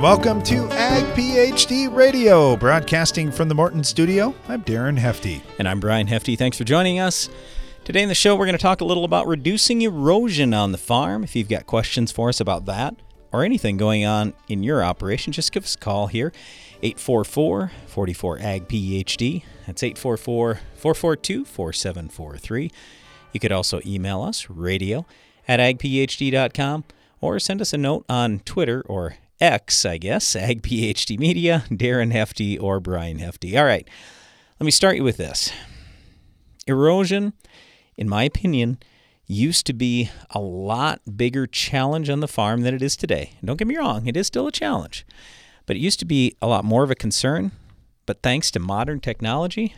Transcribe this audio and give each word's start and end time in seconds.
and 0.00 0.04
welcome 0.04 0.42
to 0.42 0.66
Ag 0.70 1.04
PhD 1.14 1.94
Radio, 1.94 2.56
broadcasting 2.56 3.30
from 3.30 3.50
the 3.50 3.54
Morton 3.54 3.84
Studio. 3.84 4.34
I'm 4.48 4.64
Darren 4.64 4.96
Hefty. 4.96 5.42
And 5.58 5.68
I'm 5.68 5.78
Brian 5.78 6.06
Hefty. 6.06 6.36
Thanks 6.36 6.56
for 6.56 6.64
joining 6.64 6.98
us. 6.98 7.28
Today 7.84 8.02
in 8.02 8.08
the 8.08 8.14
show, 8.14 8.34
we're 8.34 8.46
going 8.46 8.56
to 8.56 8.62
talk 8.62 8.80
a 8.80 8.86
little 8.86 9.04
about 9.04 9.26
reducing 9.26 9.82
erosion 9.82 10.54
on 10.54 10.72
the 10.72 10.78
farm. 10.78 11.22
If 11.22 11.36
you've 11.36 11.50
got 11.50 11.66
questions 11.66 12.10
for 12.10 12.30
us 12.30 12.40
about 12.40 12.64
that 12.64 12.96
or 13.30 13.44
anything 13.44 13.76
going 13.76 14.06
on 14.06 14.32
in 14.48 14.62
your 14.62 14.82
operation, 14.82 15.34
just 15.34 15.52
give 15.52 15.64
us 15.64 15.74
a 15.74 15.78
call 15.78 16.06
here 16.06 16.32
844 16.82 17.70
44 17.86 18.38
Ag 18.38 18.68
PhD. 18.68 19.44
That's 19.66 19.82
844 19.82 20.60
442 20.76 21.44
4743. 21.44 22.70
You 23.34 23.40
could 23.40 23.52
also 23.52 23.82
email 23.84 24.22
us, 24.22 24.48
radio 24.48 25.04
at 25.46 25.60
agphd.com, 25.60 26.84
or 27.20 27.38
send 27.38 27.60
us 27.60 27.74
a 27.74 27.78
note 27.78 28.06
on 28.08 28.38
Twitter 28.40 28.82
or 28.86 29.16
X, 29.40 29.84
I 29.86 29.96
guess, 29.96 30.36
Ag 30.36 30.62
PhD 30.62 31.18
Media, 31.18 31.64
Darren 31.70 32.12
Hefty, 32.12 32.58
or 32.58 32.80
Brian 32.80 33.18
Hefty. 33.18 33.56
All 33.56 33.64
right, 33.64 33.88
let 34.58 34.64
me 34.64 34.70
start 34.70 34.96
you 34.96 35.04
with 35.04 35.16
this. 35.16 35.50
Erosion, 36.66 37.32
in 37.96 38.08
my 38.08 38.24
opinion, 38.24 38.78
used 39.26 39.64
to 39.66 39.72
be 39.72 40.10
a 40.30 40.40
lot 40.40 41.00
bigger 41.16 41.46
challenge 41.46 42.10
on 42.10 42.20
the 42.20 42.28
farm 42.28 42.62
than 42.62 42.74
it 42.74 42.82
is 42.82 42.96
today. 42.96 43.32
don't 43.44 43.56
get 43.56 43.68
me 43.68 43.76
wrong, 43.76 44.06
it 44.06 44.16
is 44.16 44.26
still 44.26 44.46
a 44.46 44.52
challenge, 44.52 45.06
but 45.66 45.76
it 45.76 45.80
used 45.80 46.00
to 46.00 46.04
be 46.04 46.36
a 46.42 46.46
lot 46.46 46.64
more 46.64 46.82
of 46.82 46.90
a 46.90 46.94
concern. 46.94 47.52
But 48.06 48.22
thanks 48.22 48.50
to 48.50 48.58
modern 48.58 49.00
technology, 49.00 49.74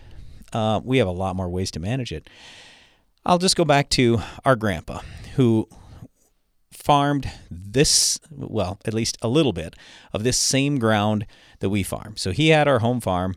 uh, 0.52 0.80
we 0.82 0.98
have 0.98 1.06
a 1.06 1.12
lot 1.12 1.36
more 1.36 1.50
ways 1.50 1.70
to 1.72 1.80
manage 1.80 2.12
it. 2.12 2.30
I'll 3.24 3.38
just 3.38 3.56
go 3.56 3.64
back 3.64 3.90
to 3.90 4.20
our 4.44 4.56
grandpa, 4.56 5.00
who 5.36 5.68
farmed 6.72 7.30
this, 7.50 8.18
well, 8.30 8.78
at 8.84 8.94
least 8.94 9.18
a 9.22 9.28
little 9.28 9.52
bit 9.52 9.76
of 10.12 10.24
this 10.24 10.38
same 10.38 10.78
ground 10.78 11.26
that 11.60 11.70
we 11.70 11.82
farm. 11.82 12.16
So 12.16 12.32
he 12.32 12.48
had 12.48 12.66
our 12.66 12.80
home 12.80 13.00
farm, 13.00 13.36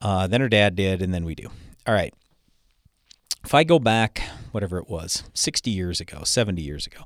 uh, 0.00 0.26
then 0.26 0.40
her 0.40 0.48
dad 0.48 0.74
did, 0.74 1.00
and 1.02 1.12
then 1.14 1.24
we 1.24 1.34
do. 1.34 1.48
All 1.86 1.94
right. 1.94 2.14
If 3.44 3.54
I 3.54 3.64
go 3.64 3.78
back, 3.78 4.22
whatever 4.52 4.78
it 4.78 4.88
was, 4.88 5.24
60 5.34 5.70
years 5.70 6.00
ago, 6.00 6.22
70 6.24 6.62
years 6.62 6.86
ago, 6.86 7.02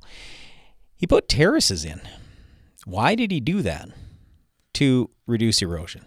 he 0.94 1.06
put 1.06 1.28
terraces 1.28 1.84
in. 1.84 2.00
Why 2.84 3.14
did 3.14 3.30
he 3.30 3.40
do 3.40 3.62
that? 3.62 3.88
To 4.74 5.10
reduce 5.26 5.62
erosion. 5.62 6.04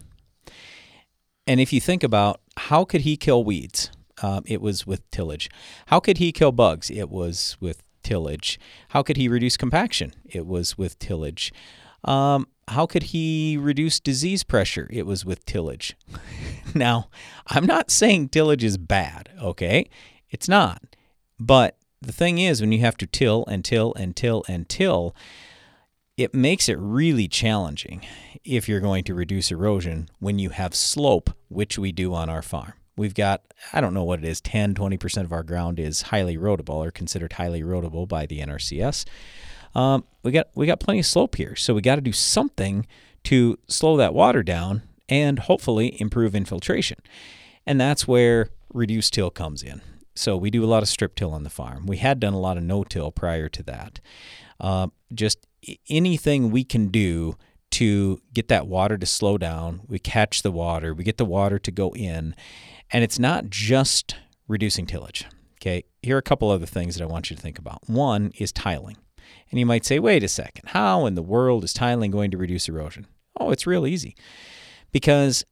And 1.48 1.60
if 1.60 1.74
you 1.74 1.82
think 1.82 2.04
about 2.04 2.42
how 2.58 2.86
could 2.86 3.02
he 3.02 3.18
kill 3.18 3.44
weeds? 3.44 3.90
Um, 4.22 4.44
it 4.46 4.62
was 4.62 4.86
with 4.86 5.10
tillage. 5.12 5.50
How 5.88 6.00
could 6.00 6.18
he 6.18 6.32
kill 6.32 6.52
bugs? 6.52 6.92
It 6.92 7.10
was 7.10 7.58
with 7.60 7.82
tillage. 8.10 8.60
How 8.90 9.04
could 9.04 9.18
he 9.18 9.28
reduce 9.28 9.56
compaction? 9.56 10.14
It 10.26 10.48
was 10.48 10.80
with 10.80 10.98
tillage. 10.98 11.54
Um, 12.04 12.48
how 12.68 12.88
could 12.88 13.04
he 13.04 13.56
reduce 13.56 14.00
disease 14.00 14.44
pressure? 14.44 14.88
It 14.92 15.06
was 15.06 15.26
with 15.26 15.46
tillage. 15.46 15.96
now, 16.74 17.10
I'm 17.46 17.68
not 17.68 17.92
saying 17.92 18.30
tillage 18.30 18.64
is 18.64 18.80
bad, 18.80 19.30
okay? 19.40 19.90
It's 20.32 20.50
not. 20.50 20.96
But 21.40 21.78
the 22.02 22.12
thing 22.12 22.40
is, 22.40 22.62
when 22.62 22.72
you 22.72 22.80
have 22.80 22.98
to 22.98 23.06
till 23.06 23.46
and 23.48 23.64
till 23.64 23.94
and 23.94 24.16
till 24.16 24.44
and 24.48 24.68
till, 24.68 25.16
it 26.18 26.34
makes 26.34 26.68
it 26.68 26.80
really 26.80 27.28
challenging 27.28 28.08
if 28.44 28.68
you're 28.68 28.80
going 28.80 29.04
to 29.04 29.14
reduce 29.14 29.52
erosion 29.52 30.10
when 30.18 30.40
you 30.40 30.50
have 30.50 30.74
slope, 30.74 31.30
which 31.48 31.78
we 31.78 31.92
do 31.92 32.16
on 32.16 32.28
our 32.28 32.42
farm. 32.42 32.74
We've 33.00 33.16
got, 33.16 33.42
I 33.72 33.80
don't 33.80 33.94
know 33.94 34.04
what 34.04 34.20
it 34.20 34.26
is, 34.26 34.42
10, 34.42 34.76
20% 34.76 35.24
of 35.24 35.32
our 35.32 35.42
ground 35.42 35.80
is 35.80 36.02
highly 36.02 36.38
erodible 36.38 36.86
or 36.86 36.92
considered 36.92 37.32
highly 37.32 37.62
erodible 37.62 38.06
by 38.06 38.26
the 38.26 38.42
NRCS. 38.42 39.06
Um, 39.74 40.04
we 40.22 40.34
got 40.34 40.48
we 40.54 40.68
got 40.68 40.82
plenty 40.82 41.00
of 41.00 41.06
slope 41.06 41.36
here, 41.36 41.56
so 41.56 41.74
we 41.74 41.82
got 41.82 41.96
to 41.96 42.02
do 42.02 42.12
something 42.12 42.86
to 43.24 43.58
slow 43.70 43.96
that 43.96 44.14
water 44.14 44.44
down 44.44 44.82
and 45.08 45.40
hopefully 45.40 45.96
improve 46.02 46.36
infiltration. 46.36 46.98
And 47.66 47.80
that's 47.80 48.06
where 48.06 48.50
reduced 48.74 49.14
till 49.14 49.30
comes 49.30 49.64
in. 49.64 49.82
So 50.14 50.36
we 50.36 50.50
do 50.52 50.66
a 50.66 50.68
lot 50.68 50.84
of 50.84 50.90
strip 50.90 51.16
till 51.16 51.32
on 51.32 51.44
the 51.44 51.50
farm. 51.50 51.86
We 51.86 51.98
had 51.98 52.20
done 52.20 52.34
a 52.34 52.40
lot 52.40 52.58
of 52.58 52.64
no 52.64 52.84
till 52.84 53.12
prior 53.12 53.48
to 53.48 53.64
that. 53.64 54.02
Uh, 54.60 54.88
just 55.14 55.48
anything 55.88 56.52
we 56.52 56.66
can 56.66 56.88
do 56.88 57.38
to 57.72 58.22
get 58.34 58.48
that 58.48 58.68
water 58.68 58.98
to 58.98 59.06
slow 59.06 59.38
down. 59.38 59.82
We 59.88 60.00
catch 60.00 60.42
the 60.42 60.52
water, 60.52 60.94
we 60.94 61.04
get 61.04 61.18
the 61.18 61.26
water 61.26 61.60
to 61.60 61.72
go 61.72 61.92
in, 61.96 62.36
and 62.92 63.04
it's 63.04 63.20
not 63.20 63.50
just 63.50 64.16
reducing 64.48 64.86
tillage. 64.86 65.26
Okay, 65.62 65.84
here 66.02 66.16
are 66.16 66.20
a 66.20 66.24
couple 66.24 66.50
other 66.50 66.66
things 66.66 66.96
that 66.96 67.04
I 67.04 67.08
want 67.08 67.30
you 67.30 67.36
to 67.36 67.42
think 67.42 67.60
about. 67.60 67.88
One 67.88 68.32
is 68.38 68.52
tiling. 68.52 68.98
And 69.52 69.60
you 69.60 69.66
might 69.66 69.86
say, 69.86 70.00
wait 70.00 70.24
a 70.24 70.28
second, 70.28 70.70
how 70.70 71.06
in 71.06 71.16
the 71.16 71.22
world 71.22 71.64
is 71.64 71.74
tiling 71.74 72.12
going 72.12 72.32
to 72.32 72.38
reduce 72.38 72.70
erosion? 72.70 73.08
Oh, 73.40 73.52
it's 73.52 73.68
real 73.68 73.86
easy. 73.86 74.16
Because 74.92 75.46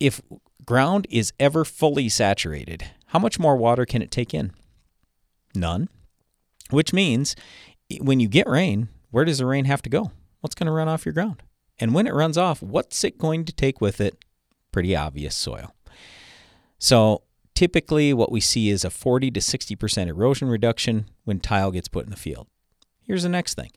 if 0.00 0.20
ground 0.64 1.06
is 1.10 1.32
ever 1.40 1.64
fully 1.64 2.08
saturated, 2.08 2.84
how 3.06 3.18
much 3.18 3.38
more 3.38 3.56
water 3.56 3.84
can 3.84 4.02
it 4.02 4.10
take 4.10 4.32
in? 4.32 4.52
None. 5.54 5.88
Which 6.70 6.92
means 6.92 7.34
when 8.00 8.20
you 8.20 8.28
get 8.28 8.48
rain, 8.48 8.88
where 9.10 9.24
does 9.24 9.38
the 9.38 9.46
rain 9.46 9.64
have 9.64 9.82
to 9.82 9.90
go? 9.90 10.12
What's 10.40 10.54
going 10.54 10.66
to 10.66 10.72
run 10.72 10.88
off 10.88 11.04
your 11.04 11.14
ground? 11.14 11.42
And 11.78 11.94
when 11.94 12.06
it 12.06 12.14
runs 12.14 12.36
off, 12.36 12.62
what's 12.62 13.02
it 13.04 13.18
going 13.18 13.44
to 13.46 13.52
take 13.52 13.80
with 13.80 14.00
it? 14.00 14.22
Pretty 14.72 14.94
obvious 14.94 15.34
soil. 15.34 15.74
So 16.78 17.22
typically, 17.54 18.12
what 18.12 18.30
we 18.30 18.40
see 18.40 18.68
is 18.70 18.84
a 18.84 18.90
40 18.90 19.30
to 19.32 19.40
60% 19.40 20.06
erosion 20.08 20.48
reduction 20.48 21.06
when 21.24 21.40
tile 21.40 21.70
gets 21.70 21.88
put 21.88 22.04
in 22.04 22.10
the 22.10 22.16
field. 22.16 22.46
Here's 23.02 23.22
the 23.22 23.28
next 23.28 23.54
thing 23.54 23.70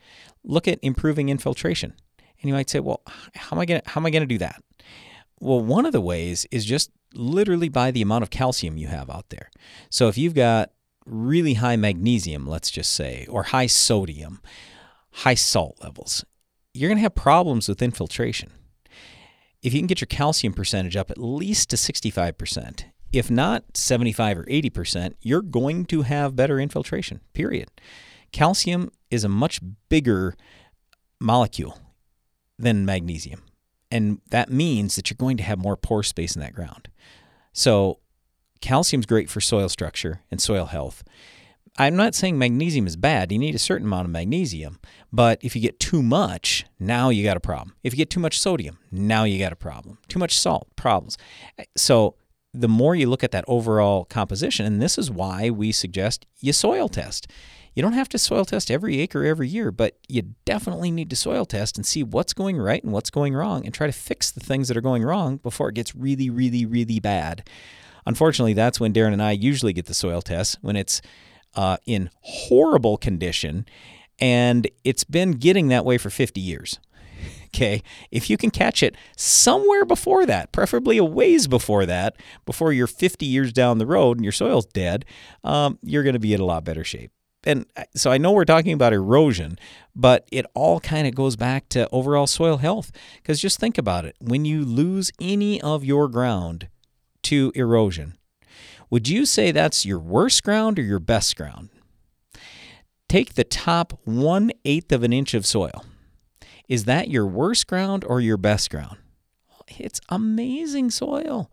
look 0.43 0.67
at 0.67 0.79
improving 0.81 1.29
infiltration. 1.29 1.93
And 2.41 2.49
you 2.49 2.53
might 2.53 2.69
say, 2.69 2.79
well, 2.79 3.01
how 3.35 3.55
am 3.55 3.59
I 3.59 3.65
going 3.65 4.21
to, 4.21 4.25
do 4.25 4.39
that? 4.39 4.63
Well, 5.39 5.61
one 5.61 5.85
of 5.85 5.93
the 5.93 6.01
ways 6.01 6.47
is 6.51 6.65
just 6.65 6.89
literally 7.13 7.69
by 7.69 7.91
the 7.91 8.01
amount 8.01 8.23
of 8.23 8.29
calcium 8.31 8.77
you 8.77 8.87
have 8.87 9.09
out 9.09 9.29
there. 9.29 9.51
So 9.89 10.07
if 10.07 10.17
you've 10.17 10.33
got 10.33 10.71
really 11.05 11.55
high 11.55 11.75
magnesium, 11.75 12.47
let's 12.47 12.71
just 12.71 12.93
say, 12.93 13.27
or 13.29 13.43
high 13.43 13.67
sodium, 13.67 14.41
high 15.11 15.35
salt 15.35 15.77
levels, 15.83 16.25
you're 16.73 16.89
going 16.89 16.97
to 16.97 17.03
have 17.03 17.15
problems 17.15 17.69
with 17.69 17.81
infiltration. 17.81 18.51
If 19.61 19.73
you 19.73 19.79
can 19.79 19.87
get 19.87 20.01
your 20.01 20.07
calcium 20.07 20.53
percentage 20.53 20.95
up 20.95 21.11
at 21.11 21.19
least 21.19 21.69
to 21.69 21.75
65%, 21.75 22.85
if 23.11 23.29
not 23.29 23.75
75 23.75 24.39
or 24.39 24.45
80%, 24.45 25.13
you're 25.21 25.41
going 25.41 25.85
to 25.85 26.03
have 26.03 26.35
better 26.35 26.59
infiltration, 26.59 27.21
period. 27.33 27.69
Calcium 28.31 28.89
is 29.09 29.23
a 29.23 29.29
much 29.29 29.59
bigger 29.89 30.35
molecule 31.19 31.77
than 32.57 32.85
magnesium. 32.85 33.43
And 33.91 34.21
that 34.29 34.49
means 34.49 34.95
that 34.95 35.09
you're 35.09 35.17
going 35.17 35.37
to 35.37 35.43
have 35.43 35.59
more 35.59 35.75
pore 35.75 36.03
space 36.03 36.35
in 36.35 36.41
that 36.41 36.55
ground. 36.55 36.87
So, 37.51 37.99
calcium's 38.61 39.05
great 39.05 39.29
for 39.29 39.41
soil 39.41 39.67
structure 39.67 40.21
and 40.31 40.41
soil 40.41 40.65
health. 40.65 41.03
I'm 41.77 41.95
not 41.95 42.15
saying 42.15 42.37
magnesium 42.37 42.85
is 42.85 42.95
bad. 42.95 43.31
You 43.31 43.39
need 43.39 43.55
a 43.55 43.59
certain 43.59 43.87
amount 43.87 44.05
of 44.05 44.11
magnesium. 44.11 44.79
But 45.11 45.39
if 45.41 45.55
you 45.55 45.61
get 45.61 45.79
too 45.79 46.01
much, 46.01 46.65
now 46.79 47.09
you 47.09 47.23
got 47.23 47.37
a 47.37 47.41
problem. 47.41 47.75
If 47.83 47.93
you 47.93 47.97
get 47.97 48.09
too 48.09 48.19
much 48.19 48.39
sodium, 48.39 48.77
now 48.91 49.23
you 49.23 49.39
got 49.39 49.53
a 49.53 49.57
problem. 49.57 49.97
Too 50.07 50.19
much 50.19 50.37
salt, 50.37 50.67
problems. 50.75 51.17
So 51.75 52.15
the 52.53 52.67
more 52.67 52.95
you 52.95 53.07
look 53.09 53.23
at 53.23 53.31
that 53.31 53.45
overall 53.47 54.05
composition, 54.05 54.65
and 54.65 54.81
this 54.81 54.97
is 54.97 55.09
why 55.09 55.49
we 55.49 55.71
suggest 55.71 56.25
you 56.39 56.53
soil 56.53 56.89
test. 56.89 57.27
You 57.73 57.81
don't 57.81 57.93
have 57.93 58.09
to 58.09 58.17
soil 58.17 58.43
test 58.43 58.69
every 58.69 58.99
acre 58.99 59.23
every 59.23 59.47
year, 59.47 59.71
but 59.71 59.97
you 60.09 60.33
definitely 60.43 60.91
need 60.91 61.09
to 61.09 61.15
soil 61.15 61.45
test 61.45 61.77
and 61.77 61.85
see 61.85 62.03
what's 62.03 62.33
going 62.33 62.57
right 62.57 62.83
and 62.83 62.91
what's 62.91 63.09
going 63.09 63.33
wrong 63.33 63.63
and 63.63 63.73
try 63.73 63.87
to 63.87 63.93
fix 63.93 64.29
the 64.29 64.41
things 64.41 64.67
that 64.67 64.75
are 64.75 64.81
going 64.81 65.03
wrong 65.03 65.37
before 65.37 65.69
it 65.69 65.75
gets 65.75 65.95
really, 65.95 66.29
really, 66.29 66.65
really 66.65 66.99
bad. 66.99 67.47
Unfortunately, 68.05 68.53
that's 68.53 68.79
when 68.79 68.91
Darren 68.91 69.13
and 69.13 69.23
I 69.23 69.31
usually 69.31 69.71
get 69.71 69.85
the 69.85 69.93
soil 69.93 70.21
test 70.21 70.57
when 70.61 70.75
it's 70.75 71.01
uh, 71.55 71.77
in 71.85 72.09
horrible 72.21 72.97
condition, 72.97 73.65
and 74.19 74.69
it's 74.83 75.03
been 75.03 75.31
getting 75.31 75.69
that 75.69 75.85
way 75.85 75.97
for 75.97 76.09
50 76.09 76.41
years. 76.41 76.79
Okay, 77.53 77.83
if 78.11 78.29
you 78.29 78.37
can 78.37 78.49
catch 78.49 78.81
it 78.81 78.95
somewhere 79.17 79.83
before 79.83 80.25
that, 80.25 80.53
preferably 80.53 80.97
a 80.97 81.03
ways 81.03 81.47
before 81.47 81.85
that, 81.85 82.15
before 82.45 82.71
you're 82.71 82.87
50 82.87 83.25
years 83.25 83.51
down 83.51 83.77
the 83.77 83.85
road 83.85 84.17
and 84.17 84.23
your 84.23 84.31
soil's 84.31 84.65
dead, 84.65 85.03
um, 85.43 85.77
you're 85.83 86.03
going 86.03 86.13
to 86.13 86.19
be 86.19 86.33
in 86.33 86.39
a 86.39 86.45
lot 86.45 86.63
better 86.63 86.85
shape. 86.85 87.11
And 87.43 87.65
uh, 87.75 87.83
so 87.95 88.11
I 88.11 88.17
know 88.17 88.31
we're 88.31 88.45
talking 88.45 88.73
about 88.73 88.93
erosion, 88.93 89.57
but 89.95 90.27
it 90.31 90.45
all 90.53 90.79
kind 90.79 91.07
of 91.07 91.15
goes 91.15 91.35
back 91.35 91.67
to 91.69 91.89
overall 91.91 92.27
soil 92.27 92.57
health. 92.57 92.91
Because 93.15 93.41
just 93.41 93.59
think 93.59 93.77
about 93.77 94.05
it 94.05 94.15
when 94.21 94.45
you 94.45 94.63
lose 94.63 95.11
any 95.19 95.59
of 95.61 95.83
your 95.83 96.07
ground 96.07 96.69
to 97.23 97.51
erosion, 97.55 98.17
would 98.89 99.07
you 99.07 99.25
say 99.25 99.51
that's 99.51 99.85
your 99.85 99.99
worst 99.99 100.43
ground 100.43 100.77
or 100.79 100.83
your 100.83 100.99
best 100.99 101.35
ground? 101.35 101.69
Take 103.09 103.33
the 103.33 103.43
top 103.43 103.99
one 104.05 104.51
eighth 104.63 104.91
of 104.91 105.03
an 105.03 105.11
inch 105.11 105.33
of 105.33 105.45
soil. 105.45 105.85
Is 106.71 106.85
that 106.85 107.09
your 107.09 107.25
worst 107.25 107.67
ground 107.67 108.05
or 108.05 108.21
your 108.21 108.37
best 108.37 108.69
ground? 108.69 108.95
It's 109.77 109.99
amazing 110.07 110.91
soil 110.91 111.51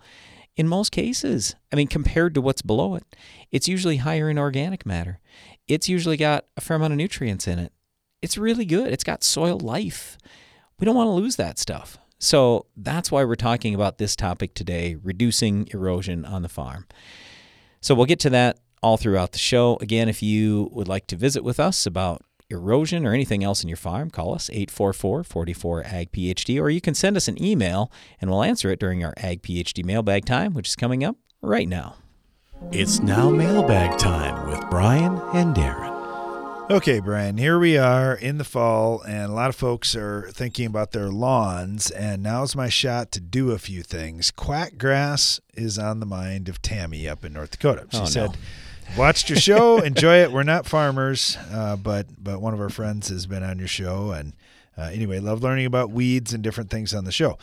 in 0.54 0.68
most 0.68 0.92
cases. 0.92 1.56
I 1.72 1.76
mean, 1.76 1.88
compared 1.88 2.34
to 2.34 2.40
what's 2.40 2.62
below 2.62 2.94
it, 2.94 3.02
it's 3.50 3.66
usually 3.66 3.96
higher 3.96 4.30
in 4.30 4.38
organic 4.38 4.86
matter. 4.86 5.18
It's 5.66 5.88
usually 5.88 6.16
got 6.16 6.44
a 6.56 6.60
fair 6.60 6.76
amount 6.76 6.92
of 6.92 6.98
nutrients 6.98 7.48
in 7.48 7.58
it. 7.58 7.72
It's 8.22 8.38
really 8.38 8.64
good. 8.64 8.92
It's 8.92 9.02
got 9.02 9.24
soil 9.24 9.58
life. 9.58 10.18
we 10.78 10.84
don't 10.84 10.94
want 10.94 11.08
to 11.08 11.12
lose 11.12 11.34
that 11.34 11.58
stuff. 11.58 11.98
So 12.20 12.66
that's 12.76 13.10
why 13.10 13.24
we're 13.24 13.34
talking 13.34 13.74
about 13.74 13.98
this 13.98 14.14
topic 14.14 14.54
today 14.54 14.94
reducing 15.02 15.66
erosion 15.72 16.24
on 16.24 16.42
the 16.42 16.48
farm. 16.48 16.86
So 17.80 17.92
we'll 17.96 18.06
get 18.06 18.20
to 18.20 18.30
that 18.30 18.60
all 18.84 18.96
throughout 18.96 19.32
the 19.32 19.38
show. 19.38 19.78
Again, 19.80 20.08
if 20.08 20.22
you 20.22 20.70
would 20.70 20.86
like 20.86 21.08
to 21.08 21.16
visit 21.16 21.42
with 21.42 21.58
us 21.58 21.86
about 21.86 22.22
erosion 22.50 23.06
or 23.06 23.12
anything 23.12 23.44
else 23.44 23.62
in 23.62 23.68
your 23.68 23.76
farm, 23.76 24.10
call 24.10 24.34
us 24.34 24.48
844 24.50 25.24
44 25.24 25.84
Ag 25.86 26.12
PhD, 26.12 26.60
or 26.60 26.70
you 26.70 26.80
can 26.80 26.94
send 26.94 27.16
us 27.16 27.28
an 27.28 27.42
email 27.42 27.90
and 28.20 28.30
we'll 28.30 28.42
answer 28.42 28.70
it 28.70 28.80
during 28.80 29.04
our 29.04 29.14
Ag 29.18 29.42
PhD 29.42 29.84
mailbag 29.84 30.24
time, 30.24 30.54
which 30.54 30.68
is 30.68 30.76
coming 30.76 31.04
up 31.04 31.16
right 31.42 31.68
now. 31.68 31.96
It's 32.72 33.00
now 33.00 33.30
mailbag 33.30 33.98
time 33.98 34.50
with 34.50 34.68
Brian 34.70 35.18
and 35.34 35.54
Darren. 35.54 35.96
Okay, 36.70 37.00
Brian, 37.00 37.38
here 37.38 37.58
we 37.58 37.78
are 37.78 38.14
in 38.14 38.36
the 38.36 38.44
fall, 38.44 39.00
and 39.02 39.30
a 39.30 39.34
lot 39.34 39.48
of 39.48 39.56
folks 39.56 39.96
are 39.96 40.28
thinking 40.32 40.66
about 40.66 40.90
their 40.92 41.08
lawns, 41.08 41.90
and 41.90 42.22
now's 42.22 42.54
my 42.54 42.68
shot 42.68 43.10
to 43.12 43.20
do 43.20 43.52
a 43.52 43.58
few 43.58 43.82
things. 43.82 44.30
Quack 44.30 44.76
grass 44.76 45.40
is 45.54 45.78
on 45.78 46.00
the 46.00 46.04
mind 46.04 46.46
of 46.46 46.60
Tammy 46.60 47.08
up 47.08 47.24
in 47.24 47.32
North 47.32 47.52
Dakota. 47.52 47.86
She 47.90 47.96
Oh, 47.98 48.04
no. 48.04 48.08
Watched 48.96 49.28
your 49.28 49.38
show, 49.38 49.78
enjoy 49.82 50.22
it. 50.22 50.32
We're 50.32 50.42
not 50.42 50.66
farmers, 50.66 51.36
uh, 51.52 51.76
but 51.76 52.06
but 52.18 52.40
one 52.40 52.54
of 52.54 52.60
our 52.60 52.68
friends 52.68 53.08
has 53.08 53.26
been 53.26 53.42
on 53.42 53.58
your 53.58 53.68
show, 53.68 54.10
and 54.12 54.32
uh, 54.76 54.90
anyway, 54.92 55.18
love 55.20 55.42
learning 55.42 55.66
about 55.66 55.90
weeds 55.90 56.32
and 56.32 56.42
different 56.42 56.70
things 56.70 56.94
on 56.94 57.04
the 57.04 57.12
show. 57.12 57.38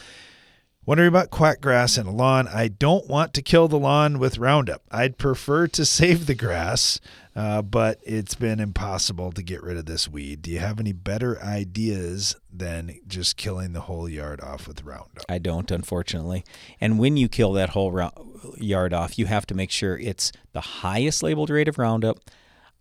Wondering 0.85 1.07
about 1.07 1.31
quack 1.31 1.61
grass 1.61 1.97
and 1.97 2.07
a 2.07 2.11
lawn. 2.11 2.47
I 2.47 2.67
don't 2.67 3.07
want 3.07 3.33
to 3.33 3.41
kill 3.41 3.67
the 3.67 3.79
lawn 3.79 4.19
with 4.19 4.37
Roundup. 4.37 4.83
I'd 4.91 5.17
prefer 5.17 5.67
to 5.67 5.83
save 5.85 6.27
the 6.27 6.35
grass, 6.35 6.99
uh, 7.35 7.61
but 7.61 7.99
it's 8.03 8.35
been 8.35 8.59
impossible 8.61 9.31
to 9.33 9.43
get 9.43 9.61
rid 9.61 9.75
of 9.75 9.85
this 9.85 10.07
weed. 10.07 10.41
Do 10.41 10.51
you 10.51 10.59
have 10.59 10.79
any 10.79 10.93
better 10.93 11.41
ideas 11.41 12.35
than 12.51 12.99
just 13.07 13.35
killing 13.35 13.73
the 13.73 13.81
whole 13.81 14.07
yard 14.07 14.39
off 14.39 14.67
with 14.67 14.83
Roundup? 14.83 15.25
I 15.27 15.39
don't, 15.39 15.69
unfortunately. 15.69 16.45
And 16.79 16.97
when 16.97 17.17
you 17.17 17.27
kill 17.27 17.51
that 17.53 17.71
whole 17.71 18.09
yard 18.57 18.93
off, 18.93 19.19
you 19.19 19.25
have 19.25 19.45
to 19.47 19.55
make 19.55 19.71
sure 19.71 19.97
it's 19.97 20.31
the 20.53 20.61
highest 20.61 21.23
labeled 21.23 21.49
rate 21.49 21.67
of 21.67 21.77
Roundup, 21.77 22.19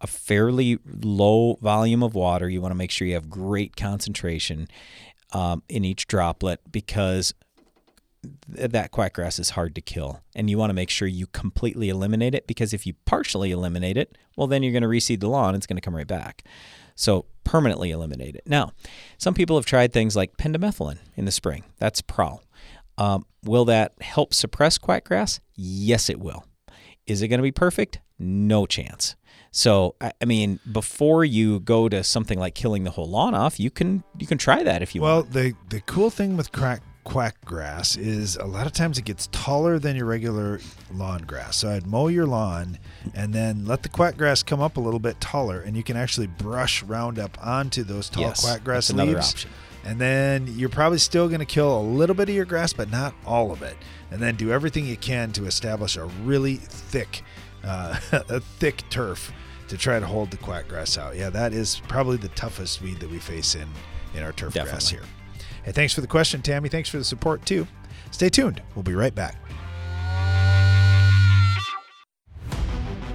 a 0.01 0.06
fairly 0.06 0.79
low 1.03 1.59
volume 1.61 2.05
of 2.05 2.15
water. 2.15 2.49
You 2.49 2.61
want 2.61 2.73
to 2.73 2.77
make 2.77 2.93
sure 2.93 3.09
you 3.09 3.15
have 3.15 3.29
great 3.29 3.77
concentration 3.77 4.69
um, 5.33 5.65
in 5.69 5.85
each 5.85 6.07
droplet 6.07 6.61
because 6.71 7.35
that 8.49 8.93
quackgrass 8.93 9.38
is 9.38 9.50
hard 9.50 9.75
to 9.75 9.81
kill. 9.81 10.21
And 10.35 10.49
you 10.50 10.59
want 10.59 10.71
to 10.71 10.75
make 10.75 10.91
sure 10.91 11.06
you 11.09 11.26
completely 11.29 11.88
eliminate 11.88 12.35
it 12.35 12.47
because 12.47 12.73
if 12.73 12.87
you 12.87 12.94
partially 13.05 13.50
eliminate 13.50 13.97
it, 13.97 14.17
well, 14.37 14.47
then 14.47 14.62
you're 14.62 14.73
going 14.73 14.82
to 14.82 14.88
reseed 14.88 15.21
the 15.21 15.29
lawn. 15.29 15.55
It's 15.55 15.67
going 15.67 15.76
to 15.76 15.81
come 15.82 15.94
right 15.97 16.06
back. 16.06 16.44
So 16.94 17.26
permanently 17.44 17.91
eliminate 17.91 18.37
it. 18.37 18.43
Now, 18.47 18.73
some 19.19 19.35
people 19.35 19.56
have 19.56 19.67
tried 19.67 19.93
things 19.93 20.15
like 20.17 20.37
pendimethalin 20.37 20.99
in 21.17 21.25
the 21.25 21.32
spring. 21.32 21.65
That's 21.79 22.00
prowl. 22.00 22.43
Um, 22.97 23.26
will 23.43 23.65
that 23.67 23.94
help 24.00 24.32
suppress 24.32 24.79
quackgrass? 24.79 25.41
Yes, 25.56 26.09
it 26.09 26.21
will. 26.21 26.44
Is 27.06 27.21
it 27.23 27.29
going 27.29 27.38
to 27.38 27.43
be 27.43 27.53
perfect? 27.53 27.99
No 28.19 28.65
chance. 28.67 29.17
So, 29.50 29.97
I 30.00 30.25
mean, 30.25 30.59
before 30.71 31.25
you 31.25 31.61
go 31.61 31.88
to 31.88 32.03
something 32.05 32.38
like 32.38 32.55
killing 32.55 32.85
the 32.85 32.91
whole 32.91 33.09
lawn 33.09 33.35
off, 33.35 33.61
you 33.61 33.71
can 33.71 34.03
you 34.19 34.26
can 34.26 34.38
try 34.38 34.62
that 34.62 34.82
if 34.82 34.94
you 34.94 35.00
Well, 35.03 35.23
want. 35.23 35.32
the 35.32 35.55
the 35.69 35.81
cool 35.82 36.11
thing 36.11 36.37
with 36.37 36.50
crack 36.50 36.82
quack 37.05 37.37
grass 37.45 37.97
is 37.97 38.37
a 38.37 38.47
lot 38.47 38.67
of 38.67 38.73
times 38.73 38.99
it 38.99 39.05
gets 39.05 39.29
taller 39.29 39.79
than 39.79 39.95
your 39.95 40.06
regular 40.06 40.61
lawn 40.93 41.23
grass. 41.23 41.56
So 41.56 41.71
I'd 41.71 41.87
mow 41.87 42.09
your 42.09 42.27
lawn 42.27 42.79
and 43.15 43.33
then 43.33 43.67
let 43.67 43.83
the 43.83 43.89
quack 43.89 44.17
grass 44.17 44.43
come 44.43 44.61
up 44.61 44.77
a 44.77 44.81
little 44.81 44.99
bit 44.99 45.21
taller, 45.21 45.61
and 45.61 45.77
you 45.77 45.83
can 45.83 45.97
actually 45.97 46.27
brush 46.27 46.83
Roundup 46.83 47.39
onto 47.45 47.85
those 47.85 48.09
tall 48.09 48.25
Yes, 48.25 48.45
quack 48.45 48.65
grass 48.65 48.89
that's 48.89 49.01
another 49.01 49.19
option. 49.19 49.51
And 49.85 50.01
then 50.01 50.47
you're 50.56 50.71
probably 50.71 50.99
still 50.99 51.29
going 51.29 51.41
to 51.41 51.47
kill 51.47 51.79
a 51.79 51.83
little 51.83 52.17
bit 52.17 52.31
of 52.31 52.35
your 52.35 52.47
grass, 52.47 52.73
but 52.73 52.91
not 52.91 53.15
all 53.27 53.53
of 53.53 53.62
it. 53.62 53.77
And 54.11 54.21
then 54.21 54.35
do 54.35 54.50
everything 54.50 54.87
you 54.87 54.97
can 54.97 55.31
to 55.33 55.45
establish 55.45 55.97
a 55.97 56.07
really 56.25 56.57
thick, 56.57 57.23
uh, 57.62 58.00
a 58.12 58.41
thick 58.41 58.83
turf 58.89 59.31
to 59.69 59.77
try 59.77 60.00
to 60.00 60.07
hold 60.07 60.31
the 60.31 60.39
quack 60.39 60.69
grass 60.69 60.97
out. 60.97 61.17
Yeah, 61.17 61.29
that 61.31 61.53
is 61.53 61.83
probably 61.87 62.17
the 62.17 62.29
toughest 62.29 62.81
weed 62.81 62.99
that 63.00 63.11
we 63.11 63.19
face 63.19 63.55
in 63.55 63.69
in 64.15 64.23
our 64.23 64.33
turf 64.33 64.55
grass 64.55 64.89
here. 64.89 65.03
Hey, 65.64 65.72
thanks 65.72 65.94
for 65.94 66.02
the 66.02 66.06
question, 66.06 66.43
Tammy. 66.43 66.69
Thanks 66.69 66.88
for 66.88 66.99
the 66.99 67.05
support 67.05 67.44
too. 67.46 67.66
Stay 68.11 68.28
tuned. 68.28 68.62
We'll 68.75 68.82
be 68.82 68.94
right 68.94 69.14
back. 69.14 69.37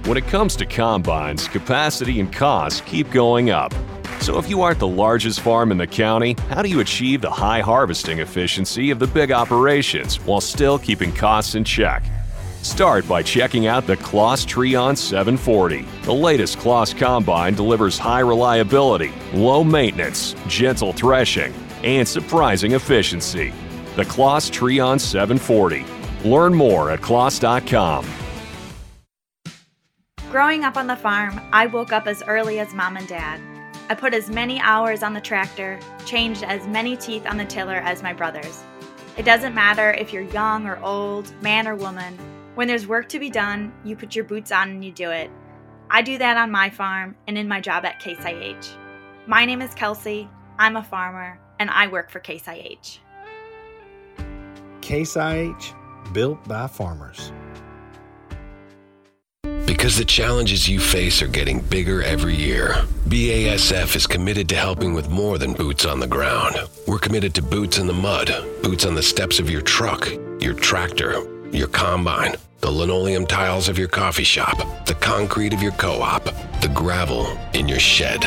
When 0.06 0.16
it 0.16 0.26
comes 0.26 0.56
to 0.56 0.66
combines, 0.66 1.46
capacity 1.46 2.18
and 2.18 2.32
costs 2.32 2.80
keep 2.80 3.10
going 3.10 3.50
up. 3.50 3.72
So 4.20 4.38
if 4.38 4.50
you 4.50 4.60
aren't 4.62 4.80
the 4.80 4.88
largest 4.88 5.40
farm 5.40 5.70
in 5.70 5.78
the 5.78 5.86
county, 5.86 6.36
how 6.48 6.62
do 6.62 6.68
you 6.68 6.80
achieve 6.80 7.20
the 7.20 7.30
high 7.30 7.60
harvesting 7.60 8.18
efficiency 8.18 8.90
of 8.90 8.98
the 8.98 9.06
big 9.06 9.30
operations 9.30 10.16
while 10.20 10.40
still 10.40 10.78
keeping 10.78 11.12
costs 11.12 11.54
in 11.54 11.64
check? 11.64 12.02
Start 12.62 13.08
by 13.08 13.22
checking 13.22 13.66
out 13.66 13.86
the 13.86 13.96
Claas 13.96 14.44
Trion 14.44 14.96
740. 14.96 15.86
The 16.02 16.12
latest 16.12 16.58
Claas 16.58 16.92
combine 16.92 17.54
delivers 17.54 17.96
high 17.96 18.20
reliability, 18.20 19.12
low 19.32 19.64
maintenance, 19.64 20.34
gentle 20.46 20.92
threshing, 20.92 21.54
and 21.82 22.06
surprising 22.06 22.72
efficiency. 22.72 23.52
The 23.96 24.04
Claas 24.04 24.50
Trion 24.50 25.00
740. 25.00 25.84
Learn 26.28 26.54
more 26.54 26.90
at 26.90 27.00
claas.com. 27.00 28.06
Growing 30.30 30.62
up 30.62 30.76
on 30.76 30.86
the 30.86 30.94
farm, 30.94 31.40
I 31.52 31.66
woke 31.66 31.92
up 31.92 32.06
as 32.06 32.22
early 32.22 32.60
as 32.60 32.72
mom 32.72 32.96
and 32.96 33.08
dad. 33.08 33.40
I 33.88 33.94
put 33.94 34.14
as 34.14 34.30
many 34.30 34.60
hours 34.60 35.02
on 35.02 35.12
the 35.12 35.20
tractor, 35.20 35.80
changed 36.06 36.44
as 36.44 36.64
many 36.68 36.96
teeth 36.96 37.26
on 37.26 37.36
the 37.36 37.44
tiller 37.44 37.78
as 37.78 38.04
my 38.04 38.12
brothers. 38.12 38.62
It 39.16 39.24
doesn't 39.24 39.56
matter 39.56 39.90
if 39.90 40.12
you're 40.12 40.22
young 40.22 40.66
or 40.66 40.78
old, 40.84 41.32
man 41.42 41.66
or 41.66 41.74
woman. 41.74 42.16
When 42.54 42.68
there's 42.68 42.86
work 42.86 43.08
to 43.08 43.18
be 43.18 43.28
done, 43.28 43.72
you 43.84 43.96
put 43.96 44.14
your 44.14 44.24
boots 44.24 44.52
on 44.52 44.70
and 44.70 44.84
you 44.84 44.92
do 44.92 45.10
it. 45.10 45.30
I 45.90 46.02
do 46.02 46.16
that 46.18 46.36
on 46.36 46.52
my 46.52 46.70
farm 46.70 47.16
and 47.26 47.36
in 47.36 47.48
my 47.48 47.60
job 47.60 47.84
at 47.84 47.98
Case 47.98 48.24
IH. 48.24 48.76
My 49.26 49.44
name 49.44 49.60
is 49.60 49.74
Kelsey, 49.74 50.28
I'm 50.60 50.76
a 50.76 50.82
farmer, 50.84 51.40
and 51.60 51.70
I 51.70 51.86
work 51.86 52.10
for 52.10 52.18
Case 52.18 52.48
IH. 52.48 52.98
Case 54.80 55.16
IH, 55.16 55.74
built 56.12 56.42
by 56.48 56.66
farmers. 56.66 57.30
Because 59.66 59.96
the 59.96 60.04
challenges 60.04 60.68
you 60.68 60.80
face 60.80 61.22
are 61.22 61.28
getting 61.28 61.60
bigger 61.60 62.02
every 62.02 62.34
year, 62.34 62.74
BASF 63.08 63.94
is 63.94 64.06
committed 64.06 64.48
to 64.48 64.56
helping 64.56 64.94
with 64.94 65.10
more 65.10 65.38
than 65.38 65.52
boots 65.52 65.84
on 65.84 66.00
the 66.00 66.06
ground. 66.06 66.56
We're 66.88 66.98
committed 66.98 67.34
to 67.34 67.42
boots 67.42 67.78
in 67.78 67.86
the 67.86 67.92
mud, 67.92 68.32
boots 68.62 68.84
on 68.84 68.94
the 68.94 69.02
steps 69.02 69.38
of 69.38 69.48
your 69.48 69.62
truck, 69.62 70.10
your 70.40 70.54
tractor, 70.54 71.22
your 71.52 71.68
combine, 71.68 72.34
the 72.60 72.70
linoleum 72.70 73.26
tiles 73.26 73.68
of 73.68 73.78
your 73.78 73.88
coffee 73.88 74.24
shop, 74.24 74.86
the 74.86 74.94
concrete 74.94 75.52
of 75.52 75.62
your 75.62 75.72
co 75.72 76.00
op, 76.02 76.24
the 76.62 76.70
gravel 76.74 77.26
in 77.52 77.68
your 77.68 77.78
shed. 77.78 78.20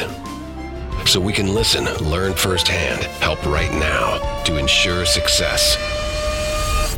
So 1.06 1.20
we 1.20 1.34
can 1.34 1.54
listen, 1.54 1.86
learn 2.10 2.34
firsthand, 2.34 3.04
help 3.22 3.46
right 3.46 3.72
now 3.74 4.44
to 4.46 4.58
ensure 4.58 5.06
success. 5.06 5.78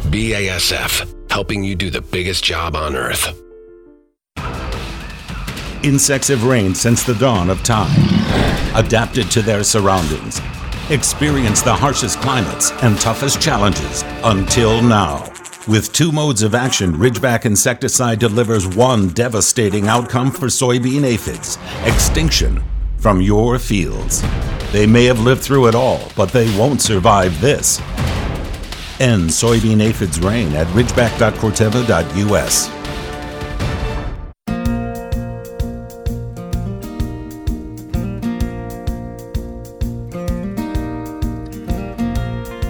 BASF, 0.09 1.31
helping 1.31 1.63
you 1.63 1.75
do 1.75 1.89
the 1.89 2.01
biggest 2.01 2.43
job 2.43 2.75
on 2.75 2.95
earth. 2.95 3.41
Insects 5.83 6.29
have 6.29 6.45
reigned 6.45 6.77
since 6.77 7.03
the 7.03 7.15
dawn 7.15 7.49
of 7.49 7.61
time, 7.63 7.91
adapted 8.75 9.29
to 9.31 9.41
their 9.41 9.63
surroundings, 9.63 10.39
experienced 10.89 11.65
the 11.65 11.73
harshest 11.73 12.21
climates 12.21 12.71
and 12.83 12.97
toughest 12.99 13.41
challenges 13.41 14.03
until 14.23 14.81
now. 14.81 15.29
With 15.67 15.91
two 15.93 16.11
modes 16.11 16.43
of 16.43 16.55
action, 16.55 16.93
Ridgeback 16.93 17.45
insecticide 17.45 18.19
delivers 18.19 18.67
one 18.67 19.09
devastating 19.09 19.87
outcome 19.87 20.31
for 20.31 20.47
soybean 20.47 21.03
aphids 21.03 21.57
extinction 21.85 22.63
from 23.05 23.21
your 23.21 23.59
fields. 23.59 24.23
They 24.71 24.87
may 24.87 25.05
have 25.05 25.19
lived 25.19 25.43
through 25.43 25.67
it 25.67 25.75
all, 25.75 26.11
but 26.15 26.31
they 26.31 26.47
won't 26.57 26.81
survive 26.81 27.39
this. 27.39 27.79
End 28.99 29.29
soybean 29.29 29.79
aphids 29.79 30.19
reign 30.19 30.53
at 30.53 30.65
ridgeback.corteva.us. 30.69 32.71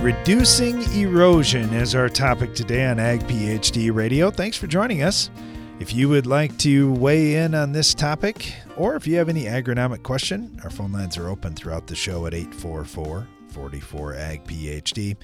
Reducing 0.03 0.81
erosion 0.99 1.73
is 1.73 1.95
our 1.95 2.09
topic 2.09 2.53
today 2.53 2.85
on 2.87 2.99
Ag 2.99 3.21
PhD 3.21 3.95
Radio. 3.95 4.31
Thanks 4.31 4.57
for 4.57 4.67
joining 4.67 5.01
us. 5.01 5.29
If 5.77 5.93
you 5.93 6.07
would 6.07 6.25
like 6.25 6.57
to 6.59 6.93
weigh 6.93 7.35
in 7.35 7.53
on 7.53 7.73
this 7.73 7.93
topic, 7.93 8.53
or 8.77 8.95
if 8.95 9.05
you 9.05 9.17
have 9.17 9.27
any 9.27 9.43
agronomic 9.43 10.03
question, 10.03 10.57
our 10.63 10.69
phone 10.69 10.93
lines 10.93 11.17
are 11.17 11.27
open 11.27 11.53
throughout 11.53 11.87
the 11.87 11.95
show 11.95 12.25
at 12.25 12.33
844 12.33 13.27
44 13.49 14.15
Ag 14.15 14.45
PhD. 14.45 15.09
You 15.09 15.15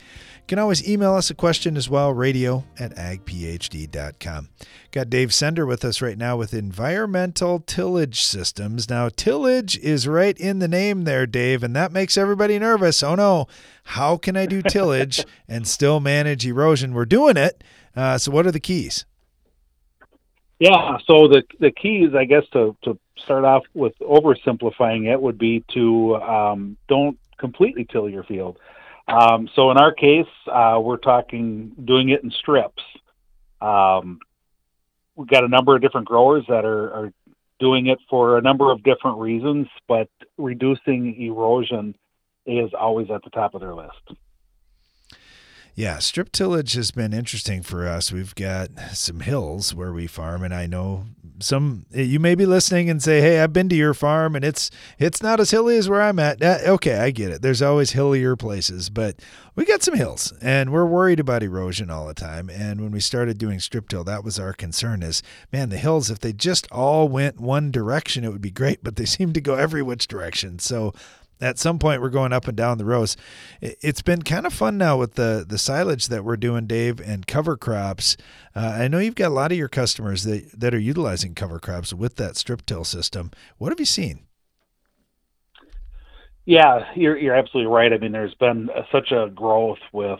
can 0.47 0.59
always 0.59 0.87
email 0.87 1.13
us 1.13 1.29
a 1.29 1.35
question 1.35 1.77
as 1.77 1.89
well, 1.89 2.13
radio 2.13 2.65
at 2.77 2.95
agphd.com. 2.95 4.49
Got 4.91 5.09
Dave 5.09 5.33
Sender 5.33 5.65
with 5.65 5.85
us 5.85 6.01
right 6.01 6.17
now 6.17 6.35
with 6.35 6.53
Environmental 6.53 7.59
Tillage 7.59 8.21
Systems. 8.21 8.89
Now, 8.89 9.07
tillage 9.07 9.77
is 9.77 10.05
right 10.05 10.37
in 10.37 10.59
the 10.59 10.67
name 10.67 11.05
there, 11.05 11.25
Dave, 11.25 11.63
and 11.63 11.73
that 11.77 11.93
makes 11.93 12.17
everybody 12.17 12.59
nervous. 12.59 13.01
Oh 13.01 13.15
no, 13.15 13.47
how 13.85 14.17
can 14.17 14.35
I 14.35 14.47
do 14.47 14.61
tillage 14.61 15.25
and 15.47 15.65
still 15.65 16.01
manage 16.01 16.45
erosion? 16.45 16.93
We're 16.93 17.05
doing 17.05 17.37
it. 17.37 17.63
Uh, 17.95 18.17
so, 18.17 18.31
what 18.31 18.45
are 18.45 18.51
the 18.51 18.59
keys? 18.59 19.05
Yeah, 20.61 20.99
so 21.07 21.27
the 21.27 21.41
the 21.59 21.71
keys, 21.71 22.09
I 22.15 22.25
guess, 22.25 22.43
to 22.53 22.77
to 22.83 22.95
start 23.17 23.45
off 23.45 23.63
with 23.73 23.97
oversimplifying 23.99 25.11
it 25.11 25.19
would 25.19 25.39
be 25.39 25.63
to 25.73 26.17
um, 26.17 26.77
don't 26.87 27.17
completely 27.39 27.83
till 27.91 28.07
your 28.07 28.23
field. 28.23 28.59
Um, 29.07 29.49
so 29.55 29.71
in 29.71 29.77
our 29.79 29.91
case, 29.91 30.27
uh, 30.45 30.79
we're 30.79 30.97
talking 30.97 31.71
doing 31.83 32.09
it 32.09 32.23
in 32.23 32.29
strips. 32.29 32.83
Um, 33.59 34.19
we've 35.15 35.27
got 35.27 35.43
a 35.43 35.47
number 35.47 35.75
of 35.75 35.81
different 35.81 36.07
growers 36.07 36.45
that 36.47 36.63
are, 36.63 36.93
are 36.93 37.13
doing 37.59 37.87
it 37.87 37.97
for 38.07 38.37
a 38.37 38.41
number 38.43 38.71
of 38.71 38.83
different 38.83 39.17
reasons, 39.17 39.65
but 39.87 40.09
reducing 40.37 41.19
erosion 41.19 41.95
is 42.45 42.69
always 42.79 43.09
at 43.09 43.23
the 43.23 43.31
top 43.31 43.55
of 43.55 43.61
their 43.61 43.73
list. 43.73 44.11
Yeah, 45.73 45.99
strip 45.99 46.31
tillage 46.31 46.73
has 46.73 46.91
been 46.91 47.13
interesting 47.13 47.63
for 47.63 47.87
us. 47.87 48.11
We've 48.11 48.35
got 48.35 48.69
some 48.91 49.21
hills 49.21 49.73
where 49.73 49.93
we 49.93 50.05
farm, 50.05 50.43
and 50.43 50.53
I 50.53 50.65
know 50.65 51.05
some. 51.39 51.85
You 51.91 52.19
may 52.19 52.35
be 52.35 52.45
listening 52.45 52.89
and 52.89 53.01
say, 53.01 53.21
"Hey, 53.21 53.39
I've 53.39 53.53
been 53.53 53.69
to 53.69 53.75
your 53.75 53.93
farm, 53.93 54.35
and 54.35 54.43
it's 54.43 54.69
it's 54.99 55.23
not 55.23 55.39
as 55.39 55.51
hilly 55.51 55.77
as 55.77 55.89
where 55.89 56.01
I'm 56.01 56.19
at." 56.19 56.41
Uh, 56.41 56.59
okay, 56.67 56.97
I 56.97 57.11
get 57.11 57.31
it. 57.31 57.41
There's 57.41 57.61
always 57.61 57.91
hillier 57.91 58.35
places, 58.35 58.89
but 58.89 59.21
we 59.55 59.63
got 59.63 59.81
some 59.81 59.95
hills, 59.95 60.33
and 60.41 60.71
we're 60.73 60.85
worried 60.85 61.21
about 61.21 61.41
erosion 61.41 61.89
all 61.89 62.05
the 62.05 62.13
time. 62.13 62.49
And 62.49 62.81
when 62.81 62.91
we 62.91 62.99
started 62.99 63.37
doing 63.37 63.59
strip 63.59 63.87
till, 63.87 64.03
that 64.03 64.25
was 64.25 64.37
our 64.39 64.53
concern: 64.53 65.01
is 65.01 65.23
man, 65.53 65.69
the 65.69 65.77
hills. 65.77 66.11
If 66.11 66.19
they 66.19 66.33
just 66.33 66.69
all 66.69 67.07
went 67.07 67.39
one 67.39 67.71
direction, 67.71 68.25
it 68.25 68.31
would 68.33 68.41
be 68.41 68.51
great, 68.51 68.83
but 68.83 68.97
they 68.97 69.05
seem 69.11 69.31
to 69.33 69.41
go 69.41 69.55
every 69.55 69.81
which 69.81 70.07
direction. 70.07 70.59
So 70.59 70.93
at 71.41 71.59
some 71.59 71.79
point 71.79 72.01
we're 72.01 72.09
going 72.09 72.31
up 72.31 72.47
and 72.47 72.55
down 72.55 72.77
the 72.77 72.85
rows. 72.85 73.17
It's 73.61 74.01
been 74.01 74.21
kind 74.21 74.45
of 74.45 74.53
fun 74.53 74.77
now 74.77 74.97
with 74.97 75.15
the 75.15 75.45
the 75.47 75.57
silage 75.57 76.07
that 76.07 76.23
we're 76.23 76.37
doing, 76.37 76.67
Dave, 76.67 76.99
and 76.99 77.27
cover 77.27 77.57
crops. 77.57 78.15
Uh, 78.55 78.77
I 78.79 78.87
know 78.87 78.99
you've 78.99 79.15
got 79.15 79.29
a 79.29 79.33
lot 79.33 79.51
of 79.51 79.57
your 79.57 79.67
customers 79.67 80.23
that 80.23 80.59
that 80.59 80.73
are 80.73 80.79
utilizing 80.79 81.35
cover 81.35 81.59
crops 81.59 81.93
with 81.93 82.15
that 82.17 82.37
strip 82.37 82.65
till 82.65 82.83
system. 82.83 83.31
What 83.57 83.71
have 83.71 83.79
you 83.79 83.85
seen? 83.85 84.27
Yeah, 86.45 86.91
you're 86.95 87.17
you're 87.17 87.35
absolutely 87.35 87.71
right. 87.71 87.93
I 87.93 87.97
mean, 87.97 88.11
there's 88.11 88.35
been 88.35 88.69
such 88.91 89.11
a 89.11 89.29
growth 89.33 89.79
with 89.93 90.19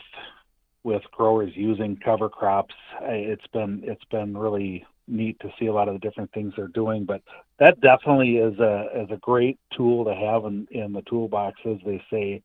with 0.84 1.04
growers 1.12 1.52
using 1.56 1.98
cover 1.98 2.30
crops. 2.30 2.76
It's 3.02 3.48
been 3.54 3.84
it's 3.86 4.06
been 4.06 4.38
really 4.38 4.86
neat 5.12 5.40
to 5.42 5.50
see 5.60 5.68
a 5.68 5.74
lot 5.74 5.88
of 5.88 5.94
the 5.94 6.00
different 6.00 6.32
things 6.32 6.54
they're 6.56 6.68
doing. 6.68 7.06
But 7.06 7.22
that 7.60 7.80
definitely 7.82 8.38
is 8.38 8.58
a 8.60 8.88
is 8.96 9.12
a 9.12 9.18
great 9.18 9.60
tool 9.76 10.06
to 10.06 10.16
have 10.16 10.46
in, 10.46 10.68
in 10.72 10.94
the 10.94 11.02
toolbox, 11.04 11.60
as 11.66 11.78
they 11.86 12.02
say, 12.10 12.42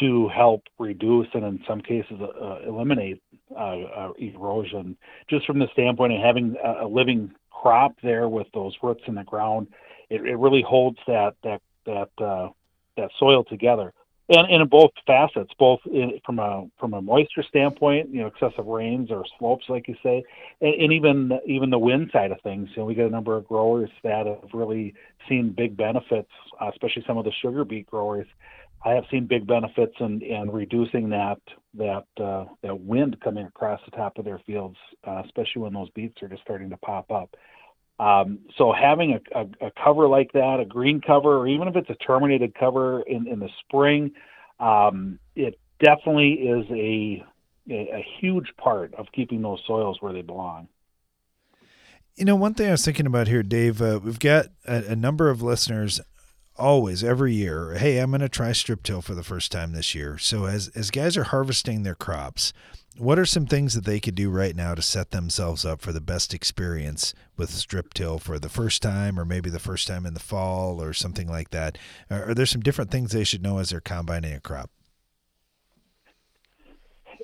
to 0.00 0.28
help 0.28 0.62
reduce 0.78 1.28
and 1.34 1.44
in 1.44 1.62
some 1.66 1.80
cases 1.80 2.20
uh, 2.20 2.58
eliminate 2.66 3.22
uh, 3.54 3.80
uh, 3.80 4.12
erosion. 4.18 4.96
Just 5.28 5.46
from 5.46 5.58
the 5.58 5.68
standpoint 5.72 6.12
of 6.12 6.20
having 6.20 6.56
a, 6.62 6.84
a, 6.84 6.88
living 6.88 7.32
crop 7.50 7.94
there 8.02 8.28
with 8.28 8.46
those 8.54 8.74
roots 8.82 9.02
in 9.06 9.14
the 9.14 9.24
ground, 9.24 9.68
it, 10.10 10.20
it 10.22 10.36
really 10.36 10.62
holds 10.62 10.98
that 11.06 11.34
that 11.42 11.60
that 11.86 12.10
uh, 12.18 12.48
that 12.96 13.10
soil 13.18 13.44
together 13.44 13.92
and, 14.28 14.50
and 14.50 14.62
in 14.62 14.68
both 14.68 14.90
facets, 15.06 15.52
both 15.58 15.80
in, 15.86 16.20
from 16.24 16.38
a 16.38 16.66
from 16.78 16.94
a 16.94 17.02
moisture 17.02 17.42
standpoint, 17.46 18.08
you 18.10 18.20
know, 18.20 18.26
excessive 18.26 18.66
rains 18.66 19.10
or 19.10 19.24
slopes, 19.38 19.64
like 19.68 19.86
you 19.88 19.96
say, 20.02 20.22
and, 20.60 20.74
and 20.74 20.92
even 20.92 21.38
even 21.46 21.70
the 21.70 21.78
wind 21.78 22.10
side 22.12 22.32
of 22.32 22.40
things. 22.42 22.68
You 22.74 22.82
know, 22.82 22.86
we 22.86 22.94
got 22.94 23.06
a 23.06 23.10
number 23.10 23.36
of 23.36 23.46
growers 23.46 23.90
that 24.02 24.26
have 24.26 24.50
really 24.52 24.94
seen 25.28 25.50
big 25.56 25.76
benefits, 25.76 26.30
uh, 26.60 26.70
especially 26.72 27.04
some 27.06 27.18
of 27.18 27.24
the 27.24 27.32
sugar 27.42 27.64
beet 27.64 27.86
growers. 27.86 28.26
I 28.86 28.90
have 28.90 29.04
seen 29.10 29.26
big 29.26 29.46
benefits 29.46 29.94
in, 30.00 30.20
in 30.20 30.50
reducing 30.50 31.08
that 31.10 31.40
that 31.74 32.04
uh, 32.22 32.46
that 32.62 32.78
wind 32.80 33.18
coming 33.22 33.46
across 33.46 33.80
the 33.84 33.96
top 33.96 34.18
of 34.18 34.24
their 34.24 34.40
fields, 34.46 34.76
uh, 35.06 35.22
especially 35.24 35.62
when 35.62 35.72
those 35.74 35.90
beets 35.90 36.22
are 36.22 36.28
just 36.28 36.42
starting 36.42 36.70
to 36.70 36.76
pop 36.78 37.10
up. 37.10 37.34
Um, 37.98 38.40
so 38.58 38.72
having 38.72 39.12
a, 39.12 39.38
a, 39.38 39.66
a, 39.66 39.70
cover 39.82 40.08
like 40.08 40.32
that, 40.32 40.58
a 40.60 40.64
green 40.64 41.00
cover, 41.00 41.36
or 41.38 41.46
even 41.46 41.68
if 41.68 41.76
it's 41.76 41.90
a 41.90 41.94
terminated 41.94 42.54
cover 42.54 43.02
in, 43.02 43.28
in 43.28 43.38
the 43.38 43.48
spring, 43.60 44.10
um, 44.58 45.20
it 45.36 45.60
definitely 45.78 46.32
is 46.32 46.66
a, 46.70 47.24
a, 47.70 47.98
a 47.98 48.06
huge 48.20 48.52
part 48.56 48.94
of 48.94 49.06
keeping 49.12 49.42
those 49.42 49.60
soils 49.66 49.98
where 50.00 50.12
they 50.12 50.22
belong. 50.22 50.66
You 52.16 52.24
know, 52.24 52.36
one 52.36 52.54
thing 52.54 52.68
I 52.68 52.72
was 52.72 52.84
thinking 52.84 53.06
about 53.06 53.28
here, 53.28 53.42
Dave, 53.42 53.80
uh, 53.80 54.00
we've 54.02 54.20
got 54.20 54.46
a, 54.66 54.92
a, 54.92 54.96
number 54.96 55.30
of 55.30 55.42
listeners 55.42 56.00
always 56.56 57.02
every 57.02 57.34
year. 57.34 57.74
Hey, 57.74 57.98
I'm 57.98 58.10
going 58.10 58.20
to 58.20 58.28
try 58.28 58.52
strip 58.52 58.82
till 58.84 59.02
for 59.02 59.14
the 59.14 59.24
first 59.24 59.50
time 59.50 59.72
this 59.72 59.94
year. 59.94 60.18
So 60.18 60.44
as 60.44 60.68
as 60.68 60.92
guys 60.92 61.16
are 61.16 61.24
harvesting 61.24 61.82
their 61.82 61.96
crops, 61.96 62.52
what 62.96 63.18
are 63.18 63.26
some 63.26 63.46
things 63.46 63.74
that 63.74 63.84
they 63.84 63.98
could 63.98 64.14
do 64.14 64.30
right 64.30 64.54
now 64.54 64.74
to 64.74 64.82
set 64.82 65.10
themselves 65.10 65.64
up 65.64 65.80
for 65.80 65.92
the 65.92 66.00
best 66.00 66.32
experience 66.32 67.12
with 67.36 67.50
strip 67.50 67.92
till 67.92 68.18
for 68.18 68.38
the 68.38 68.48
first 68.48 68.82
time 68.82 69.18
or 69.18 69.24
maybe 69.24 69.50
the 69.50 69.58
first 69.58 69.88
time 69.88 70.06
in 70.06 70.14
the 70.14 70.20
fall 70.20 70.80
or 70.80 70.92
something 70.92 71.28
like 71.28 71.50
that? 71.50 71.76
Are, 72.10 72.30
are 72.30 72.34
there 72.34 72.46
some 72.46 72.60
different 72.60 72.90
things 72.90 73.12
they 73.12 73.24
should 73.24 73.42
know 73.42 73.58
as 73.58 73.70
they're 73.70 73.80
combining 73.80 74.32
a 74.32 74.40
crop? 74.40 74.70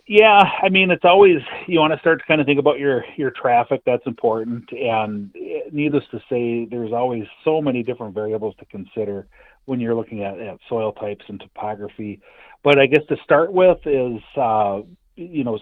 Yeah, 0.07 0.43
I 0.61 0.71
mean 0.71 0.91
it's 0.91 1.05
always 1.05 1.37
you 1.69 1.79
want 1.79 1.93
to 1.93 2.01
start 2.01 2.19
to 2.19 2.27
kind 2.27 2.41
of 2.41 2.47
think 2.47 2.59
about 2.59 2.81
your 2.81 3.05
your 3.17 3.31
traffic. 3.31 3.83
That's 3.87 4.05
important, 4.07 4.69
and 4.73 5.33
needless 5.71 6.03
to 6.11 6.19
say, 6.29 6.67
there's 6.69 6.93
always 6.93 7.25
so 7.45 7.63
many 7.63 7.85
different 7.85 8.13
variables 8.13 8.57
to 8.59 8.65
consider 8.65 9.29
when 9.67 9.79
you're 9.79 9.95
looking 9.95 10.25
at, 10.25 10.41
at 10.41 10.59
soil 10.69 10.91
types 10.93 11.25
and 11.29 11.39
topography. 11.39 12.21
But 12.65 12.81
I 12.81 12.87
guess 12.87 13.03
to 13.09 13.17
start 13.23 13.53
with 13.53 13.79
is 13.87 14.21
uh, 14.37 14.81
you 15.17 15.45
know, 15.45 15.59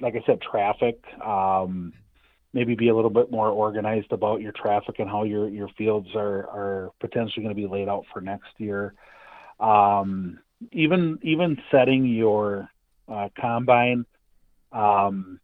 like 0.00 0.14
I 0.14 0.22
said, 0.26 0.40
traffic. 0.40 1.02
Um, 1.24 1.92
maybe 2.52 2.74
be 2.74 2.88
a 2.88 2.94
little 2.94 3.10
bit 3.10 3.30
more 3.30 3.48
organized 3.48 4.12
about 4.12 4.40
your 4.40 4.52
traffic 4.52 4.96
and 4.98 5.08
how 5.08 5.24
your 5.24 5.48
your 5.48 5.68
fields 5.78 6.08
are 6.14 6.48
are 6.48 6.90
potentially 7.00 7.42
going 7.42 7.54
to 7.54 7.60
be 7.60 7.68
laid 7.68 7.88
out 7.88 8.04
for 8.12 8.20
next 8.20 8.50
year. 8.58 8.94
Um, 9.60 10.38
even 10.70 11.18
even 11.22 11.56
setting 11.70 12.06
your 12.06 12.68
uh, 13.08 13.28
combine. 13.38 14.04
Um, 14.72 15.40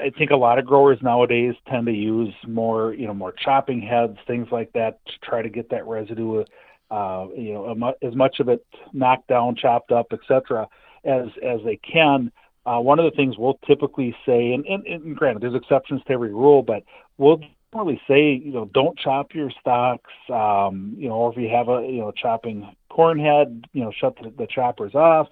I 0.00 0.10
think 0.10 0.30
a 0.30 0.36
lot 0.36 0.58
of 0.58 0.66
growers 0.66 0.98
nowadays 1.02 1.54
tend 1.68 1.86
to 1.86 1.92
use 1.92 2.32
more, 2.46 2.94
you 2.94 3.06
know, 3.06 3.14
more 3.14 3.32
chopping 3.32 3.82
heads, 3.82 4.16
things 4.26 4.46
like 4.52 4.72
that, 4.74 5.04
to 5.06 5.12
try 5.24 5.42
to 5.42 5.48
get 5.48 5.70
that 5.70 5.86
residue, 5.86 6.44
uh, 6.90 7.26
you 7.36 7.54
know, 7.54 7.94
as 8.02 8.14
much 8.14 8.38
of 8.38 8.48
it 8.48 8.64
knocked 8.92 9.26
down, 9.28 9.56
chopped 9.56 9.90
up, 9.90 10.06
etc., 10.12 10.68
as 11.04 11.26
as 11.42 11.60
they 11.64 11.76
can. 11.76 12.30
Uh, 12.68 12.80
one 12.80 12.98
of 12.98 13.04
the 13.10 13.16
things 13.16 13.38
we'll 13.38 13.58
typically 13.66 14.14
say, 14.26 14.52
and, 14.52 14.66
and, 14.66 14.86
and 14.86 15.16
granted, 15.16 15.42
there's 15.42 15.54
exceptions 15.54 16.02
to 16.06 16.12
every 16.12 16.34
rule, 16.34 16.62
but 16.62 16.82
we'll 17.16 17.40
generally 17.72 17.98
say, 18.06 18.32
you 18.32 18.52
know, 18.52 18.66
don't 18.74 18.98
chop 18.98 19.34
your 19.34 19.50
stocks. 19.58 20.10
Um, 20.28 20.94
you 20.98 21.08
know, 21.08 21.14
or 21.14 21.32
if 21.32 21.38
you 21.38 21.48
have 21.48 21.68
a, 21.68 21.86
you 21.88 22.00
know, 22.00 22.12
chopping 22.12 22.70
corn 22.90 23.18
head, 23.18 23.64
you 23.72 23.82
know, 23.82 23.92
shut 23.98 24.16
the, 24.22 24.30
the 24.36 24.46
choppers 24.46 24.94
off. 24.94 25.28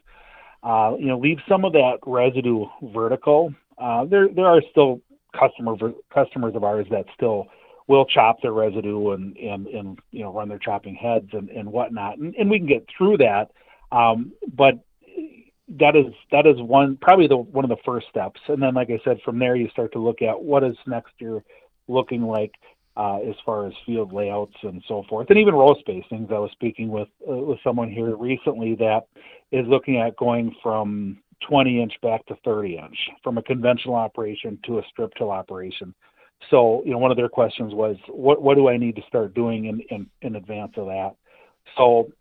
Uh, 0.62 0.96
you 0.98 1.06
know, 1.06 1.18
leave 1.18 1.38
some 1.46 1.66
of 1.66 1.72
that 1.74 1.98
residue 2.06 2.64
vertical. 2.94 3.52
Uh, 3.76 4.06
there, 4.06 4.28
there 4.28 4.46
are 4.46 4.62
still 4.70 5.02
customer 5.38 5.76
customers 6.14 6.54
of 6.54 6.64
ours 6.64 6.86
that 6.90 7.04
still 7.14 7.46
will 7.86 8.06
chop 8.06 8.40
their 8.40 8.52
residue 8.52 9.10
and 9.10 9.36
and 9.36 9.66
and 9.66 9.98
you 10.10 10.22
know 10.22 10.32
run 10.32 10.48
their 10.48 10.58
chopping 10.58 10.94
heads 10.94 11.28
and 11.32 11.50
and 11.50 11.70
whatnot, 11.70 12.16
and, 12.16 12.34
and 12.36 12.48
we 12.48 12.58
can 12.58 12.66
get 12.66 12.86
through 12.96 13.18
that. 13.18 13.50
Um, 13.92 14.32
but 14.54 14.85
that 15.68 15.96
is 15.96 16.12
that 16.30 16.46
is 16.46 16.60
one 16.60 16.96
probably 17.00 17.26
the 17.26 17.36
one 17.36 17.64
of 17.64 17.70
the 17.70 17.82
first 17.84 18.06
steps. 18.08 18.40
And 18.48 18.62
then 18.62 18.74
like 18.74 18.90
i 18.90 19.00
said 19.04 19.18
from 19.24 19.38
there 19.38 19.56
you 19.56 19.68
start 19.70 19.92
to 19.92 19.98
look 19.98 20.22
at 20.22 20.40
what 20.40 20.62
is 20.62 20.76
next 20.86 21.12
year 21.18 21.42
looking 21.88 22.22
like 22.22 22.52
uh, 22.96 23.18
as 23.18 23.34
far 23.44 23.66
as 23.66 23.74
field 23.84 24.12
layouts 24.12 24.56
and 24.62 24.82
so 24.88 25.04
forth 25.08 25.28
and 25.28 25.38
even 25.38 25.54
row 25.54 25.74
spacings. 25.86 26.32
I 26.32 26.38
was 26.38 26.50
speaking 26.52 26.88
with 26.88 27.08
uh, 27.28 27.34
with 27.34 27.58
someone 27.64 27.90
here 27.90 28.16
recently 28.16 28.74
that 28.76 29.02
is 29.50 29.66
looking 29.66 29.98
at 29.98 30.16
going 30.16 30.54
from 30.62 31.18
20 31.48 31.82
inch 31.82 31.92
back 32.02 32.24
to 32.26 32.36
30 32.44 32.78
inch 32.78 32.96
from 33.22 33.38
a 33.38 33.42
conventional 33.42 33.96
operation 33.96 34.58
to 34.66 34.78
a 34.78 34.82
strip 34.90 35.12
till 35.16 35.30
operation. 35.30 35.94
So 36.50 36.82
you 36.84 36.92
know 36.92 36.98
one 36.98 37.10
of 37.10 37.16
their 37.16 37.28
questions 37.28 37.74
was 37.74 37.96
what 38.08 38.40
what 38.40 38.54
do 38.54 38.68
i 38.68 38.76
need 38.76 38.94
to 38.96 39.02
start 39.08 39.34
doing 39.34 39.64
in 39.66 39.80
in, 39.90 40.06
in 40.22 40.36
advance 40.36 40.72
of 40.76 40.86
that? 40.86 41.16
So 41.76 42.12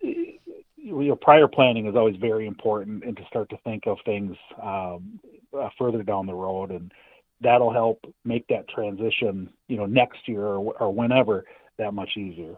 you 0.85 1.07
know, 1.07 1.15
prior 1.15 1.47
planning 1.47 1.87
is 1.87 1.95
always 1.95 2.15
very 2.17 2.45
important, 2.45 3.03
and 3.03 3.17
to 3.17 3.25
start 3.25 3.49
to 3.49 3.57
think 3.63 3.87
of 3.87 3.97
things 4.05 4.35
um, 4.61 5.19
uh, 5.57 5.69
further 5.77 6.03
down 6.03 6.27
the 6.27 6.33
road, 6.33 6.69
and 6.69 6.91
that'll 7.41 7.73
help 7.73 7.99
make 8.23 8.47
that 8.47 8.69
transition, 8.69 9.49
you 9.67 9.77
know, 9.77 9.87
next 9.87 10.27
year 10.27 10.43
or, 10.43 10.75
or 10.79 10.93
whenever 10.93 11.43
that 11.79 11.93
much 11.93 12.11
easier. 12.15 12.55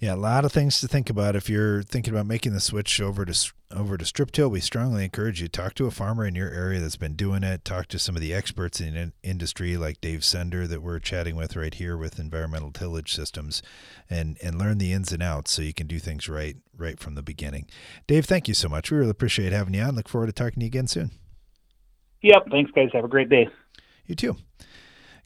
Yeah, 0.00 0.14
a 0.14 0.16
lot 0.16 0.44
of 0.44 0.52
things 0.52 0.80
to 0.80 0.86
think 0.86 1.10
about 1.10 1.34
if 1.34 1.50
you're 1.50 1.82
thinking 1.82 2.14
about 2.14 2.26
making 2.26 2.52
the 2.52 2.60
switch 2.60 3.00
over 3.00 3.24
to 3.24 3.52
over 3.74 3.98
to 3.98 4.04
strip 4.04 4.30
till. 4.30 4.48
We 4.48 4.60
strongly 4.60 5.04
encourage 5.04 5.42
you 5.42 5.48
talk 5.48 5.74
to 5.74 5.86
a 5.86 5.90
farmer 5.90 6.24
in 6.24 6.36
your 6.36 6.50
area 6.50 6.78
that's 6.78 6.96
been 6.96 7.16
doing 7.16 7.42
it. 7.42 7.64
Talk 7.64 7.88
to 7.88 7.98
some 7.98 8.14
of 8.14 8.22
the 8.22 8.32
experts 8.32 8.80
in 8.80 8.94
the 8.94 9.12
industry, 9.28 9.76
like 9.76 10.00
Dave 10.00 10.24
Sender, 10.24 10.68
that 10.68 10.82
we're 10.82 11.00
chatting 11.00 11.34
with 11.34 11.56
right 11.56 11.74
here 11.74 11.96
with 11.96 12.20
Environmental 12.20 12.70
Tillage 12.70 13.12
Systems, 13.12 13.60
and 14.08 14.38
and 14.40 14.56
learn 14.56 14.78
the 14.78 14.92
ins 14.92 15.10
and 15.10 15.22
outs 15.22 15.50
so 15.50 15.62
you 15.62 15.74
can 15.74 15.88
do 15.88 15.98
things 15.98 16.28
right 16.28 16.56
right 16.76 17.00
from 17.00 17.16
the 17.16 17.22
beginning. 17.22 17.66
Dave, 18.06 18.24
thank 18.24 18.46
you 18.46 18.54
so 18.54 18.68
much. 18.68 18.92
We 18.92 18.98
really 18.98 19.10
appreciate 19.10 19.52
having 19.52 19.74
you 19.74 19.82
on. 19.82 19.96
Look 19.96 20.08
forward 20.08 20.28
to 20.28 20.32
talking 20.32 20.60
to 20.60 20.64
you 20.64 20.68
again 20.68 20.86
soon. 20.86 21.10
Yep. 22.22 22.50
Thanks, 22.52 22.70
guys. 22.70 22.90
Have 22.92 23.04
a 23.04 23.08
great 23.08 23.30
day. 23.30 23.48
You 24.06 24.14
too. 24.14 24.36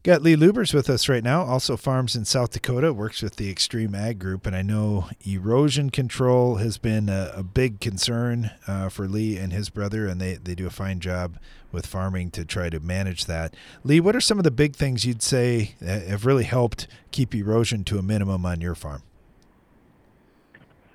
Got 0.05 0.23
Lee 0.23 0.35
Lubbers 0.35 0.75
with 0.75 0.91
us 0.91 1.09
right 1.09 1.23
now. 1.23 1.43
Also 1.43 1.77
farms 1.77 2.17
in 2.17 2.25
South 2.25 2.51
Dakota, 2.51 2.93
works 2.93 3.23
with 3.23 3.37
the 3.37 3.55
XtremeAg 3.55 4.19
Group, 4.19 4.49
and 4.49 4.57
I 4.57 4.61
know 4.61 5.09
erosion 5.25 5.91
control 5.91 6.57
has 6.57 6.77
been 6.77 7.09
a, 7.09 7.31
a 7.37 7.45
big 7.45 7.79
concern 7.79 8.51
uh, 8.67 8.89
for 8.89 9.07
Lee 9.07 9.37
and 9.37 9.53
his 9.53 9.71
brother, 9.71 10.09
and 10.09 10.21
they, 10.21 10.35
they 10.35 10.57
do 10.57 10.67
a 10.67 10.71
fine 10.71 10.99
job 10.99 11.39
with 11.71 11.87
farming 11.87 12.33
to 12.33 12.45
try 12.45 12.69
to 12.69 12.81
manage 12.81 13.27
that. 13.27 13.55
Lee, 13.85 14.01
what 14.01 14.17
are 14.17 14.21
some 14.21 14.39
of 14.39 14.45
the 14.45 14.51
big 14.51 14.75
things 14.75 15.05
you'd 15.05 15.23
say 15.23 15.77
have 15.81 16.27
really 16.27 16.45
helped 16.45 16.89
keep 17.13 17.33
erosion 17.33 17.85
to 17.85 17.97
a 17.97 18.03
minimum 18.03 18.45
on 18.45 18.61
your 18.61 18.75
farm? 18.75 19.05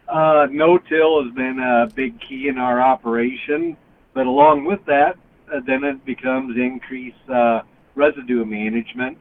Uh, 0.09 0.47
no-till 0.51 1.23
has 1.23 1.33
been 1.33 1.59
a 1.59 1.87
big 1.95 2.19
key 2.19 2.49
in 2.49 2.57
our 2.57 2.81
operation, 2.81 3.77
but 4.13 4.27
along 4.27 4.65
with 4.65 4.83
that, 4.83 5.15
uh, 5.49 5.61
then 5.65 5.85
it 5.85 6.03
becomes 6.03 6.57
increased 6.57 7.29
uh, 7.29 7.61
residue 7.97 8.45
management. 8.45 9.17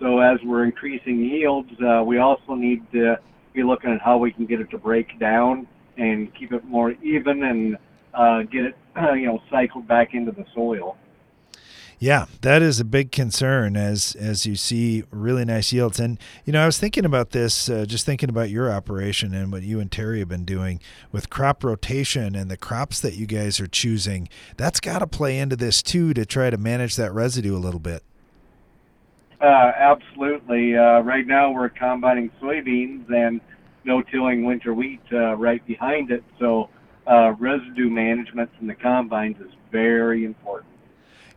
So 0.00 0.20
as 0.20 0.38
we're 0.44 0.64
increasing 0.64 1.20
yields, 1.20 1.70
uh, 1.82 2.02
we 2.02 2.18
also 2.18 2.54
need 2.54 2.80
to 2.92 3.16
be 3.52 3.62
looking 3.62 3.90
at 3.90 4.00
how 4.00 4.16
we 4.18 4.32
can 4.32 4.46
get 4.46 4.60
it 4.60 4.70
to 4.70 4.78
break 4.78 5.18
down 5.20 5.66
and 5.96 6.34
keep 6.34 6.52
it 6.52 6.64
more 6.64 6.92
even 7.02 7.44
and 7.44 7.76
uh, 8.14 8.42
get 8.42 8.64
it, 8.64 8.76
you 9.16 9.26
know, 9.26 9.40
cycled 9.50 9.86
back 9.86 10.14
into 10.14 10.32
the 10.32 10.44
soil. 10.54 10.96
Yeah, 12.04 12.26
that 12.42 12.60
is 12.60 12.80
a 12.80 12.84
big 12.84 13.12
concern 13.12 13.78
as 13.78 14.14
as 14.20 14.44
you 14.44 14.56
see 14.56 15.04
really 15.10 15.46
nice 15.46 15.72
yields. 15.72 15.98
And 15.98 16.20
you 16.44 16.52
know, 16.52 16.62
I 16.62 16.66
was 16.66 16.76
thinking 16.76 17.06
about 17.06 17.30
this, 17.30 17.70
uh, 17.70 17.86
just 17.86 18.04
thinking 18.04 18.28
about 18.28 18.50
your 18.50 18.70
operation 18.70 19.32
and 19.32 19.50
what 19.50 19.62
you 19.62 19.80
and 19.80 19.90
Terry 19.90 20.18
have 20.18 20.28
been 20.28 20.44
doing 20.44 20.80
with 21.12 21.30
crop 21.30 21.64
rotation 21.64 22.34
and 22.34 22.50
the 22.50 22.58
crops 22.58 23.00
that 23.00 23.14
you 23.14 23.24
guys 23.24 23.58
are 23.58 23.66
choosing. 23.66 24.28
That's 24.58 24.80
got 24.80 24.98
to 24.98 25.06
play 25.06 25.38
into 25.38 25.56
this 25.56 25.82
too 25.82 26.12
to 26.12 26.26
try 26.26 26.50
to 26.50 26.58
manage 26.58 26.96
that 26.96 27.10
residue 27.14 27.56
a 27.56 27.62
little 27.64 27.80
bit. 27.80 28.02
Uh, 29.40 29.72
absolutely. 29.74 30.76
Uh, 30.76 31.00
right 31.00 31.26
now, 31.26 31.52
we're 31.52 31.70
combining 31.70 32.30
soybeans 32.38 33.10
and 33.10 33.40
no-tilling 33.84 34.44
winter 34.44 34.74
wheat 34.74 35.00
uh, 35.10 35.36
right 35.36 35.66
behind 35.66 36.10
it. 36.10 36.22
So, 36.38 36.68
uh, 37.06 37.32
residue 37.38 37.88
management 37.88 38.50
from 38.58 38.66
the 38.66 38.74
combines 38.74 39.40
is 39.40 39.52
very 39.72 40.26
important. 40.26 40.73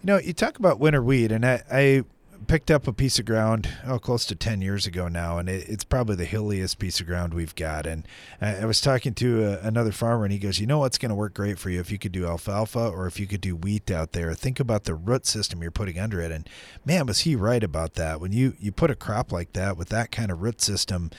You 0.02 0.08
know, 0.08 0.20
you 0.20 0.34
talk 0.34 0.60
about 0.60 0.80
winter 0.80 1.02
wheat, 1.02 1.32
and 1.32 1.46
I, 1.46 1.64
I 1.72 2.04
picked 2.46 2.72
up 2.72 2.88
a 2.88 2.94
piece 2.94 3.20
of 3.20 3.26
ground 3.26 3.68
oh 3.86 4.00
close 4.00 4.26
to 4.26 4.36
10 4.36 4.62
years 4.62 4.86
ago 4.86 5.08
now 5.08 5.38
and 5.38 5.50
it, 5.50 5.68
it's 5.68 5.84
probably 5.84 6.16
the 6.16 6.26
hilliest 6.26 6.80
piece 6.80 7.00
of 7.00 7.06
ground 7.06 7.34
we've 7.34 7.56
got 7.56 7.86
and 7.86 8.08
i, 8.40 8.58
I 8.58 8.66
was 8.66 8.80
talking 8.80 9.14
to 9.16 9.44
a, 9.44 9.60
another 9.68 9.92
farmer 9.92 10.24
and 10.24 10.32
he 10.32 10.40
goes 10.40 10.60
you 10.60 10.68
know 10.68 10.80
what's 10.80 10.98
going 10.98 11.10
to 11.10 11.16
work 11.16 11.34
great 11.34 11.60
for 11.60 11.70
you 11.70 11.80
if 11.80 11.92
you 11.92 11.98
could 11.98 12.12
do 12.12 12.26
alfalfa 12.26 12.88
or 12.90 13.08
if 13.08 13.20
you 13.20 13.28
could 13.28 13.42
do 13.42 13.56
wheat 13.56 13.92
out 13.92 14.14
there 14.14 14.34
think 14.34 14.60
about 14.60 14.86
the 14.86 14.96
root 14.96 15.26
system 15.26 15.62
you're 15.62 15.72
putting 15.72 16.00
under 16.00 16.22
it 16.22 16.32
and 16.32 16.48
man 16.86 17.06
was 17.06 17.20
he 17.22 17.36
right 17.36 17.64
about 17.64 17.96
that 17.96 18.22
when 18.22 18.32
you 18.32 18.54
you 18.60 18.72
put 18.72 18.92
a 18.92 18.96
crop 18.96 19.32
like 19.32 19.54
that 19.54 19.76
with 19.76 19.90
that 19.90 20.12
kind 20.12 20.32
of 20.32 20.42
root 20.42 20.62
system 20.62 21.10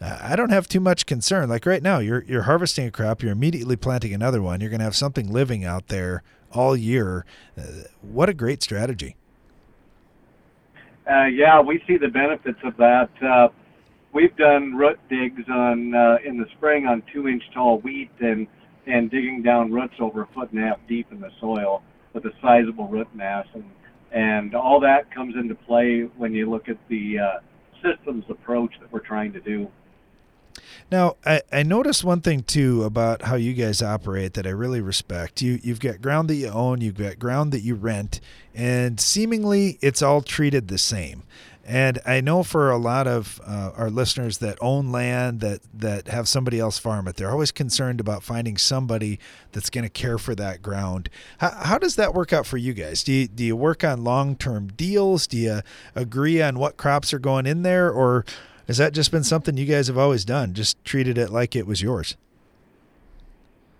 uh, 0.00 0.18
I 0.20 0.34
don't 0.34 0.50
have 0.50 0.68
too 0.68 0.80
much 0.80 1.06
concern. 1.06 1.48
Like 1.48 1.64
right 1.64 1.82
now, 1.82 2.00
you're 2.00 2.24
you're 2.24 2.42
harvesting 2.42 2.84
a 2.84 2.90
crop, 2.90 3.22
you're 3.22 3.30
immediately 3.30 3.76
planting 3.76 4.12
another 4.12 4.42
one. 4.42 4.60
You're 4.60 4.68
going 4.68 4.80
to 4.80 4.84
have 4.84 4.96
something 4.96 5.32
living 5.32 5.64
out 5.64 5.86
there 5.86 6.24
all 6.54 6.76
year. 6.76 7.24
Uh, 7.58 7.62
what 8.00 8.28
a 8.28 8.34
great 8.34 8.62
strategy. 8.62 9.16
Uh, 11.10 11.26
yeah, 11.26 11.60
we 11.60 11.82
see 11.86 11.98
the 11.98 12.08
benefits 12.08 12.58
of 12.64 12.76
that. 12.78 13.10
Uh, 13.22 13.48
we've 14.12 14.34
done 14.36 14.74
root 14.74 14.98
digs 15.10 15.42
on 15.50 15.94
uh, 15.94 16.16
in 16.24 16.38
the 16.38 16.46
spring 16.56 16.86
on 16.86 17.02
two 17.12 17.28
inch 17.28 17.42
tall 17.52 17.80
wheat 17.80 18.10
and 18.20 18.46
and 18.86 19.10
digging 19.10 19.42
down 19.42 19.72
roots 19.72 19.94
over 19.98 20.22
a 20.22 20.26
foot 20.28 20.50
and 20.52 20.62
a 20.62 20.66
half 20.66 20.78
deep 20.88 21.06
in 21.10 21.20
the 21.20 21.30
soil 21.40 21.82
with 22.12 22.24
a 22.26 22.32
sizable 22.40 22.88
root 22.88 23.08
mass 23.14 23.46
and 23.54 23.64
and 24.12 24.54
all 24.54 24.80
that 24.80 25.12
comes 25.12 25.34
into 25.34 25.54
play 25.54 26.08
when 26.16 26.32
you 26.32 26.48
look 26.48 26.68
at 26.68 26.78
the 26.88 27.18
uh, 27.18 27.40
systems 27.82 28.24
approach 28.30 28.72
that 28.80 28.90
we're 28.92 29.00
trying 29.00 29.32
to 29.32 29.40
do. 29.40 29.68
Now, 30.90 31.16
I, 31.24 31.42
I 31.52 31.62
noticed 31.62 32.04
one 32.04 32.20
thing 32.20 32.42
too 32.42 32.84
about 32.84 33.22
how 33.22 33.36
you 33.36 33.52
guys 33.54 33.82
operate 33.82 34.34
that 34.34 34.46
I 34.46 34.50
really 34.50 34.80
respect. 34.80 35.42
You 35.42 35.58
you've 35.62 35.80
got 35.80 36.02
ground 36.02 36.28
that 36.30 36.36
you 36.36 36.48
own, 36.48 36.80
you've 36.80 36.98
got 36.98 37.18
ground 37.18 37.52
that 37.52 37.60
you 37.60 37.74
rent, 37.74 38.20
and 38.54 39.00
seemingly 39.00 39.78
it's 39.80 40.02
all 40.02 40.22
treated 40.22 40.68
the 40.68 40.78
same. 40.78 41.22
And 41.66 41.98
I 42.04 42.20
know 42.20 42.42
for 42.42 42.70
a 42.70 42.76
lot 42.76 43.06
of 43.06 43.40
uh, 43.46 43.70
our 43.74 43.88
listeners 43.88 44.38
that 44.38 44.58
own 44.60 44.92
land 44.92 45.40
that 45.40 45.62
that 45.72 46.08
have 46.08 46.28
somebody 46.28 46.60
else 46.60 46.78
farm 46.78 47.08
it, 47.08 47.16
they're 47.16 47.30
always 47.30 47.50
concerned 47.50 48.00
about 48.00 48.22
finding 48.22 48.58
somebody 48.58 49.18
that's 49.52 49.70
going 49.70 49.84
to 49.84 49.90
care 49.90 50.18
for 50.18 50.34
that 50.34 50.60
ground. 50.60 51.08
How, 51.38 51.50
how 51.50 51.78
does 51.78 51.96
that 51.96 52.12
work 52.12 52.34
out 52.34 52.44
for 52.44 52.58
you 52.58 52.74
guys? 52.74 53.02
Do 53.02 53.12
you, 53.12 53.28
do 53.28 53.42
you 53.42 53.56
work 53.56 53.82
on 53.82 54.04
long 54.04 54.36
term 54.36 54.68
deals? 54.76 55.26
Do 55.26 55.38
you 55.38 55.62
agree 55.94 56.42
on 56.42 56.58
what 56.58 56.76
crops 56.76 57.14
are 57.14 57.18
going 57.18 57.46
in 57.46 57.62
there, 57.62 57.90
or 57.90 58.26
has 58.66 58.78
that 58.78 58.92
just 58.92 59.10
been 59.10 59.24
something 59.24 59.56
you 59.56 59.66
guys 59.66 59.88
have 59.88 59.98
always 59.98 60.24
done? 60.24 60.54
Just 60.54 60.82
treated 60.84 61.18
it 61.18 61.30
like 61.30 61.54
it 61.54 61.66
was 61.66 61.82
yours? 61.82 62.16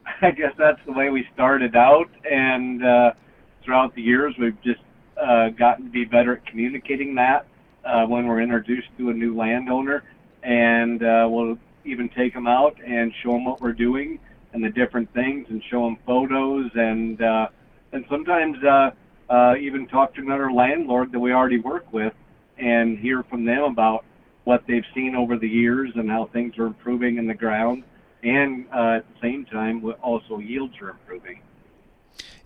I 0.23 0.31
guess 0.31 0.53
that's 0.59 0.81
the 0.87 0.92
way 0.92 1.11
we 1.11 1.27
started 1.35 1.75
out, 1.75 2.11
and 2.31 2.85
uh, 2.85 3.12
throughout 3.62 3.94
the 3.94 4.03
years, 4.03 4.35
we've 4.38 4.61
just 4.62 4.81
uh, 5.20 5.51
gotten 5.51 5.87
to 5.87 5.90
be 5.90 6.05
better 6.05 6.37
at 6.37 6.47
communicating 6.47 7.14
that 7.14 7.47
uh, 7.85 8.05
when 8.07 8.27
we're 8.27 8.40
introduced 8.40 8.88
to 8.99 9.11
a 9.11 9.14
new 9.14 9.37
landowner, 9.37 10.03
and 10.42 11.03
uh, 11.03 11.27
we'll 11.31 11.59
even 11.85 12.09
take 12.09 12.35
them 12.35 12.47
out 12.47 12.77
and 12.85 13.12
show 13.23 13.33
them 13.33 13.44
what 13.44 13.61
we're 13.61 13.73
doing 13.73 14.18
and 14.53 14.62
the 14.62 14.70
different 14.70 15.12
things, 15.12 15.47
and 15.49 15.62
show 15.70 15.85
them 15.85 15.97
photos, 16.07 16.70
and 16.75 17.20
uh, 17.20 17.49
and 17.92 18.05
sometimes 18.09 18.62
uh, 18.62 18.90
uh, 19.31 19.55
even 19.57 19.87
talk 19.87 20.14
to 20.14 20.20
another 20.20 20.53
landlord 20.53 21.11
that 21.12 21.18
we 21.18 21.33
already 21.33 21.59
work 21.59 21.90
with 21.92 22.12
and 22.59 22.99
hear 22.99 23.23
from 23.25 23.44
them 23.44 23.64
about 23.64 24.05
what 24.44 24.62
they've 24.66 24.85
seen 24.94 25.14
over 25.14 25.38
the 25.38 25.48
years 25.48 25.90
and 25.94 26.11
how 26.11 26.28
things 26.33 26.57
are 26.59 26.66
improving 26.66 27.18
in 27.18 27.26
the 27.26 27.35
ground, 27.35 27.83
and 28.22 28.66
uh, 28.74 28.96
at 28.96 29.04
the 29.14 29.20
same 29.20 29.44
time, 29.46 29.85
also 30.02 30.38
yields 30.38 30.74
are 30.80 30.90
improving. 30.90 31.40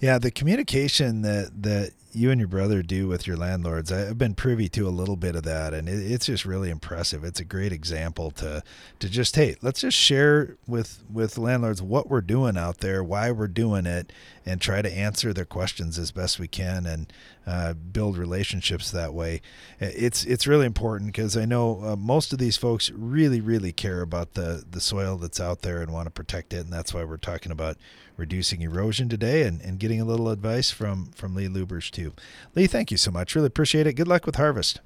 Yeah, 0.00 0.18
the 0.18 0.30
communication 0.30 1.22
that 1.22 1.62
that 1.62 1.92
you 2.12 2.30
and 2.30 2.40
your 2.40 2.48
brother 2.48 2.82
do 2.82 3.06
with 3.06 3.26
your 3.26 3.36
landlords, 3.36 3.92
I've 3.92 4.18
been 4.18 4.34
privy 4.34 4.68
to 4.70 4.88
a 4.88 4.90
little 4.90 5.16
bit 5.16 5.36
of 5.36 5.42
that, 5.44 5.74
and 5.74 5.88
it, 5.88 6.10
it's 6.10 6.26
just 6.26 6.44
really 6.44 6.70
impressive. 6.70 7.24
It's 7.24 7.40
a 7.40 7.44
great 7.44 7.72
example 7.72 8.30
to 8.32 8.62
to 8.98 9.08
just 9.08 9.36
hey, 9.36 9.56
let's 9.62 9.80
just 9.80 9.96
share 9.96 10.56
with 10.66 11.02
with 11.12 11.38
landlords 11.38 11.82
what 11.82 12.08
we're 12.08 12.20
doing 12.20 12.56
out 12.56 12.78
there, 12.78 13.04
why 13.04 13.30
we're 13.30 13.46
doing 13.46 13.86
it, 13.86 14.12
and 14.46 14.60
try 14.60 14.80
to 14.80 14.90
answer 14.90 15.32
their 15.32 15.44
questions 15.44 15.98
as 15.98 16.10
best 16.10 16.38
we 16.38 16.48
can, 16.48 16.86
and 16.86 17.12
uh, 17.46 17.74
build 17.74 18.16
relationships 18.16 18.90
that 18.90 19.12
way. 19.12 19.42
It's 19.78 20.24
it's 20.24 20.46
really 20.46 20.66
important 20.66 21.12
because 21.12 21.36
I 21.36 21.44
know 21.44 21.82
uh, 21.84 21.96
most 21.96 22.32
of 22.32 22.38
these 22.38 22.56
folks 22.56 22.90
really 22.90 23.40
really 23.40 23.72
care 23.72 24.00
about 24.00 24.34
the 24.34 24.64
the 24.68 24.80
soil 24.80 25.16
that's 25.16 25.40
out 25.40 25.62
there 25.62 25.82
and 25.82 25.92
want 25.92 26.06
to 26.06 26.10
protect 26.10 26.52
it, 26.52 26.60
and 26.60 26.72
that's 26.72 26.94
why 26.94 27.04
we're 27.04 27.16
talking 27.18 27.52
about 27.52 27.76
reducing 28.18 28.60
erosion 28.60 29.08
today 29.08 29.44
and, 29.44 29.62
and 29.62 29.78
getting 29.78 30.00
a 30.00 30.04
little 30.04 30.28
advice 30.28 30.70
from 30.70 31.06
from 31.12 31.34
Lee 31.34 31.48
Lubbers 31.48 31.90
too. 31.90 32.12
Lee, 32.54 32.66
thank 32.66 32.90
you 32.90 32.98
so 32.98 33.10
much. 33.10 33.34
Really 33.34 33.46
appreciate 33.46 33.86
it. 33.86 33.94
Good 33.94 34.08
luck 34.08 34.26
with 34.26 34.36
harvest. 34.36 34.80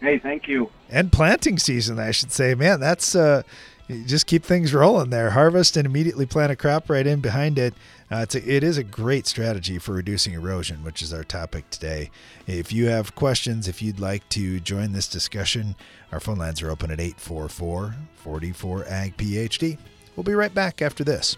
Hey, 0.00 0.18
thank 0.18 0.46
you. 0.46 0.70
And 0.90 1.10
planting 1.10 1.58
season, 1.58 1.98
I 1.98 2.10
should 2.10 2.30
say. 2.30 2.54
Man, 2.54 2.78
that's 2.78 3.14
uh, 3.16 3.42
just 3.88 4.26
keep 4.26 4.44
things 4.44 4.74
rolling 4.74 5.10
there. 5.10 5.30
Harvest 5.30 5.76
and 5.76 5.86
immediately 5.86 6.26
plant 6.26 6.52
a 6.52 6.56
crop 6.56 6.90
right 6.90 7.06
in 7.06 7.20
behind 7.20 7.58
it. 7.58 7.74
Uh, 8.10 8.18
it's 8.18 8.34
a, 8.34 8.56
it 8.56 8.62
is 8.62 8.78
a 8.78 8.84
great 8.84 9.26
strategy 9.26 9.78
for 9.78 9.92
reducing 9.92 10.34
erosion, 10.34 10.84
which 10.84 11.02
is 11.02 11.12
our 11.12 11.24
topic 11.24 11.68
today. 11.70 12.10
If 12.46 12.72
you 12.72 12.86
have 12.86 13.14
questions, 13.14 13.66
if 13.66 13.82
you'd 13.82 14.00
like 14.00 14.28
to 14.30 14.60
join 14.60 14.92
this 14.92 15.08
discussion, 15.08 15.74
our 16.12 16.20
phone 16.20 16.38
lines 16.38 16.62
are 16.62 16.70
open 16.70 16.90
at 16.90 17.00
844 17.00 17.94
44 18.14 18.84
AG 18.84 19.14
PhD. 19.16 19.78
We'll 20.16 20.24
be 20.24 20.34
right 20.34 20.54
back 20.54 20.80
after 20.82 21.04
this. 21.04 21.36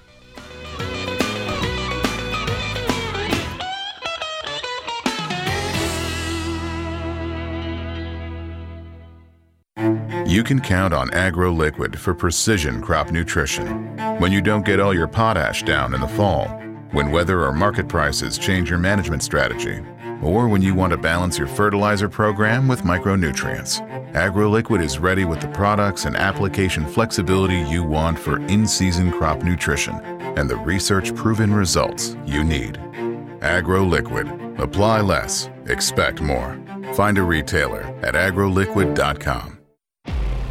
You 10.31 10.45
can 10.45 10.61
count 10.61 10.95
on 10.95 11.11
AgroLiquid 11.11 11.97
for 11.97 12.15
precision 12.15 12.81
crop 12.81 13.11
nutrition. 13.11 13.97
When 14.21 14.31
you 14.31 14.41
don't 14.41 14.65
get 14.65 14.79
all 14.79 14.95
your 14.95 15.09
potash 15.09 15.65
down 15.65 15.93
in 15.93 16.01
the 16.01 16.07
fall, 16.07 16.47
when 16.93 17.11
weather 17.11 17.45
or 17.45 17.53
market 17.53 17.89
prices 17.89 18.39
change 18.39 18.71
your 18.71 18.79
management 18.79 19.25
strategy, 19.25 19.81
or 20.23 20.49
when 20.49 20.63
you 20.63 20.75
want 20.75 20.93
to 20.93 20.97
balance 20.97 21.39
your 21.39 21.47
fertilizer 21.47 22.09
program 22.09 22.69
with 22.69 22.83
micronutrients. 22.83 23.81
AgroLiquid 24.13 24.83
is 24.83 24.99
ready 24.99 25.25
with 25.25 25.41
the 25.41 25.49
products 25.49 26.05
and 26.05 26.17
application 26.17 26.87
flexibility 26.87 27.59
you 27.71 27.85
want 27.85 28.19
for 28.19 28.39
in 28.47 28.67
season 28.67 29.13
crop 29.13 29.43
nutrition 29.43 29.95
and 30.37 30.49
the 30.49 30.57
research 30.57 31.15
proven 31.15 31.53
results 31.53 32.17
you 32.27 32.45
need. 32.45 32.75
AgroLiquid. 33.41 34.59
Apply 34.59 35.01
less, 35.01 35.49
expect 35.67 36.21
more. 36.21 36.59
Find 36.95 37.19
a 37.19 37.23
retailer 37.23 37.83
at 38.03 38.15
agroliquid.com. 38.15 39.59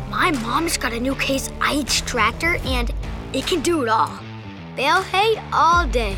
My 0.10 0.32
mom's 0.32 0.78
got 0.78 0.94
a 0.94 1.00
new 1.00 1.16
Case 1.16 1.50
IH 1.62 2.06
tractor 2.06 2.58
and 2.66 2.92
it 3.34 3.46
can 3.46 3.62
do 3.62 3.84
it 3.84 3.90
all. 3.90 4.20
Bale 4.76 5.02
hay 5.04 5.42
all 5.54 5.86
day. 5.88 6.18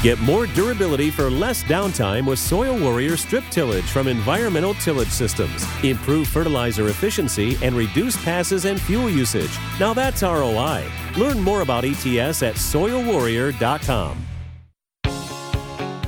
Get 0.00 0.20
more 0.20 0.46
durability 0.46 1.10
for 1.10 1.28
less 1.28 1.64
downtime 1.64 2.24
with 2.24 2.38
Soil 2.38 2.78
Warrior 2.78 3.16
Strip 3.16 3.42
Tillage 3.50 3.82
from 3.82 4.06
Environmental 4.06 4.74
Tillage 4.74 5.10
Systems. 5.10 5.66
Improve 5.82 6.28
fertilizer 6.28 6.88
efficiency 6.88 7.58
and 7.62 7.74
reduce 7.74 8.16
passes 8.24 8.64
and 8.64 8.80
fuel 8.80 9.10
usage. 9.10 9.50
Now 9.80 9.92
that's 9.94 10.22
ROI. 10.22 10.84
Learn 11.16 11.40
more 11.40 11.62
about 11.62 11.84
ETS 11.84 12.44
at 12.44 12.54
soilwarrior.com. 12.54 14.24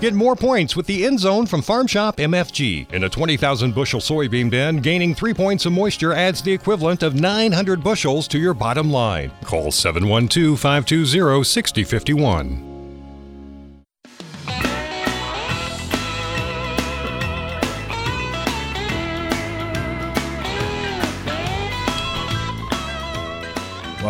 Get 0.00 0.14
more 0.14 0.36
points 0.36 0.76
with 0.76 0.86
the 0.86 1.04
end 1.04 1.18
zone 1.18 1.44
from 1.44 1.60
Farm 1.60 1.88
Shop 1.88 2.16
MFG. 2.16 2.92
In 2.92 3.04
a 3.04 3.08
20,000 3.08 3.74
bushel 3.74 4.00
soybean 4.00 4.48
bin, 4.48 4.76
gaining 4.78 5.16
three 5.16 5.34
points 5.34 5.66
of 5.66 5.72
moisture 5.72 6.14
adds 6.14 6.40
the 6.40 6.52
equivalent 6.52 7.02
of 7.02 7.16
900 7.16 7.82
bushels 7.82 8.28
to 8.28 8.38
your 8.38 8.54
bottom 8.54 8.90
line. 8.90 9.32
Call 9.42 9.72
712 9.72 10.58
520 10.58 11.44
6051. 11.44 12.69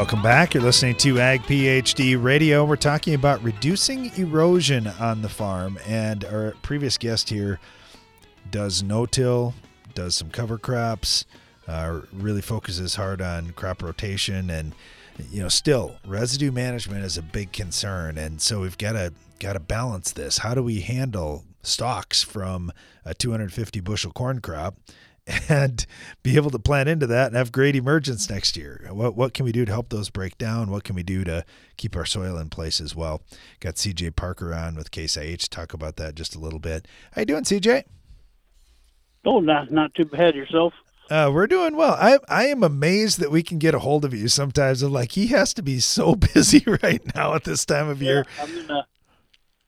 Welcome 0.00 0.22
back. 0.22 0.54
You're 0.54 0.62
listening 0.62 0.96
to 0.96 1.20
Ag 1.20 1.42
PhD 1.42 2.20
Radio. 2.20 2.64
We're 2.64 2.76
talking 2.76 3.12
about 3.12 3.42
reducing 3.42 4.06
erosion 4.16 4.86
on 4.86 5.20
the 5.20 5.28
farm, 5.28 5.78
and 5.86 6.24
our 6.24 6.54
previous 6.62 6.96
guest 6.96 7.28
here 7.28 7.60
does 8.50 8.82
no-till, 8.82 9.52
does 9.94 10.14
some 10.14 10.30
cover 10.30 10.56
crops, 10.56 11.26
uh, 11.68 12.00
really 12.14 12.40
focuses 12.40 12.94
hard 12.94 13.20
on 13.20 13.50
crop 13.50 13.82
rotation, 13.82 14.48
and 14.48 14.74
you 15.30 15.42
know, 15.42 15.50
still 15.50 15.96
residue 16.06 16.50
management 16.50 17.04
is 17.04 17.18
a 17.18 17.22
big 17.22 17.52
concern, 17.52 18.16
and 18.16 18.40
so 18.40 18.62
we've 18.62 18.78
got 18.78 18.92
to 18.92 19.12
got 19.38 19.52
to 19.52 19.60
balance 19.60 20.12
this. 20.12 20.38
How 20.38 20.54
do 20.54 20.62
we 20.62 20.80
handle 20.80 21.44
stalks 21.62 22.22
from 22.22 22.72
a 23.04 23.12
250 23.12 23.80
bushel 23.80 24.12
corn 24.12 24.40
crop? 24.40 24.76
And 25.48 25.86
be 26.22 26.36
able 26.36 26.50
to 26.50 26.58
plan 26.58 26.88
into 26.88 27.06
that 27.06 27.28
and 27.28 27.36
have 27.36 27.52
great 27.52 27.76
emergence 27.76 28.28
next 28.28 28.56
year. 28.56 28.88
What 28.90 29.16
what 29.16 29.34
can 29.34 29.44
we 29.44 29.52
do 29.52 29.64
to 29.64 29.72
help 29.72 29.88
those 29.88 30.10
break 30.10 30.38
down? 30.38 30.70
What 30.70 30.84
can 30.84 30.94
we 30.96 31.02
do 31.02 31.24
to 31.24 31.44
keep 31.76 31.96
our 31.96 32.04
soil 32.04 32.36
in 32.36 32.48
place 32.48 32.80
as 32.80 32.94
well? 32.94 33.22
Got 33.60 33.76
CJ 33.76 34.16
Parker 34.16 34.54
on 34.54 34.74
with 34.74 34.90
Case 34.90 35.16
IH 35.16 35.48
talk 35.50 35.72
about 35.72 35.96
that 35.96 36.14
just 36.14 36.34
a 36.34 36.38
little 36.38 36.58
bit. 36.58 36.86
How 37.12 37.22
you 37.22 37.26
doing, 37.26 37.44
CJ? 37.44 37.84
Oh, 39.24 39.40
not 39.40 39.70
not 39.70 39.94
too 39.94 40.04
bad 40.04 40.34
yourself. 40.34 40.72
Uh, 41.10 41.28
we're 41.32 41.48
doing 41.48 41.76
well. 41.76 41.96
I 41.98 42.18
I 42.28 42.46
am 42.46 42.62
amazed 42.62 43.18
that 43.20 43.30
we 43.30 43.42
can 43.42 43.58
get 43.58 43.74
a 43.74 43.80
hold 43.80 44.04
of 44.04 44.14
you 44.14 44.28
sometimes. 44.28 44.82
I'm 44.82 44.92
like, 44.92 45.12
he 45.12 45.28
has 45.28 45.52
to 45.54 45.62
be 45.62 45.80
so 45.80 46.14
busy 46.34 46.64
right 46.82 47.02
now 47.14 47.34
at 47.34 47.44
this 47.44 47.64
time 47.64 47.88
of 47.88 48.00
yeah, 48.00 48.08
year. 48.08 48.26
I'm 48.40 48.56
in 48.56 48.66
the 48.66 48.84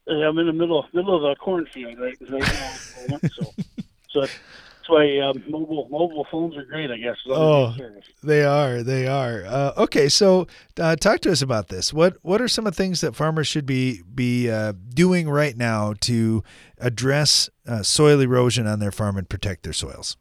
I'm 0.09 0.39
in 0.39 0.47
the 0.47 0.53
middle 0.53 0.87
middle 0.93 1.17
of 1.17 1.25
a 1.25 1.35
cornfield 1.37 1.99
right, 1.99 2.17
right 2.29 3.09
now. 3.11 3.19
so 3.29 3.55
so 4.09 4.27
that's 4.83 4.91
why 4.91 5.19
um, 5.21 5.45
mobile 5.49 5.87
mobile 5.91 6.27
phones 6.31 6.57
are 6.57 6.65
great, 6.65 6.91
I 6.91 6.97
guess. 6.97 7.17
Oh, 7.29 7.75
they 8.23 8.43
are. 8.45 8.83
They 8.83 9.07
are. 9.07 9.45
Uh, 9.47 9.73
okay, 9.77 10.09
so 10.09 10.49
uh, 10.79 10.97
talk 10.97 11.21
to 11.21 11.31
us 11.31 11.41
about 11.41 11.69
this. 11.69 11.93
What 11.93 12.17
What 12.23 12.41
are 12.41 12.49
some 12.49 12.67
of 12.67 12.75
the 12.75 12.83
things 12.83 13.01
that 13.01 13.15
farmers 13.15 13.47
should 13.47 13.65
be 13.65 14.03
be 14.13 14.51
uh, 14.51 14.73
doing 14.93 15.31
right 15.31 15.57
now 15.57 15.95
to 16.01 16.43
address 16.79 17.49
uh, 17.67 17.85
soil 17.85 18.19
erosion 18.21 18.67
on 18.67 18.81
their 18.81 18.91
farm 18.91 19.17
and 19.17 19.29
protect 19.29 19.63
their 19.63 19.73
soils? 19.73 20.17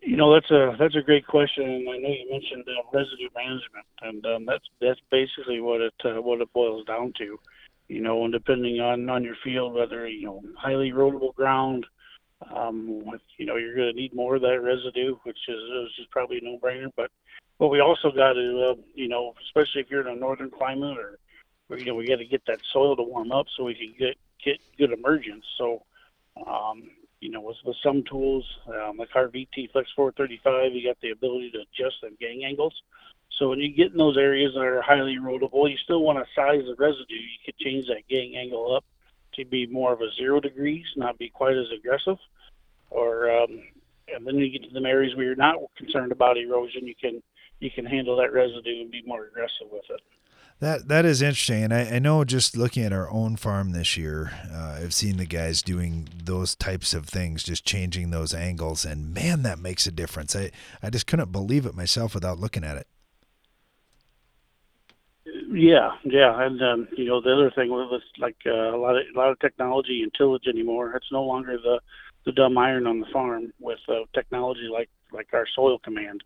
You 0.00 0.16
know, 0.16 0.32
that's 0.32 0.50
a 0.52 0.76
that's 0.78 0.94
a 0.94 1.02
great 1.02 1.26
question, 1.26 1.64
and 1.64 1.88
I 1.88 1.98
know 1.98 2.08
you 2.08 2.30
mentioned 2.30 2.64
uh, 2.68 2.82
residue 2.96 3.30
management, 3.34 3.86
and 4.02 4.26
um, 4.26 4.46
that's 4.46 4.64
that's 4.80 5.00
basically 5.10 5.60
what 5.60 5.80
it 5.80 5.94
uh, 6.04 6.22
what 6.22 6.40
it 6.40 6.52
boils 6.52 6.86
down 6.86 7.14
to. 7.18 7.40
You 7.88 8.00
know, 8.00 8.22
and 8.22 8.32
depending 8.32 8.78
on 8.78 9.10
on 9.10 9.24
your 9.24 9.36
field, 9.42 9.74
whether 9.74 10.06
you 10.06 10.26
know 10.26 10.42
highly 10.56 10.92
erodible 10.92 11.34
ground 11.34 11.84
um, 12.54 13.04
with, 13.04 13.22
you 13.38 13.46
know, 13.46 13.56
you're 13.56 13.74
going 13.74 13.92
to 13.92 14.00
need 14.00 14.14
more 14.14 14.36
of 14.36 14.42
that 14.42 14.60
residue, 14.62 15.16
which 15.22 15.38
is, 15.48 15.56
is 15.56 15.96
just 15.96 16.10
probably 16.10 16.38
a 16.38 16.44
no-brainer. 16.44 16.90
But 16.96 17.10
but 17.58 17.68
we 17.68 17.80
also 17.80 18.10
got 18.10 18.34
to, 18.34 18.70
uh, 18.70 18.74
you 18.94 19.08
know, 19.08 19.34
especially 19.46 19.80
if 19.80 19.90
you're 19.90 20.06
in 20.06 20.14
a 20.14 20.20
northern 20.20 20.50
climate, 20.50 20.98
or, 20.98 21.18
or 21.70 21.78
you 21.78 21.86
know, 21.86 21.94
we 21.94 22.06
got 22.06 22.16
to 22.16 22.26
get 22.26 22.44
that 22.46 22.58
soil 22.70 22.94
to 22.96 23.02
warm 23.02 23.32
up 23.32 23.46
so 23.56 23.64
we 23.64 23.74
can 23.74 23.94
get 23.98 24.16
get 24.44 24.60
good 24.76 24.92
emergence. 24.92 25.44
So, 25.56 25.82
um, 26.46 26.90
you 27.20 27.30
know, 27.30 27.40
with, 27.40 27.56
with 27.64 27.76
some 27.82 28.04
tools, 28.04 28.44
um, 28.68 28.98
like 28.98 29.08
our 29.14 29.28
VT 29.28 29.72
Flex 29.72 29.90
435, 29.96 30.74
you 30.74 30.86
got 30.86 31.00
the 31.00 31.10
ability 31.10 31.50
to 31.52 31.60
adjust 31.60 31.96
the 32.02 32.10
gang 32.20 32.44
angles. 32.44 32.74
So 33.38 33.48
when 33.48 33.58
you 33.58 33.74
get 33.74 33.92
in 33.92 33.96
those 33.96 34.18
areas 34.18 34.52
that 34.54 34.60
are 34.60 34.82
highly 34.82 35.16
erodible, 35.16 35.70
you 35.70 35.76
still 35.78 36.02
want 36.02 36.18
to 36.18 36.24
size 36.34 36.62
the 36.66 36.74
residue. 36.78 37.14
You 37.14 37.38
could 37.44 37.56
change 37.58 37.86
that 37.86 38.06
gang 38.08 38.36
angle 38.36 38.76
up 38.76 38.84
to 39.36 39.44
be 39.44 39.66
more 39.66 39.92
of 39.92 40.00
a 40.00 40.10
zero 40.16 40.40
degrees, 40.40 40.84
not 40.96 41.18
be 41.18 41.28
quite 41.28 41.56
as 41.56 41.66
aggressive. 41.76 42.18
Or 42.90 43.30
um, 43.30 43.62
and 44.14 44.26
then 44.26 44.36
you 44.36 44.50
get 44.50 44.68
to 44.68 44.80
the 44.80 44.86
areas 44.86 45.14
where 45.16 45.26
you're 45.26 45.36
not 45.36 45.56
concerned 45.76 46.12
about 46.12 46.36
erosion, 46.36 46.86
you 46.86 46.94
can 47.00 47.22
you 47.60 47.70
can 47.70 47.86
handle 47.86 48.16
that 48.16 48.32
residue 48.32 48.82
and 48.82 48.90
be 48.90 49.02
more 49.06 49.26
aggressive 49.26 49.66
with 49.70 49.84
it. 49.90 50.00
That 50.58 50.88
that 50.88 51.04
is 51.04 51.20
interesting, 51.20 51.64
and 51.64 51.74
I, 51.74 51.96
I 51.96 51.98
know 51.98 52.24
just 52.24 52.56
looking 52.56 52.82
at 52.82 52.92
our 52.92 53.10
own 53.10 53.36
farm 53.36 53.72
this 53.72 53.96
year, 53.96 54.32
uh, 54.50 54.78
I've 54.82 54.94
seen 54.94 55.18
the 55.18 55.26
guys 55.26 55.60
doing 55.60 56.08
those 56.24 56.54
types 56.54 56.94
of 56.94 57.06
things, 57.06 57.42
just 57.42 57.66
changing 57.66 58.10
those 58.10 58.32
angles, 58.32 58.86
and 58.86 59.12
man, 59.12 59.42
that 59.42 59.58
makes 59.58 59.86
a 59.86 59.92
difference. 59.92 60.34
I 60.34 60.50
I 60.82 60.88
just 60.88 61.06
couldn't 61.06 61.30
believe 61.30 61.66
it 61.66 61.74
myself 61.74 62.14
without 62.14 62.38
looking 62.38 62.64
at 62.64 62.78
it. 62.78 62.86
Yeah, 65.58 65.92
yeah, 66.04 66.44
and 66.44 66.60
um, 66.60 66.88
you 66.98 67.06
know 67.06 67.22
the 67.22 67.32
other 67.32 67.50
thing 67.50 67.72
with 67.72 68.02
like 68.18 68.36
uh, 68.44 68.76
a 68.76 68.78
lot 68.78 68.94
of 68.94 69.04
a 69.14 69.18
lot 69.18 69.30
of 69.30 69.40
technology 69.40 70.02
and 70.02 70.12
tillage 70.12 70.46
anymore. 70.46 70.94
It's 70.94 71.10
no 71.10 71.22
longer 71.22 71.56
the 71.56 71.80
the 72.26 72.32
dumb 72.32 72.58
iron 72.58 72.86
on 72.86 73.00
the 73.00 73.06
farm 73.10 73.54
with 73.58 73.78
uh, 73.88 74.04
technology 74.12 74.68
like 74.70 74.90
like 75.12 75.28
our 75.32 75.46
soil 75.54 75.78
command 75.78 76.22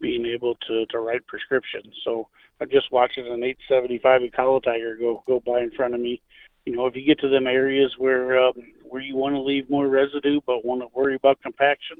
being 0.00 0.26
able 0.26 0.56
to 0.66 0.84
to 0.86 0.98
write 0.98 1.24
prescriptions. 1.28 1.94
So 2.02 2.26
I 2.60 2.64
just 2.64 2.90
watched 2.90 3.18
an 3.18 3.44
875 3.44 4.22
Ecolo-Tiger 4.22 4.96
go 4.96 5.22
go 5.28 5.40
by 5.46 5.60
in 5.60 5.70
front 5.70 5.94
of 5.94 6.00
me. 6.00 6.20
You 6.66 6.74
know, 6.74 6.86
if 6.86 6.96
you 6.96 7.06
get 7.06 7.20
to 7.20 7.28
them 7.28 7.46
areas 7.46 7.94
where 7.98 8.36
um, 8.40 8.54
where 8.82 9.00
you 9.00 9.14
want 9.14 9.36
to 9.36 9.40
leave 9.40 9.70
more 9.70 9.86
residue 9.86 10.40
but 10.44 10.64
want 10.64 10.80
to 10.80 10.88
worry 10.92 11.14
about 11.14 11.40
compaction, 11.40 11.98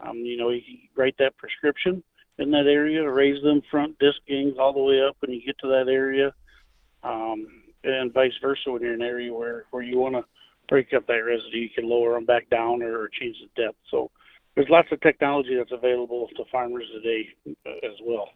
um, 0.00 0.18
you 0.18 0.36
know, 0.36 0.50
you 0.50 0.62
write 0.94 1.16
that 1.18 1.36
prescription 1.36 2.00
in 2.38 2.50
that 2.50 2.66
area, 2.66 3.08
raise 3.08 3.42
them 3.42 3.62
front 3.70 3.98
disc 3.98 4.18
gangs 4.26 4.54
all 4.58 4.72
the 4.72 4.82
way 4.82 5.02
up 5.02 5.16
when 5.20 5.32
you 5.32 5.42
get 5.44 5.58
to 5.58 5.68
that 5.68 5.88
area, 5.88 6.32
um, 7.02 7.46
and 7.84 8.12
vice 8.12 8.32
versa 8.40 8.70
when 8.70 8.82
you're 8.82 8.94
in 8.94 9.02
an 9.02 9.06
area 9.06 9.32
where 9.32 9.64
where 9.70 9.82
you 9.82 9.98
want 9.98 10.14
to 10.14 10.24
break 10.68 10.92
up 10.94 11.06
that 11.06 11.14
residue, 11.14 11.58
you 11.58 11.68
can 11.68 11.88
lower 11.88 12.14
them 12.14 12.24
back 12.24 12.48
down 12.48 12.82
or, 12.82 13.02
or 13.02 13.08
change 13.08 13.36
the 13.40 13.62
depth. 13.62 13.76
So 13.90 14.10
there's 14.54 14.68
lots 14.68 14.88
of 14.92 15.00
technology 15.00 15.56
that's 15.56 15.72
available 15.72 16.28
to 16.36 16.44
farmers 16.52 16.84
today 16.92 17.26
uh, 17.66 17.86
as 17.86 17.96
well. 18.04 18.28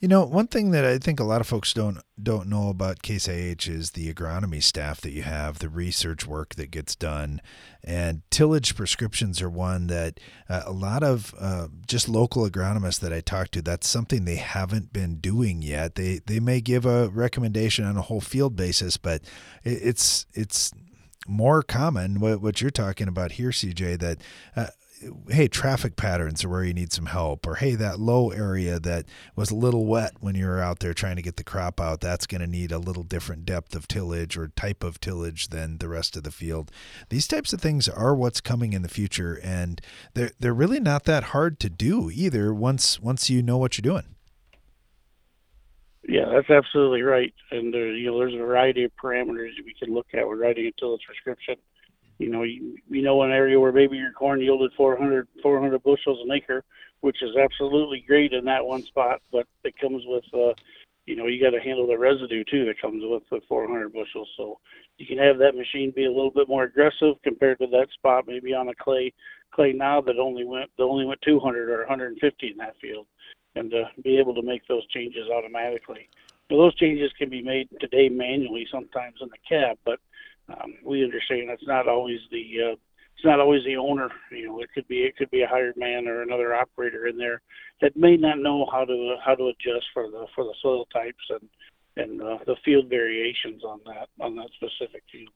You 0.00 0.06
know, 0.06 0.24
one 0.24 0.46
thing 0.46 0.70
that 0.70 0.84
I 0.84 0.98
think 0.98 1.18
a 1.18 1.24
lot 1.24 1.40
of 1.40 1.48
folks 1.48 1.72
don't 1.72 1.98
don't 2.22 2.48
know 2.48 2.68
about 2.68 3.02
Case 3.02 3.26
IH 3.26 3.68
is 3.68 3.90
the 3.90 4.12
agronomy 4.12 4.62
staff 4.62 5.00
that 5.00 5.10
you 5.10 5.22
have, 5.22 5.58
the 5.58 5.68
research 5.68 6.26
work 6.26 6.54
that 6.54 6.70
gets 6.70 6.94
done, 6.94 7.40
and 7.82 8.22
tillage 8.30 8.76
prescriptions 8.76 9.42
are 9.42 9.50
one 9.50 9.88
that 9.88 10.20
uh, 10.48 10.62
a 10.64 10.72
lot 10.72 11.02
of 11.02 11.34
uh, 11.40 11.66
just 11.88 12.08
local 12.08 12.48
agronomists 12.48 13.00
that 13.00 13.12
I 13.12 13.20
talk 13.20 13.50
to, 13.50 13.62
that's 13.62 13.88
something 13.88 14.24
they 14.24 14.36
haven't 14.36 14.92
been 14.92 15.16
doing 15.16 15.60
yet. 15.60 15.96
They 15.96 16.20
they 16.24 16.38
may 16.38 16.60
give 16.60 16.86
a 16.86 17.08
recommendation 17.08 17.84
on 17.84 17.96
a 17.96 18.02
whole 18.02 18.20
field 18.20 18.54
basis, 18.54 18.96
but 18.96 19.22
it, 19.64 19.80
it's 19.82 20.26
it's 20.34 20.72
more 21.26 21.62
common 21.62 22.20
what, 22.20 22.40
what 22.40 22.60
you're 22.60 22.70
talking 22.70 23.08
about 23.08 23.32
here, 23.32 23.50
CJ, 23.50 23.98
that 23.98 24.18
uh, 24.54 24.66
hey, 25.28 25.48
traffic 25.48 25.96
patterns 25.96 26.44
are 26.44 26.48
where 26.48 26.64
you 26.64 26.74
need 26.74 26.92
some 26.92 27.06
help, 27.06 27.46
or 27.46 27.56
hey, 27.56 27.74
that 27.74 27.98
low 27.98 28.30
area 28.30 28.78
that 28.80 29.06
was 29.36 29.50
a 29.50 29.56
little 29.56 29.86
wet 29.86 30.12
when 30.20 30.34
you 30.34 30.46
were 30.46 30.60
out 30.60 30.80
there 30.80 30.94
trying 30.94 31.16
to 31.16 31.22
get 31.22 31.36
the 31.36 31.44
crop 31.44 31.80
out, 31.80 32.00
that's 32.00 32.26
going 32.26 32.40
to 32.40 32.46
need 32.46 32.72
a 32.72 32.78
little 32.78 33.02
different 33.02 33.44
depth 33.44 33.74
of 33.74 33.88
tillage 33.88 34.36
or 34.36 34.48
type 34.48 34.82
of 34.82 35.00
tillage 35.00 35.48
than 35.48 35.78
the 35.78 35.88
rest 35.88 36.16
of 36.16 36.22
the 36.22 36.30
field. 36.30 36.70
These 37.08 37.26
types 37.26 37.52
of 37.52 37.60
things 37.60 37.88
are 37.88 38.14
what's 38.14 38.40
coming 38.40 38.72
in 38.72 38.82
the 38.82 38.88
future, 38.88 39.40
and 39.42 39.80
they're 40.14 40.32
they're 40.38 40.54
really 40.54 40.80
not 40.80 41.04
that 41.04 41.24
hard 41.24 41.58
to 41.60 41.70
do 41.70 42.10
either. 42.12 42.52
Once 42.52 43.00
once 43.00 43.30
you 43.30 43.42
know 43.42 43.58
what 43.58 43.78
you're 43.78 43.82
doing. 43.82 44.14
Yeah, 46.06 46.26
that's 46.30 46.50
absolutely 46.50 47.02
right. 47.02 47.32
And 47.50 47.72
there, 47.72 47.90
you 47.90 48.10
know, 48.10 48.18
there's 48.18 48.34
a 48.34 48.38
variety 48.38 48.84
of 48.84 48.92
parameters 49.02 49.52
we 49.64 49.74
can 49.78 49.94
look 49.94 50.08
at 50.12 50.28
when 50.28 50.38
writing 50.38 50.66
a 50.66 50.72
tillage 50.78 51.00
prescription 51.06 51.56
you 52.18 52.30
know, 52.30 52.42
you, 52.42 52.76
you 52.88 53.02
know 53.02 53.22
an 53.22 53.30
area 53.30 53.58
where 53.58 53.72
maybe 53.72 53.96
your 53.96 54.12
corn 54.12 54.40
yielded 54.40 54.72
400, 54.76 55.26
400 55.42 55.82
bushels 55.82 56.20
an 56.24 56.32
acre, 56.32 56.64
which 57.00 57.22
is 57.22 57.36
absolutely 57.36 58.04
great 58.06 58.32
in 58.32 58.44
that 58.44 58.64
one 58.64 58.82
spot, 58.82 59.20
but 59.32 59.46
it 59.64 59.78
comes 59.78 60.02
with, 60.06 60.24
uh, 60.32 60.54
you 61.06 61.16
know, 61.16 61.26
you 61.26 61.42
got 61.42 61.50
to 61.50 61.60
handle 61.60 61.86
the 61.86 61.98
residue 61.98 62.44
too 62.50 62.64
that 62.66 62.80
comes 62.80 63.02
with 63.04 63.22
the 63.30 63.40
400 63.48 63.92
bushels. 63.92 64.28
So 64.36 64.58
you 64.96 65.06
can 65.06 65.18
have 65.18 65.38
that 65.38 65.54
machine 65.54 65.92
be 65.94 66.06
a 66.06 66.12
little 66.12 66.30
bit 66.30 66.48
more 66.48 66.64
aggressive 66.64 67.16
compared 67.22 67.58
to 67.58 67.66
that 67.68 67.88
spot, 67.92 68.24
maybe 68.26 68.54
on 68.54 68.68
a 68.68 68.74
clay 68.74 69.12
clay 69.52 69.72
now 69.72 70.00
that 70.00 70.18
only 70.18 70.44
went 70.44 70.70
that 70.76 70.84
only 70.84 71.04
went 71.04 71.20
200 71.22 71.70
or 71.70 71.78
150 71.80 72.50
in 72.50 72.56
that 72.56 72.74
field, 72.80 73.06
and 73.54 73.72
uh, 73.72 73.84
be 74.02 74.18
able 74.18 74.34
to 74.34 74.42
make 74.42 74.66
those 74.66 74.86
changes 74.88 75.28
automatically. 75.30 76.08
Now, 76.50 76.58
those 76.58 76.74
changes 76.76 77.10
can 77.18 77.30
be 77.30 77.42
made 77.42 77.68
today 77.80 78.08
manually, 78.08 78.66
sometimes 78.70 79.16
in 79.20 79.28
the 79.28 79.38
cab, 79.48 79.78
but 79.84 79.98
um, 80.48 80.74
we 80.84 81.04
understand 81.04 81.50
it's 81.50 81.66
not 81.66 81.88
always 81.88 82.20
the 82.30 82.72
uh, 82.72 82.76
it's 83.16 83.24
not 83.24 83.40
always 83.40 83.64
the 83.64 83.76
owner. 83.76 84.10
You 84.30 84.48
know, 84.48 84.60
it 84.60 84.70
could 84.74 84.86
be 84.88 84.98
it 84.98 85.16
could 85.16 85.30
be 85.30 85.42
a 85.42 85.48
hired 85.48 85.76
man 85.76 86.06
or 86.06 86.22
another 86.22 86.54
operator 86.54 87.06
in 87.06 87.16
there 87.16 87.40
that 87.80 87.96
may 87.96 88.16
not 88.16 88.38
know 88.38 88.66
how 88.70 88.84
to 88.84 89.16
how 89.24 89.34
to 89.34 89.48
adjust 89.48 89.86
for 89.92 90.10
the 90.10 90.26
for 90.34 90.44
the 90.44 90.54
soil 90.60 90.86
types 90.92 91.24
and 91.30 91.48
and 91.96 92.22
uh, 92.22 92.38
the 92.46 92.56
field 92.64 92.88
variations 92.88 93.64
on 93.64 93.80
that 93.86 94.08
on 94.20 94.36
that 94.36 94.48
specific 94.54 95.02
field. 95.10 95.32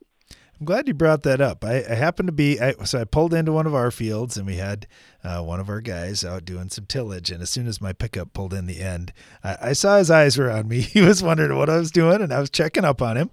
I'm 0.60 0.66
glad 0.66 0.88
you 0.88 0.94
brought 0.94 1.22
that 1.22 1.40
up. 1.40 1.64
I, 1.64 1.84
I 1.88 1.94
happened 1.94 2.26
to 2.28 2.32
be 2.32 2.60
I, 2.60 2.72
so 2.84 3.00
I 3.00 3.04
pulled 3.04 3.32
into 3.32 3.52
one 3.52 3.66
of 3.66 3.74
our 3.74 3.92
fields 3.92 4.36
and 4.36 4.46
we 4.46 4.56
had 4.56 4.88
uh, 5.24 5.42
one 5.42 5.60
of 5.60 5.68
our 5.68 5.80
guys 5.80 6.24
out 6.24 6.44
doing 6.44 6.68
some 6.68 6.86
tillage. 6.86 7.30
And 7.30 7.42
as 7.42 7.50
soon 7.50 7.66
as 7.66 7.80
my 7.80 7.92
pickup 7.92 8.32
pulled 8.32 8.54
in 8.54 8.66
the 8.66 8.80
end, 8.80 9.12
I, 9.42 9.56
I 9.62 9.72
saw 9.72 9.98
his 9.98 10.10
eyes 10.10 10.38
were 10.38 10.50
on 10.50 10.68
me. 10.68 10.80
He 10.98 11.02
was 11.02 11.22
wondering 11.22 11.56
what 11.56 11.70
I 11.70 11.76
was 11.76 11.92
doing, 11.92 12.22
and 12.22 12.32
I 12.32 12.40
was 12.40 12.50
checking 12.50 12.84
up 12.84 13.00
on 13.02 13.16
him. 13.16 13.30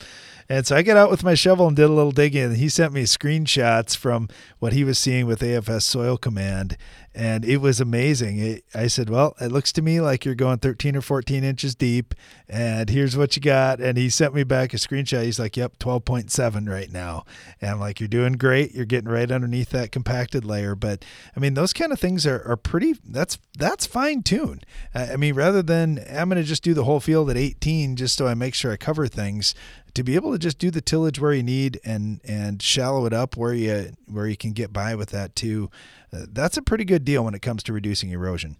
And 0.47 0.67
so 0.67 0.75
I 0.75 0.83
get 0.83 0.97
out 0.97 1.09
with 1.09 1.23
my 1.23 1.33
shovel 1.33 1.67
and 1.67 1.75
did 1.75 1.89
a 1.89 1.93
little 1.93 2.11
digging. 2.11 2.43
And 2.43 2.57
he 2.57 2.69
sent 2.69 2.93
me 2.93 3.03
screenshots 3.03 3.97
from 3.97 4.29
what 4.59 4.73
he 4.73 4.83
was 4.83 4.99
seeing 4.99 5.25
with 5.25 5.39
AFS 5.39 5.81
Soil 5.81 6.17
Command. 6.17 6.77
And 7.15 7.45
it 7.45 7.57
was 7.57 7.79
amazing. 7.79 8.39
It, 8.39 8.65
I 8.75 8.87
said, 8.87 9.09
Well, 9.09 9.35
it 9.39 9.51
looks 9.51 9.71
to 9.73 9.81
me 9.81 10.01
like 10.01 10.25
you're 10.25 10.35
going 10.35 10.59
13 10.59 10.97
or 10.97 11.01
14 11.01 11.43
inches 11.43 11.73
deep. 11.73 12.13
And 12.47 12.89
here's 12.89 13.17
what 13.17 13.35
you 13.35 13.41
got. 13.41 13.79
And 13.79 13.97
he 13.97 14.09
sent 14.09 14.35
me 14.35 14.43
back 14.43 14.73
a 14.73 14.77
screenshot. 14.77 15.23
He's 15.23 15.39
like, 15.39 15.57
Yep, 15.57 15.79
12.7 15.79 16.69
right 16.69 16.91
now. 16.91 17.25
And 17.61 17.71
I'm 17.71 17.79
like, 17.79 17.99
You're 17.99 18.09
doing 18.09 18.33
great. 18.33 18.73
You're 18.73 18.85
getting 18.85 19.09
right 19.09 19.31
underneath 19.31 19.69
that 19.69 19.91
compacted 19.91 20.45
layer. 20.45 20.75
But 20.75 21.05
I 21.35 21.39
mean, 21.39 21.53
those 21.53 21.73
kind 21.75 21.91
of 21.91 21.99
things 21.99 22.25
are, 22.25 22.41
are 22.47 22.57
pretty, 22.57 22.95
that's, 23.07 23.37
that's 23.57 23.85
fine 23.85 24.23
tuned. 24.23 24.65
I 24.93 25.15
mean, 25.17 25.35
rather 25.35 25.61
than 25.61 26.03
I'm 26.09 26.29
going 26.29 26.41
to 26.41 26.47
just 26.47 26.63
do 26.63 26.73
the 26.73 26.85
whole 26.85 26.99
field 26.99 27.29
at 27.29 27.37
18 27.37 27.95
just 27.95 28.17
so 28.17 28.25
I 28.25 28.33
make 28.33 28.55
sure 28.55 28.71
I 28.71 28.77
cover 28.77 29.07
things, 29.07 29.53
to 29.95 30.03
be 30.03 30.15
able 30.15 30.33
to 30.33 30.37
just 30.37 30.59
do 30.59 30.69
the 30.69 30.81
tillage 30.81 31.19
where 31.19 31.33
you 31.33 31.41
need 31.41 31.79
and 31.83 32.19
and 32.25 32.61
shallow 32.61 33.05
it 33.05 33.13
up 33.13 33.35
where 33.35 33.53
you 33.53 33.93
where 34.07 34.27
you 34.27 34.37
can 34.37 34.51
get 34.51 34.71
by 34.71 34.93
with 34.93 35.09
that 35.09 35.35
too. 35.35 35.71
Uh, 36.13 36.25
that's 36.31 36.57
a 36.57 36.61
pretty 36.61 36.85
good 36.85 37.03
deal 37.03 37.23
when 37.23 37.33
it 37.33 37.41
comes 37.41 37.63
to 37.63 37.73
reducing 37.73 38.11
erosion. 38.11 38.57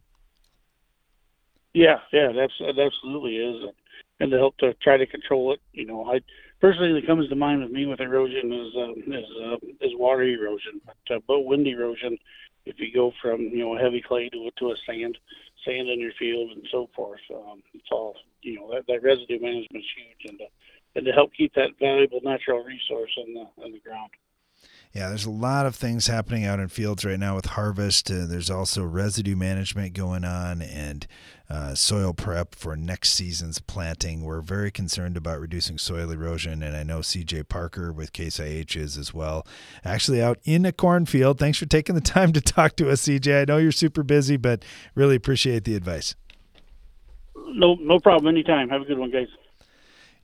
Yeah, 1.74 2.00
yeah, 2.12 2.32
that's 2.34 2.54
that 2.60 2.80
absolutely 2.80 3.36
is, 3.36 3.70
and 4.20 4.32
to 4.32 4.38
help 4.38 4.58
to 4.58 4.74
try 4.76 4.96
to 4.96 5.06
control 5.06 5.52
it. 5.54 5.60
You 5.74 5.86
know, 5.86 6.06
I 6.10 6.22
personally 6.62 6.94
that 6.94 7.06
comes 7.06 7.28
to 7.28 7.36
mind 7.36 7.62
with 7.62 7.72
me 7.72 7.86
with 7.86 8.00
erosion 8.00 8.54
is 8.54 8.74
uh, 8.78 8.92
is 8.92 9.26
uh, 9.44 9.58
is 9.82 9.92
water 9.96 10.24
erosion, 10.24 10.80
but, 10.86 11.16
uh, 11.16 11.20
but 11.28 11.42
wind 11.42 11.68
erosion. 11.68 12.18
If 12.66 12.80
you 12.80 12.94
go 12.94 13.12
from 13.22 13.42
you 13.42 13.60
know 13.60 13.78
heavy 13.78 14.02
clay 14.02 14.30
to 14.30 14.50
to 14.58 14.72
a 14.72 14.76
sand 14.86 15.18
sand 15.66 15.90
in 15.90 16.00
your 16.00 16.14
field 16.18 16.52
and 16.52 16.68
so 16.72 16.90
forth, 16.96 17.22
um, 17.34 17.62
it's 17.74 17.90
all 17.92 18.16
you 18.42 18.60
know 18.60 18.72
that, 18.74 18.86
that 18.88 19.04
residue 19.04 19.40
management 19.40 19.84
is 19.84 19.92
huge, 19.96 20.32
and 20.32 20.42
uh, 20.42 20.46
and 20.96 21.06
to 21.06 21.12
help 21.12 21.32
keep 21.34 21.54
that 21.56 21.72
valuable 21.80 22.22
natural 22.24 22.64
resource 22.64 23.12
in 23.26 23.34
the 23.34 23.66
in 23.66 23.72
the 23.74 23.80
ground. 23.80 24.12
Yeah, 24.96 25.10
there's 25.10 25.26
a 25.26 25.30
lot 25.30 25.66
of 25.66 25.76
things 25.76 26.08
happening 26.08 26.46
out 26.46 26.62
in 26.62 26.70
fields 26.70 27.04
right 27.04 27.20
now 27.20 27.36
with 27.36 27.48
harvest. 27.48 28.10
Uh, 28.10 28.26
there's 28.26 28.50
also 28.50 28.82
residue 28.82 29.36
management 29.36 29.94
going 29.94 30.24
on 30.24 30.62
and 30.62 31.06
uh, 31.50 31.76
soil 31.76 32.14
prep 32.14 32.56
for 32.56 32.78
next 32.78 33.10
season's 33.10 33.60
planting. 33.60 34.24
We're 34.24 34.40
very 34.40 34.72
concerned 34.72 35.18
about 35.18 35.42
reducing 35.42 35.78
soil 35.78 36.12
erosion, 36.12 36.64
and 36.64 36.78
I 36.78 36.84
know 36.84 37.00
CJ 37.00 37.50
Parker 37.50 37.92
with 37.92 38.14
Case 38.14 38.40
IH 38.40 38.78
is 38.78 38.98
as 38.98 39.14
well. 39.14 39.46
Actually, 39.84 40.22
out 40.22 40.40
in 40.46 40.66
a 40.66 40.72
cornfield. 40.72 41.40
Thanks 41.40 41.58
for 41.58 41.66
taking 41.66 41.96
the 41.96 42.00
time 42.00 42.32
to 42.32 42.40
talk 42.40 42.78
to 42.78 42.90
us, 42.90 43.02
CJ. 43.02 43.42
I 43.42 43.44
know 43.44 43.58
you're 43.58 43.74
super 43.74 44.02
busy, 44.02 44.38
but 44.38 44.64
really 44.96 45.18
appreciate 45.18 45.66
the 45.66 45.76
advice. 45.76 46.16
No, 47.36 47.76
no 47.82 48.00
problem. 48.00 48.34
Anytime. 48.34 48.70
Have 48.70 48.84
a 48.84 48.86
good 48.86 48.98
one, 48.98 49.12
guys. 49.12 49.28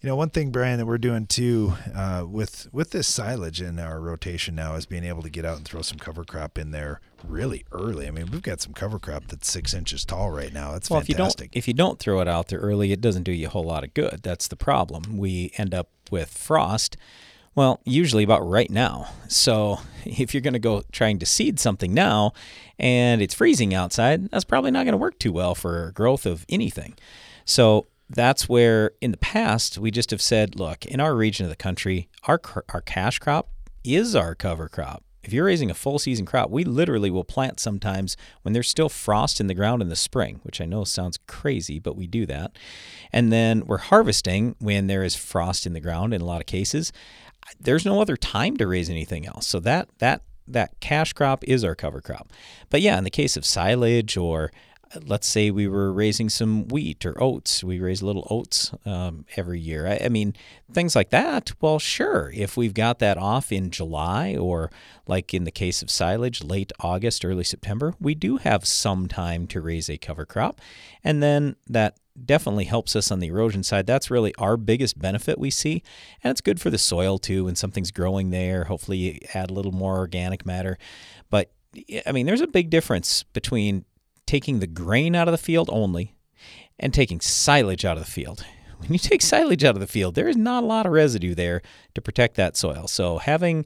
You 0.02 0.10
know, 0.10 0.16
one 0.16 0.32
thing, 0.32 0.50
Brian, 0.50 0.80
that 0.80 0.88
we're 0.88 0.98
doing 0.98 1.28
too 1.28 1.74
uh, 1.94 2.26
with 2.28 2.68
with 2.72 2.90
this 2.90 3.08
silage 3.08 3.62
in 3.62 3.78
our 3.78 4.00
rotation 4.00 4.56
now 4.56 4.74
is 4.74 4.88
being 4.88 5.04
able 5.04 5.22
to 5.22 5.30
get 5.30 5.46
out 5.46 5.58
and 5.58 5.66
throw 5.66 5.84
some 5.84 6.00
cover 6.00 6.24
crop 6.24 6.58
in 6.58 6.72
there 6.72 7.02
really 7.24 7.66
early. 7.72 8.08
I 8.08 8.12
mean, 8.12 8.32
we've 8.32 8.42
got 8.42 8.62
some 8.62 8.74
cover 8.74 8.98
crop 8.98 9.28
that's 9.28 9.52
six 9.52 9.76
inches 9.76 10.04
tall 10.04 10.32
right 10.32 10.52
now. 10.52 10.74
It's 10.74 10.90
well, 10.90 11.02
fantastic. 11.02 11.52
if 11.54 11.68
you 11.68 11.76
don't 11.76 11.88
if 11.92 11.94
you 11.94 11.98
don't 11.98 12.00
throw 12.00 12.20
it 12.20 12.28
out 12.28 12.48
there 12.48 12.58
early, 12.58 12.92
it 12.92 13.00
doesn't 13.00 13.24
do 13.24 13.32
you 13.32 13.46
a 13.46 13.50
whole 13.52 13.64
lot 13.64 13.84
of 13.84 13.94
good. 13.94 14.22
That's 14.24 14.48
the 14.48 14.56
problem. 14.56 15.18
We 15.18 15.52
end 15.58 15.76
up 15.76 15.90
with 16.10 16.30
frost. 16.30 16.98
Well, 17.54 17.80
usually 17.84 18.24
about 18.24 18.48
right 18.48 18.72
now. 18.72 19.10
So 19.28 19.82
if 20.06 20.34
you're 20.34 20.42
going 20.42 20.54
to 20.54 20.60
go 20.60 20.82
trying 20.92 21.20
to 21.20 21.28
seed 21.28 21.60
something 21.60 21.94
now 21.94 22.34
and 22.80 23.22
it's 23.22 23.36
freezing 23.36 23.76
outside, 23.76 24.32
that's 24.32 24.46
probably 24.46 24.72
not 24.72 24.86
going 24.86 24.94
to 24.94 24.98
work 24.98 25.20
too 25.20 25.32
well 25.32 25.54
for 25.54 25.92
growth 25.92 26.26
of 26.26 26.44
anything. 26.50 26.96
So 27.46 27.88
that's 28.14 28.50
where 28.50 28.92
in 29.02 29.12
the 29.12 29.18
past 29.18 29.78
we 29.78 29.92
just 29.92 30.12
have 30.12 30.22
said, 30.22 30.60
look, 30.60 30.86
in 30.86 31.00
our 31.00 31.16
region 31.16 31.46
of 31.46 31.50
the 31.50 31.56
country, 31.56 32.10
our 32.28 32.40
our 32.70 32.82
cash 32.82 33.20
crop 33.20 33.50
is 33.84 34.16
our 34.16 34.36
cover 34.36 34.68
crop. 34.70 35.04
if 35.24 35.32
you're 35.32 35.46
raising 35.46 35.70
a 35.70 35.76
full 35.76 36.00
season 36.00 36.26
crop, 36.26 36.50
we 36.50 36.64
literally 36.64 37.12
will 37.12 37.24
plant 37.24 37.60
sometimes 37.60 38.18
when 38.42 38.54
there's 38.54 38.70
still 38.70 38.90
frost 38.90 39.40
in 39.40 39.48
the 39.48 39.54
ground 39.54 39.82
in 39.82 39.90
the 39.90 39.96
spring, 39.96 40.40
which 40.44 40.60
I 40.60 40.66
know 40.66 40.84
sounds 40.84 41.20
crazy, 41.28 41.80
but 41.80 41.96
we 41.96 42.08
do 42.08 42.26
that. 42.26 42.58
And 43.14 43.32
then 43.32 43.66
we're 43.66 43.78
harvesting 43.78 44.56
when 44.60 44.88
there 44.88 45.04
is 45.04 45.16
frost 45.16 45.66
in 45.68 45.74
the 45.74 45.80
ground 45.80 46.14
in 46.14 46.22
a 46.22 46.26
lot 46.26 46.42
of 46.42 46.48
cases. 46.48 46.92
There's 47.60 47.86
no 47.86 48.02
other 48.02 48.18
time 48.18 48.58
to 48.58 48.68
raise 48.68 48.90
anything 48.90 49.28
else. 49.28 49.48
So 49.48 49.60
that 49.62 49.90
that 50.00 50.24
that 50.48 50.80
cash 50.80 51.14
crop 51.14 51.44
is 51.46 51.64
our 51.64 51.76
cover 51.76 52.02
crop. 52.02 52.32
But 52.70 52.82
yeah, 52.82 52.98
in 52.98 53.04
the 53.04 53.10
case 53.10 53.38
of 53.38 53.46
silage 53.46 54.18
or 54.18 54.52
let's 55.06 55.28
say 55.28 55.52
we 55.52 55.68
were 55.68 55.92
raising 55.92 56.30
some 56.30 56.68
wheat 56.68 57.06
or 57.06 57.22
oats. 57.22 57.64
We 57.64 57.80
raise 57.80 58.02
little 58.02 58.28
oats 58.30 58.72
um, 58.86 59.26
every 59.36 59.60
year. 59.60 59.88
I, 59.88 60.06
I, 60.06 60.10
mean, 60.10 60.34
things 60.72 60.96
like 60.96 61.10
that. 61.12 61.52
Well, 61.62 61.80
sure. 61.80 62.32
If 62.34 62.58
we've 62.58 62.74
got 62.74 63.00
that 63.00 63.18
off 63.18 63.52
in 63.52 63.70
July 63.70 64.36
or, 64.36 64.72
like 65.08 65.34
in 65.34 65.44
the 65.44 65.52
case 65.52 65.82
of 65.82 65.90
silage, 65.90 66.44
late 66.44 66.72
August, 66.80 67.24
early 67.24 67.44
September, 67.44 67.94
we 68.00 68.16
do 68.16 68.38
have 68.38 68.66
some 68.66 69.08
time 69.08 69.48
to 69.48 69.62
raise 69.62 69.90
a 69.90 69.98
cover 69.98 70.26
crop. 70.26 70.60
And 71.04 71.22
then 71.24 71.56
that 71.68 71.98
definitely 72.26 72.66
helps 72.66 72.96
us 72.96 73.12
on 73.12 73.20
the 73.20 73.28
erosion 73.28 73.64
side. 73.64 73.88
That's 73.88 74.12
really 74.12 74.36
our 74.36 74.58
biggest 74.58 75.00
benefit 75.00 75.40
we 75.40 75.50
see. 75.50 75.84
And 76.24 76.32
it's 76.32 76.42
good 76.42 76.60
for 76.60 76.70
the 76.70 76.78
soil 76.78 77.18
too 77.18 77.46
when 77.46 77.56
something's 77.56 77.92
growing 77.92 78.30
there. 78.32 78.66
Hopefully, 78.66 78.98
you 78.98 79.20
add 79.34 79.50
a 79.50 79.54
little 79.54 79.72
more 79.72 79.98
organic 79.98 80.46
matter. 80.46 80.78
But 81.30 81.52
I 82.06 82.12
mean, 82.12 82.26
there's 82.26 82.42
a 82.42 82.48
big 82.48 82.70
difference 82.70 83.24
between 83.24 83.86
taking 84.32 84.60
the 84.60 84.68
grain 84.68 85.14
out 85.14 85.28
of 85.28 85.34
the 85.34 85.38
field 85.38 85.70
only 85.74 86.16
and 86.80 86.94
taking 86.94 87.20
silage 87.20 87.84
out 87.84 87.98
of 87.98 88.06
the 88.06 88.10
field. 88.10 88.46
When 88.78 88.94
you 88.94 88.98
take 88.98 89.22
silage 89.22 89.66
out 89.66 89.76
of 89.76 89.82
the 89.82 89.88
field, 89.88 90.16
there 90.16 90.30
is 90.30 90.38
not 90.38 90.64
a 90.64 90.66
lot 90.66 90.86
of 90.86 90.94
residue 90.94 91.36
there 91.36 91.62
to 91.96 92.02
protect 92.02 92.36
that 92.36 92.56
soil. 92.56 92.88
So 92.88 93.18
having 93.18 93.66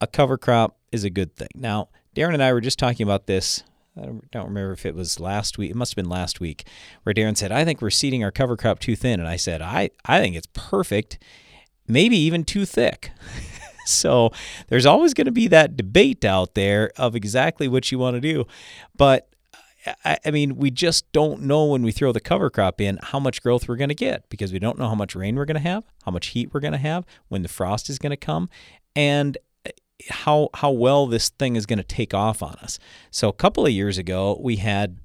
a 0.00 0.06
cover 0.06 0.38
crop 0.38 0.78
is 0.90 1.04
a 1.04 1.10
good 1.10 1.36
thing. 1.36 1.50
Now, 1.54 1.90
Darren 2.16 2.32
and 2.32 2.42
I 2.42 2.50
were 2.54 2.62
just 2.62 2.78
talking 2.78 3.04
about 3.04 3.26
this. 3.26 3.62
I 3.94 4.06
don't 4.32 4.46
remember 4.46 4.72
if 4.72 4.86
it 4.86 4.94
was 4.94 5.20
last 5.20 5.58
week. 5.58 5.70
It 5.70 5.76
must 5.76 5.92
have 5.92 6.02
been 6.02 6.10
last 6.10 6.40
week 6.40 6.66
where 7.02 7.14
Darren 7.14 7.36
said, 7.36 7.52
I 7.52 7.66
think 7.66 7.82
we're 7.82 7.90
seeding 7.90 8.24
our 8.24 8.30
cover 8.30 8.56
crop 8.56 8.78
too 8.78 8.96
thin. 8.96 9.20
And 9.20 9.28
I 9.28 9.36
said, 9.36 9.60
I, 9.60 9.90
I 10.06 10.18
think 10.18 10.34
it's 10.34 10.48
perfect, 10.54 11.18
maybe 11.86 12.16
even 12.16 12.44
too 12.44 12.64
thick. 12.64 13.10
so 13.84 14.32
there's 14.68 14.86
always 14.86 15.12
going 15.12 15.26
to 15.26 15.30
be 15.30 15.48
that 15.48 15.76
debate 15.76 16.24
out 16.24 16.54
there 16.54 16.90
of 16.96 17.14
exactly 17.14 17.68
what 17.68 17.92
you 17.92 17.98
want 17.98 18.14
to 18.14 18.20
do. 18.22 18.46
But 18.96 19.29
I, 20.04 20.18
I 20.26 20.30
mean, 20.30 20.56
we 20.56 20.70
just 20.70 21.10
don't 21.12 21.42
know 21.42 21.64
when 21.66 21.82
we 21.82 21.92
throw 21.92 22.12
the 22.12 22.20
cover 22.20 22.50
crop 22.50 22.80
in 22.80 22.98
how 23.02 23.18
much 23.18 23.42
growth 23.42 23.68
we're 23.68 23.76
going 23.76 23.88
to 23.88 23.94
get 23.94 24.28
because 24.28 24.52
we 24.52 24.58
don't 24.58 24.78
know 24.78 24.88
how 24.88 24.94
much 24.94 25.14
rain 25.14 25.36
we're 25.36 25.46
going 25.46 25.54
to 25.54 25.68
have, 25.68 25.84
how 26.04 26.12
much 26.12 26.28
heat 26.28 26.52
we're 26.52 26.60
going 26.60 26.72
to 26.72 26.78
have, 26.78 27.06
when 27.28 27.42
the 27.42 27.48
frost 27.48 27.88
is 27.88 27.98
going 27.98 28.10
to 28.10 28.16
come, 28.16 28.48
and 28.94 29.38
eh, 29.64 29.70
how 30.10 30.50
how 30.54 30.70
well 30.70 31.06
this 31.06 31.30
thing 31.30 31.56
is 31.56 31.66
going 31.66 31.78
to 31.78 31.84
take 31.84 32.12
off 32.12 32.42
on 32.42 32.54
us. 32.62 32.78
So 33.10 33.28
a 33.28 33.32
couple 33.32 33.64
of 33.64 33.72
years 33.72 33.98
ago, 33.98 34.38
we 34.40 34.56
had, 34.56 34.98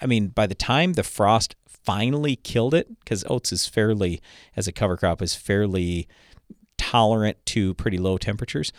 I 0.00 0.06
mean, 0.06 0.28
by 0.28 0.46
the 0.46 0.54
time 0.54 0.94
the 0.94 1.04
frost 1.04 1.54
finally 1.66 2.36
killed 2.36 2.74
it, 2.74 2.88
because 3.00 3.24
oats 3.28 3.52
is 3.52 3.66
fairly, 3.66 4.20
as 4.56 4.66
a 4.66 4.72
cover 4.72 4.96
crop, 4.96 5.22
is 5.22 5.34
fairly 5.34 6.08
tolerant 6.76 7.44
to 7.46 7.74
pretty 7.74 7.98
low 7.98 8.18
temperatures. 8.18 8.72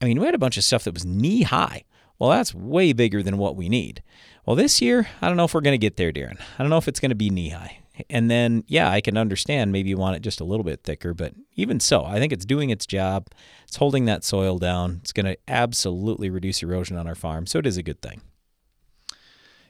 I 0.00 0.06
mean, 0.06 0.18
we 0.18 0.26
had 0.26 0.34
a 0.34 0.38
bunch 0.38 0.56
of 0.56 0.64
stuff 0.64 0.84
that 0.84 0.94
was 0.94 1.04
knee 1.04 1.42
high. 1.42 1.84
Well, 2.22 2.30
that's 2.30 2.54
way 2.54 2.92
bigger 2.92 3.20
than 3.20 3.36
what 3.36 3.56
we 3.56 3.68
need. 3.68 4.00
Well, 4.46 4.54
this 4.54 4.80
year, 4.80 5.08
I 5.20 5.26
don't 5.26 5.36
know 5.36 5.42
if 5.42 5.54
we're 5.54 5.60
going 5.60 5.74
to 5.74 5.86
get 5.86 5.96
there, 5.96 6.12
Darren. 6.12 6.40
I 6.56 6.62
don't 6.62 6.70
know 6.70 6.76
if 6.76 6.86
it's 6.86 7.00
going 7.00 7.08
to 7.08 7.16
be 7.16 7.30
knee 7.30 7.48
high. 7.48 7.78
And 8.08 8.30
then, 8.30 8.62
yeah, 8.68 8.88
I 8.88 9.00
can 9.00 9.16
understand 9.16 9.72
maybe 9.72 9.88
you 9.88 9.96
want 9.96 10.14
it 10.14 10.22
just 10.22 10.40
a 10.40 10.44
little 10.44 10.62
bit 10.62 10.84
thicker, 10.84 11.14
but 11.14 11.34
even 11.56 11.80
so, 11.80 12.04
I 12.04 12.20
think 12.20 12.32
it's 12.32 12.44
doing 12.44 12.70
its 12.70 12.86
job. 12.86 13.26
It's 13.66 13.74
holding 13.74 14.04
that 14.04 14.22
soil 14.22 14.58
down. 14.58 15.00
It's 15.02 15.12
going 15.12 15.26
to 15.26 15.36
absolutely 15.48 16.30
reduce 16.30 16.62
erosion 16.62 16.96
on 16.96 17.08
our 17.08 17.16
farm. 17.16 17.44
So 17.44 17.58
it 17.58 17.66
is 17.66 17.76
a 17.76 17.82
good 17.82 18.00
thing. 18.00 18.20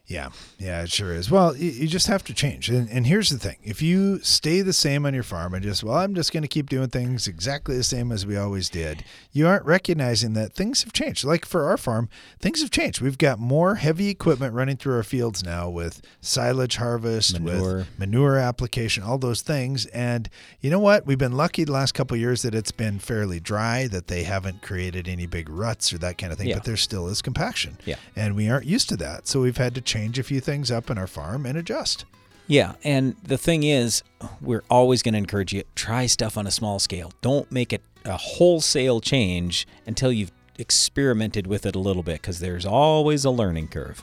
Yeah, 0.07 0.31
yeah, 0.59 0.83
it 0.83 0.91
sure 0.91 1.15
is. 1.15 1.31
Well, 1.31 1.57
you, 1.57 1.71
you 1.71 1.89
just 1.89 2.09
have 2.09 2.25
to 2.25 2.35
change. 2.35 2.69
And, 2.69 2.91
and, 2.91 3.07
here's 3.07 3.31
the 3.31 3.39
thing 3.39 3.57
if 3.63 3.81
you 3.81 4.19
stay 4.19 4.61
the 4.61 4.73
same 4.73 5.07
on 5.07 5.15
your 5.15 5.23
farm 5.23 5.55
and 5.55 5.63
just, 5.63 5.85
well, 5.85 5.97
I'm 5.97 6.15
just 6.15 6.33
going 6.33 6.43
to 6.43 6.49
keep 6.49 6.69
doing 6.69 6.89
things 6.89 7.29
exactly 7.29 7.77
the 7.77 7.85
same 7.85 8.11
as 8.11 8.27
we 8.27 8.37
always 8.37 8.69
did, 8.69 9.05
you 9.31 9.47
aren't 9.47 9.65
recognizing 9.65 10.33
that 10.35 10.55
things 10.55 10.83
have 10.83 10.93
changed. 10.93 11.25
Like 11.25 11.47
for 11.47 11.65
our 11.65 11.77
farm, 11.77 12.09
things 12.41 12.61
have 12.63 12.71
changed. 12.71 13.01
We've 13.01 13.17
got 13.17 13.39
more 13.39 13.77
heavy 13.77 14.09
equipment 14.09 14.55
running 14.55 14.77
through 14.77 14.97
our 14.97 15.03
fields 15.05 15.45
now 15.45 15.71
with 15.71 16.03
silage 16.21 16.77
harvest, 16.77 17.39
manure. 17.41 17.77
with 17.79 17.99
manure 17.99 18.39
application, 18.39 19.05
all 19.05 19.19
those 19.19 19.41
things. 19.41 19.87
And 19.87 20.29
you 20.61 20.69
know 20.69 20.81
what? 20.81 21.07
We've 21.07 21.17
been 21.17 21.37
lucky 21.37 21.63
the 21.63 21.73
last 21.73 21.93
couple 21.93 22.17
years 22.17 22.43
that 22.43 22.55
it's 22.57 22.73
been 22.73 22.99
fairly 22.99 23.39
dry, 23.39 23.87
that 23.87 24.09
they 24.09 24.25
haven't 24.25 24.63
created 24.63 25.07
any 25.07 25.27
big 25.27 25.49
ruts 25.49 25.93
or 25.93 25.99
that 25.99 26.19
kind 26.19 26.33
of 26.33 26.39
thing, 26.39 26.49
yeah. 26.49 26.57
but 26.57 26.65
there 26.65 26.77
still 26.77 27.07
is 27.07 27.23
compaction. 27.23 27.79
Yeah. 27.85 27.97
And 28.17 28.35
we 28.35 28.51
aren't 28.51 28.67
used 28.67 28.89
to 28.89 28.97
that. 28.97 29.29
So 29.29 29.41
we've 29.41 29.57
had 29.57 29.75
to 29.77 29.92
change 29.93 30.19
a 30.19 30.23
few 30.23 30.41
things 30.41 30.71
up 30.71 30.89
in 30.91 30.97
our 30.97 31.07
farm 31.07 31.45
and 31.45 31.59
adjust. 31.59 32.07
Yeah, 32.47 32.75
and 32.83 33.15
the 33.23 33.37
thing 33.37 33.63
is, 33.63 34.03
we're 34.41 34.65
always 34.71 35.03
going 35.03 35.13
to 35.13 35.19
encourage 35.19 35.53
you 35.53 35.65
try 35.75 36.07
stuff 36.07 36.39
on 36.39 36.47
a 36.47 36.51
small 36.51 36.79
scale. 36.79 37.13
Don't 37.21 37.51
make 37.53 37.73
it 37.73 37.83
a 38.05 38.17
wholesale 38.17 39.01
change 39.01 39.67
until 39.87 40.11
you've 40.11 40.33
experimented 40.59 41.47
with 41.47 41.67
it 41.67 41.77
a 41.77 41.79
little 41.79 42.03
bit 42.03 42.23
because 42.23 42.41
there's 42.41 42.65
always 42.65 43.25
a 43.25 43.31
learning 43.31 43.69
curve. 43.69 44.03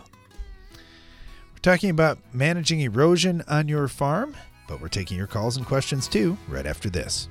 We're 0.71 1.59
talking 1.61 1.89
about 1.89 2.19
managing 2.33 2.81
erosion 2.81 3.43
on 3.47 3.67
your 3.67 3.87
farm, 3.87 4.35
but 4.67 4.79
we're 4.79 4.87
taking 4.89 5.17
your 5.17 5.27
calls 5.27 5.57
and 5.57 5.65
questions 5.65 6.07
too 6.07 6.37
right 6.47 6.65
after 6.65 6.89
this. 6.89 7.27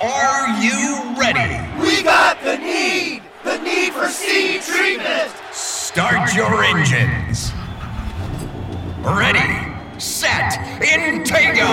Are 0.00 0.62
you 0.62 1.14
ready? 1.18 1.80
We 1.80 2.02
got 2.02 2.42
the 2.42 2.56
need! 2.56 3.22
The 3.44 3.58
need 3.58 3.92
for 3.92 4.08
seed 4.08 4.62
treatment! 4.62 5.30
Start 5.88 6.34
your 6.34 6.62
engines. 6.64 7.50
Ready, 9.00 9.72
set, 9.98 10.52
Intego! 10.82 11.66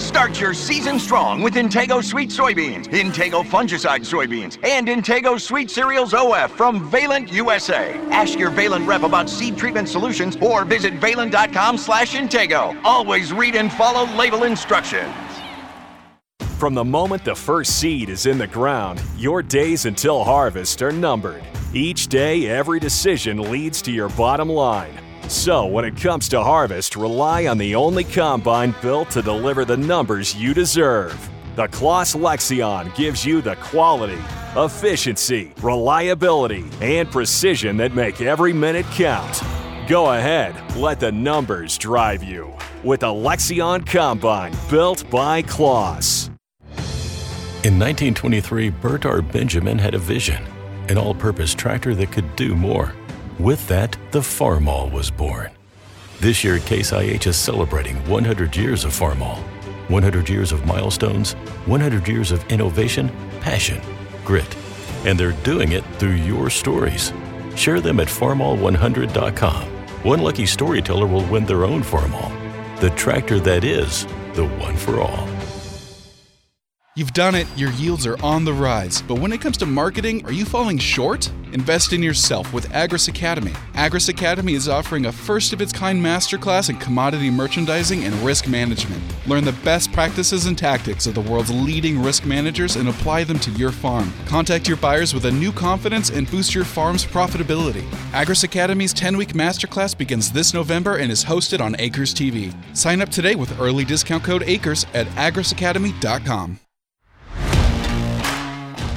Start 0.00 0.40
your 0.40 0.54
season 0.54 0.98
strong 0.98 1.42
with 1.42 1.56
Intego 1.56 2.02
Suite 2.02 2.30
Soybeans, 2.30 2.86
Intego 2.86 3.44
Fungicide 3.44 4.00
Soybeans, 4.00 4.58
and 4.64 4.88
Intego 4.88 5.38
Suite 5.38 5.70
Cereals 5.70 6.14
OF 6.14 6.50
from 6.50 6.88
Valent 6.90 7.30
USA. 7.30 7.92
Ask 8.10 8.38
your 8.38 8.50
Valent 8.50 8.88
rep 8.88 9.02
about 9.02 9.28
seed 9.28 9.58
treatment 9.58 9.86
solutions 9.86 10.38
or 10.40 10.64
visit 10.64 10.94
valent.com 10.94 11.76
slash 11.76 12.14
Intego. 12.14 12.80
Always 12.82 13.30
read 13.30 13.56
and 13.56 13.70
follow 13.70 14.10
label 14.16 14.44
instructions. 14.44 15.14
From 16.58 16.74
the 16.74 16.84
moment 16.84 17.24
the 17.24 17.36
first 17.36 17.78
seed 17.78 18.08
is 18.08 18.26
in 18.26 18.36
the 18.36 18.46
ground, 18.48 19.00
your 19.16 19.42
days 19.44 19.86
until 19.86 20.24
harvest 20.24 20.82
are 20.82 20.90
numbered. 20.90 21.44
Each 21.72 22.08
day, 22.08 22.48
every 22.48 22.80
decision 22.80 23.48
leads 23.48 23.80
to 23.82 23.92
your 23.92 24.08
bottom 24.08 24.48
line. 24.48 24.92
So, 25.28 25.66
when 25.66 25.84
it 25.84 25.96
comes 25.96 26.28
to 26.30 26.42
harvest, 26.42 26.96
rely 26.96 27.46
on 27.46 27.58
the 27.58 27.76
only 27.76 28.02
combine 28.02 28.74
built 28.82 29.08
to 29.10 29.22
deliver 29.22 29.64
the 29.64 29.76
numbers 29.76 30.34
you 30.34 30.52
deserve. 30.52 31.30
The 31.54 31.68
Claas 31.68 32.16
Lexion 32.16 32.92
gives 32.96 33.24
you 33.24 33.40
the 33.40 33.54
quality, 33.56 34.18
efficiency, 34.56 35.52
reliability, 35.62 36.64
and 36.80 37.08
precision 37.08 37.76
that 37.76 37.94
make 37.94 38.20
every 38.20 38.52
minute 38.52 38.86
count. 38.86 39.42
Go 39.86 40.10
ahead, 40.10 40.56
let 40.76 40.98
the 40.98 41.12
numbers 41.12 41.78
drive 41.78 42.24
you 42.24 42.52
with 42.82 43.00
the 43.00 43.06
Lexion 43.06 43.86
Combine 43.86 44.54
built 44.68 45.08
by 45.08 45.42
Claas. 45.42 46.27
In 47.68 47.74
1923, 47.74 48.70
Bert 48.70 49.04
R. 49.04 49.20
Benjamin 49.20 49.78
had 49.78 49.94
a 49.94 49.98
vision 49.98 50.42
an 50.88 50.96
all 50.96 51.14
purpose 51.14 51.54
tractor 51.54 51.94
that 51.96 52.10
could 52.10 52.34
do 52.34 52.54
more. 52.54 52.94
With 53.38 53.68
that, 53.68 53.94
the 54.10 54.20
Farmall 54.20 54.90
was 54.90 55.10
born. 55.10 55.50
This 56.18 56.42
year, 56.42 56.60
Case 56.60 56.92
IH 56.92 57.26
is 57.26 57.36
celebrating 57.36 57.96
100 58.08 58.56
years 58.56 58.86
of 58.86 58.92
Farmall. 58.92 59.36
100 59.90 60.30
years 60.30 60.50
of 60.50 60.64
milestones, 60.64 61.34
100 61.66 62.08
years 62.08 62.32
of 62.32 62.42
innovation, 62.50 63.10
passion, 63.42 63.82
grit. 64.24 64.56
And 65.04 65.20
they're 65.20 65.32
doing 65.42 65.72
it 65.72 65.84
through 65.98 66.14
your 66.14 66.48
stories. 66.48 67.12
Share 67.54 67.82
them 67.82 68.00
at 68.00 68.08
farmall100.com. 68.08 69.64
One 70.04 70.22
lucky 70.22 70.46
storyteller 70.46 71.06
will 71.06 71.26
win 71.26 71.44
their 71.44 71.66
own 71.66 71.82
Farmall, 71.82 72.32
the 72.80 72.88
tractor 72.90 73.38
that 73.40 73.62
is 73.62 74.06
the 74.32 74.46
one 74.58 74.78
for 74.78 75.02
all. 75.02 75.37
You've 76.98 77.12
done 77.12 77.36
it, 77.36 77.46
your 77.56 77.70
yields 77.74 78.08
are 78.08 78.20
on 78.24 78.44
the 78.44 78.52
rise. 78.52 79.02
But 79.02 79.20
when 79.20 79.30
it 79.30 79.40
comes 79.40 79.56
to 79.58 79.66
marketing, 79.66 80.26
are 80.26 80.32
you 80.32 80.44
falling 80.44 80.78
short? 80.78 81.30
Invest 81.52 81.92
in 81.92 82.02
yourself 82.02 82.52
with 82.52 82.68
Agris 82.70 83.06
Academy. 83.06 83.52
Agris 83.74 84.08
Academy 84.08 84.54
is 84.54 84.68
offering 84.68 85.06
a 85.06 85.12
first 85.12 85.52
of 85.52 85.62
its 85.62 85.72
kind 85.72 86.04
masterclass 86.04 86.70
in 86.70 86.76
commodity 86.78 87.30
merchandising 87.30 88.02
and 88.02 88.16
risk 88.16 88.48
management. 88.48 89.00
Learn 89.28 89.44
the 89.44 89.52
best 89.62 89.92
practices 89.92 90.46
and 90.46 90.58
tactics 90.58 91.06
of 91.06 91.14
the 91.14 91.20
world's 91.20 91.52
leading 91.52 92.02
risk 92.02 92.26
managers 92.26 92.74
and 92.74 92.88
apply 92.88 93.22
them 93.22 93.38
to 93.38 93.52
your 93.52 93.70
farm. 93.70 94.12
Contact 94.26 94.66
your 94.66 94.76
buyers 94.76 95.14
with 95.14 95.26
a 95.26 95.30
new 95.30 95.52
confidence 95.52 96.10
and 96.10 96.28
boost 96.32 96.52
your 96.52 96.64
farm's 96.64 97.04
profitability. 97.04 97.88
Agris 98.10 98.42
Academy's 98.42 98.92
10 98.92 99.16
week 99.16 99.34
masterclass 99.34 99.96
begins 99.96 100.32
this 100.32 100.52
November 100.52 100.96
and 100.96 101.12
is 101.12 101.24
hosted 101.24 101.60
on 101.60 101.76
Acres 101.78 102.12
TV. 102.12 102.52
Sign 102.76 103.00
up 103.00 103.08
today 103.08 103.36
with 103.36 103.60
early 103.60 103.84
discount 103.84 104.24
code 104.24 104.42
ACRES 104.42 104.84
at 104.94 105.06
agrisacademy.com. 105.10 106.58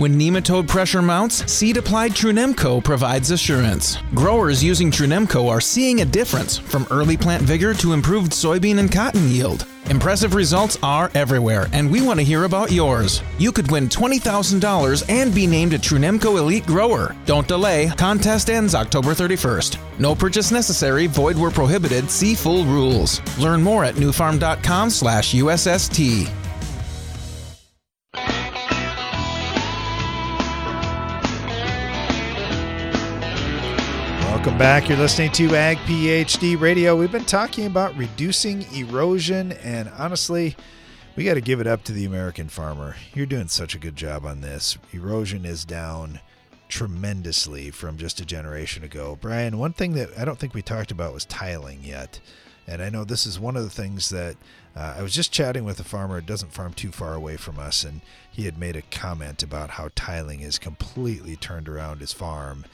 When 0.00 0.18
nematode 0.18 0.66
pressure 0.66 1.02
mounts, 1.02 1.44
seed 1.52 1.76
applied 1.76 2.12
Trunemco 2.12 2.82
provides 2.82 3.32
assurance. 3.32 3.98
Growers 4.14 4.64
using 4.64 4.90
Trunemco 4.90 5.50
are 5.50 5.60
seeing 5.60 6.00
a 6.00 6.06
difference 6.06 6.56
from 6.56 6.86
early 6.90 7.18
plant 7.18 7.42
vigor 7.42 7.74
to 7.74 7.92
improved 7.92 8.32
soybean 8.32 8.78
and 8.78 8.90
cotton 8.90 9.28
yield. 9.28 9.66
Impressive 9.90 10.34
results 10.34 10.78
are 10.82 11.10
everywhere, 11.14 11.66
and 11.74 11.90
we 11.90 12.00
want 12.00 12.18
to 12.18 12.24
hear 12.24 12.44
about 12.44 12.72
yours. 12.72 13.22
You 13.36 13.52
could 13.52 13.70
win 13.70 13.90
$20,000 13.90 15.04
and 15.10 15.34
be 15.34 15.46
named 15.46 15.74
a 15.74 15.78
Trunemco 15.78 16.38
Elite 16.38 16.64
Grower. 16.64 17.14
Don't 17.26 17.46
delay, 17.46 17.92
contest 17.98 18.48
ends 18.48 18.74
October 18.74 19.10
31st. 19.10 19.76
No 19.98 20.14
purchase 20.14 20.50
necessary, 20.50 21.08
void 21.08 21.36
where 21.36 21.50
prohibited, 21.50 22.10
see 22.10 22.34
full 22.34 22.64
rules. 22.64 23.20
Learn 23.36 23.62
more 23.62 23.84
at 23.84 23.96
nufarm.com 23.96 24.88
slash 24.88 25.34
USST. 25.34 26.39
Welcome 34.40 34.56
back. 34.56 34.88
You're 34.88 34.96
listening 34.96 35.32
to 35.32 35.54
Ag 35.54 35.76
PhD 35.80 36.58
Radio. 36.58 36.96
We've 36.96 37.12
been 37.12 37.26
talking 37.26 37.66
about 37.66 37.94
reducing 37.94 38.62
erosion, 38.74 39.52
and 39.52 39.90
honestly, 39.98 40.56
we 41.14 41.24
got 41.24 41.34
to 41.34 41.42
give 41.42 41.60
it 41.60 41.66
up 41.66 41.84
to 41.84 41.92
the 41.92 42.06
American 42.06 42.48
farmer. 42.48 42.96
You're 43.12 43.26
doing 43.26 43.48
such 43.48 43.74
a 43.74 43.78
good 43.78 43.96
job 43.96 44.24
on 44.24 44.40
this. 44.40 44.78
Erosion 44.92 45.44
is 45.44 45.66
down 45.66 46.20
tremendously 46.70 47.70
from 47.70 47.98
just 47.98 48.18
a 48.18 48.24
generation 48.24 48.82
ago. 48.82 49.18
Brian, 49.20 49.58
one 49.58 49.74
thing 49.74 49.92
that 49.92 50.08
I 50.18 50.24
don't 50.24 50.38
think 50.38 50.54
we 50.54 50.62
talked 50.62 50.90
about 50.90 51.12
was 51.12 51.26
tiling 51.26 51.80
yet. 51.82 52.18
And 52.66 52.80
I 52.80 52.88
know 52.88 53.04
this 53.04 53.26
is 53.26 53.38
one 53.38 53.58
of 53.58 53.64
the 53.64 53.68
things 53.68 54.08
that 54.08 54.36
uh, 54.74 54.94
I 54.96 55.02
was 55.02 55.14
just 55.14 55.32
chatting 55.32 55.64
with 55.64 55.78
a 55.80 55.84
farmer. 55.84 56.16
It 56.16 56.24
doesn't 56.24 56.54
farm 56.54 56.72
too 56.72 56.92
far 56.92 57.12
away 57.12 57.36
from 57.36 57.58
us, 57.58 57.84
and 57.84 58.00
he 58.32 58.46
had 58.46 58.56
made 58.56 58.76
a 58.76 58.82
comment 58.90 59.42
about 59.42 59.72
how 59.72 59.90
tiling 59.94 60.38
has 60.38 60.58
completely 60.58 61.36
turned 61.36 61.68
around 61.68 62.00
his 62.00 62.14
farm. 62.14 62.64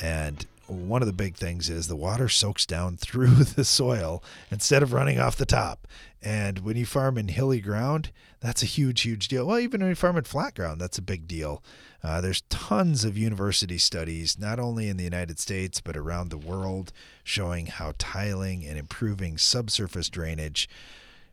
And 0.00 0.46
one 0.68 1.02
of 1.02 1.06
the 1.06 1.12
big 1.12 1.36
things 1.36 1.68
is 1.70 1.88
the 1.88 1.96
water 1.96 2.28
soaks 2.28 2.66
down 2.66 2.96
through 2.96 3.44
the 3.44 3.64
soil 3.64 4.22
instead 4.50 4.82
of 4.82 4.92
running 4.92 5.18
off 5.18 5.36
the 5.36 5.46
top. 5.46 5.86
And 6.22 6.60
when 6.60 6.76
you 6.76 6.86
farm 6.86 7.18
in 7.18 7.28
hilly 7.28 7.60
ground, 7.60 8.10
that's 8.40 8.62
a 8.62 8.66
huge, 8.66 9.02
huge 9.02 9.28
deal. 9.28 9.46
Well, 9.46 9.58
even 9.58 9.80
when 9.80 9.90
you 9.90 9.94
farm 9.94 10.16
in 10.16 10.24
flat 10.24 10.54
ground, 10.54 10.80
that's 10.80 10.98
a 10.98 11.02
big 11.02 11.26
deal. 11.28 11.62
Uh, 12.02 12.20
there's 12.20 12.42
tons 12.42 13.04
of 13.04 13.16
university 13.16 13.78
studies, 13.78 14.38
not 14.38 14.58
only 14.60 14.88
in 14.88 14.96
the 14.96 15.04
United 15.04 15.38
States, 15.38 15.80
but 15.80 15.96
around 15.96 16.30
the 16.30 16.38
world, 16.38 16.92
showing 17.24 17.66
how 17.66 17.92
tiling 17.98 18.64
and 18.64 18.78
improving 18.78 19.38
subsurface 19.38 20.08
drainage 20.08 20.68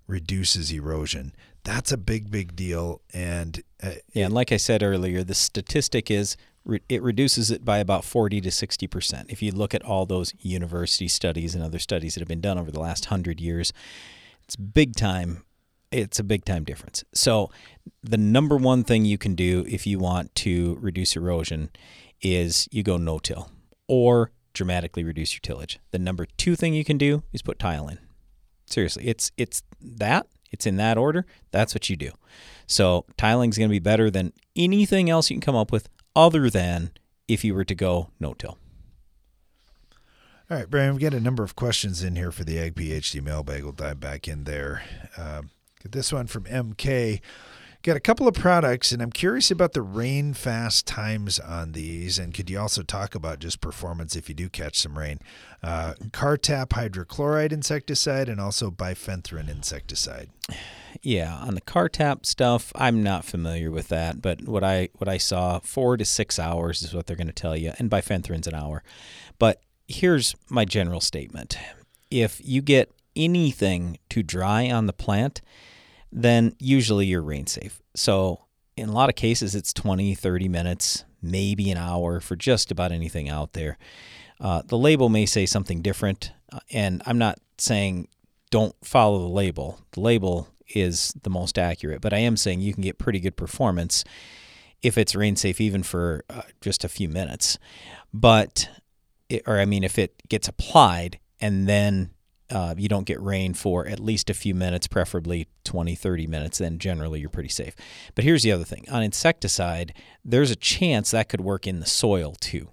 reduces 0.08 0.72
erosion. 0.72 1.34
That's 1.64 1.92
a 1.92 1.98
big, 1.98 2.30
big 2.30 2.56
deal. 2.56 3.02
And 3.14 3.64
uh, 3.82 3.92
yeah, 4.14 4.26
and 4.26 4.34
like 4.34 4.52
I 4.52 4.58
said 4.58 4.84
earlier, 4.84 5.24
the 5.24 5.36
statistic 5.36 6.12
is 6.12 6.36
it 6.88 7.02
reduces 7.02 7.52
it 7.52 7.66
by 7.66 7.80
about 7.80 8.06
40 8.06 8.42
to 8.42 8.52
60 8.52 8.88
percent. 8.88 9.32
If 9.32 9.42
you 9.42 9.52
look 9.52 9.74
at 9.74 9.84
all 9.84 10.06
those 10.06 10.34
university 10.40 11.08
studies 11.08 11.56
and 11.56 11.64
other 11.64 11.80
studies 11.80 12.16
that 12.16 12.22
have 12.22 12.28
been 12.28 12.42
done 12.42 12.58
over 12.58 12.72
the 12.72 12.80
last 12.80 13.06
hundred 13.06 13.42
years, 13.42 13.74
it's 14.44 14.56
big 14.56 14.96
time. 14.96 15.44
It's 15.92 16.20
a 16.20 16.24
big 16.24 16.46
time 16.46 16.64
difference. 16.64 17.04
So, 17.14 17.52
the 18.02 18.18
number 18.18 18.58
one 18.58 18.84
thing 18.84 19.06
you 19.06 19.18
can 19.18 19.36
do 19.36 19.66
if 19.68 19.86
you 19.86 20.00
want 20.00 20.34
to 20.36 20.78
reduce 20.82 21.16
erosion 21.16 21.70
is 22.22 22.68
you 22.72 22.82
go 22.84 22.98
no 22.98 23.20
till 23.20 23.52
or 23.88 24.32
dramatically 24.54 25.04
reduce 25.04 25.34
your 25.34 25.42
tillage. 25.42 25.80
The 25.92 26.00
number 26.00 26.26
two 26.38 26.56
thing 26.56 26.74
you 26.74 26.86
can 26.86 26.98
do 26.98 27.24
is 27.34 27.42
put 27.42 27.60
tile 27.60 27.88
in. 27.88 28.00
Seriously, 28.66 29.08
it's 29.08 29.32
it's 29.38 29.62
that 29.82 30.28
it's 30.52 30.66
in 30.66 30.78
that 30.78 30.98
order. 30.98 31.26
That's 31.52 31.74
what 31.76 31.90
you 31.90 31.96
do. 31.96 32.12
So 32.66 33.06
tiling 33.18 33.50
is 33.50 33.58
going 33.58 33.70
to 33.70 33.74
be 33.74 33.80
better 33.80 34.10
than 34.10 34.34
anything 34.56 35.10
else 35.10 35.30
you 35.30 35.36
can 35.36 35.42
come 35.42 35.56
up 35.56 35.72
with 35.72 35.90
other 36.16 36.50
than 36.50 36.92
if 37.28 37.44
you 37.44 37.54
were 37.54 37.66
to 37.66 37.76
go 37.76 38.10
no 38.20 38.34
till. 38.34 38.58
All 40.52 40.58
right, 40.58 40.70
Brian, 40.70 40.94
we've 40.94 41.02
got 41.02 41.14
a 41.14 41.22
number 41.22 41.44
of 41.44 41.56
questions 41.56 42.04
in 42.04 42.16
here 42.16 42.32
for 42.32 42.44
the 42.44 42.60
Ag 42.60 42.76
PhD 42.76 43.24
mailbag. 43.24 43.64
We'll 43.64 43.72
dive 43.72 44.00
back 44.00 44.28
in 44.28 44.44
there. 44.44 44.84
Um, 45.18 45.50
get 45.82 45.94
this 45.94 46.12
one 46.12 46.28
from 46.28 46.44
MK. 46.44 47.22
Got 47.84 47.98
a 47.98 48.00
couple 48.00 48.30
of 48.30 48.34
products, 48.34 48.94
and 48.94 49.02
I'm 49.02 49.12
curious 49.12 49.52
about 49.52 49.74
the 49.74 49.82
rain 49.82 50.34
fast 50.34 50.88
times 50.88 51.38
on 51.38 51.74
these. 51.74 52.18
And 52.18 52.34
could 52.34 52.50
you 52.50 52.58
also 52.58 52.82
talk 52.82 53.14
about 53.14 53.40
just 53.40 53.60
performance 53.60 54.16
if 54.16 54.30
you 54.30 54.36
do 54.36 54.48
catch 54.48 54.80
some 54.80 54.98
rain? 54.98 55.20
Uh, 55.62 55.96
Cartap 56.12 56.70
hydrochloride 56.70 57.52
insecticide 57.52 58.30
and 58.30 58.40
also 58.40 58.72
bifenthrin 58.72 59.50
insecticide. 59.50 60.30
Yeah, 61.02 61.36
on 61.36 61.56
the 61.56 61.62
Cartap 61.62 62.26
stuff, 62.26 62.72
I'm 62.76 63.04
not 63.04 63.26
familiar 63.26 63.70
with 63.70 63.90
that, 63.90 64.22
but 64.22 64.48
what 64.48 64.64
I 64.64 64.88
what 64.94 65.10
I 65.10 65.18
saw, 65.18 65.60
four 65.60 65.98
to 65.98 66.06
six 66.06 66.40
hours 66.40 66.84
is 66.84 66.94
what 66.94 67.06
they're 67.06 67.18
going 67.18 67.28
to 67.28 67.34
tell 67.34 67.58
you, 67.58 67.74
and 67.80 67.92
bifenthrin's 67.92 68.48
an 68.48 68.56
hour. 68.56 68.82
But 69.40 69.62
here's 69.90 70.38
my 70.50 70.64
general 70.64 71.02
statement: 71.02 71.58
if 72.10 72.40
you 72.42 72.62
get 72.62 72.94
anything 73.14 73.98
to 74.12 74.24
dry 74.24 74.72
on 74.72 74.86
the 74.86 74.94
plant, 74.94 75.42
then 76.14 76.56
usually 76.60 77.08
you're 77.08 77.22
rain 77.22 77.48
safe. 77.48 77.82
So 77.96 78.46
in 78.78 78.90
a 78.90 78.94
lot 78.94 79.10
of 79.10 79.16
cases, 79.16 79.56
it's 79.56 79.74
20, 79.74 80.16
30 80.16 80.48
minutes, 80.48 81.06
maybe 81.22 81.72
an 81.72 81.78
hour 81.78 82.20
for 82.20 82.36
just 82.36 82.72
about 82.72 82.92
anything 82.92 83.30
out 83.30 83.54
there. 83.54 83.78
Uh, 84.40 84.62
the 84.66 84.78
label 84.78 85.10
may 85.10 85.26
say 85.26 85.46
something 85.46 85.82
different, 85.82 86.32
uh, 86.52 86.60
and 86.72 87.02
I'm 87.06 87.18
not 87.18 87.40
saying 87.58 88.08
don't 88.52 88.76
follow 88.84 89.20
the 89.20 89.34
label. 89.34 89.80
The 89.92 90.02
label 90.02 90.48
is 90.76 91.14
the 91.24 91.30
most 91.30 91.58
accurate, 91.58 92.02
but 92.02 92.14
I 92.14 92.20
am 92.20 92.38
saying 92.38 92.62
you 92.62 92.74
can 92.74 92.84
get 92.84 92.98
pretty 92.98 93.20
good 93.20 93.36
performance 93.36 94.04
if 94.82 94.98
it's 94.98 95.16
rain 95.16 95.36
safe, 95.36 95.62
even 95.62 95.82
for 95.82 96.24
uh, 96.30 96.42
just 96.62 96.84
a 96.84 96.90
few 96.90 97.10
minutes. 97.10 97.58
But, 98.14 98.70
it, 99.30 99.44
or 99.48 99.60
I 99.60 99.66
mean, 99.66 99.84
if 99.84 99.98
it 99.98 100.22
gets 100.30 100.48
applied 100.48 101.20
and 101.40 101.68
then 101.68 102.12
uh, 102.50 102.76
you 102.78 102.88
don't 102.88 103.06
get 103.06 103.22
rain 103.22 103.54
for 103.54 103.88
at 103.88 104.00
least 104.00 104.30
a 104.30 104.34
few 104.34 104.54
minutes, 104.54 104.88
preferably 104.88 105.48
20, 105.64 105.96
30 105.96 106.28
minutes, 106.28 106.58
then 106.58 106.78
generally 106.78 107.20
you're 107.20 107.30
pretty 107.30 107.50
safe. 107.50 107.76
But 108.16 108.24
here's 108.24 108.44
the 108.44 108.52
other 108.52 108.64
thing 108.64 108.86
on 108.92 109.04
insecticide, 109.04 109.94
there's 110.24 110.52
a 110.52 110.56
chance 110.56 111.12
that 111.12 111.30
could 111.30 111.42
work 111.42 111.66
in 111.68 111.80
the 111.80 111.86
soil 111.86 112.36
too. 112.40 112.70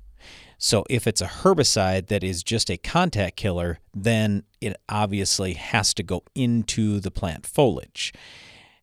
So 0.58 0.84
if 0.90 1.06
it's 1.06 1.22
a 1.22 1.26
herbicide 1.26 2.08
that 2.08 2.22
is 2.22 2.42
just 2.42 2.70
a 2.70 2.76
contact 2.76 3.36
killer, 3.36 3.78
then 3.94 4.42
it 4.60 4.76
obviously 4.90 5.54
has 5.54 5.94
to 5.94 6.02
go 6.02 6.22
into 6.34 7.00
the 7.00 7.10
plant 7.10 7.46
foliage 7.46 8.12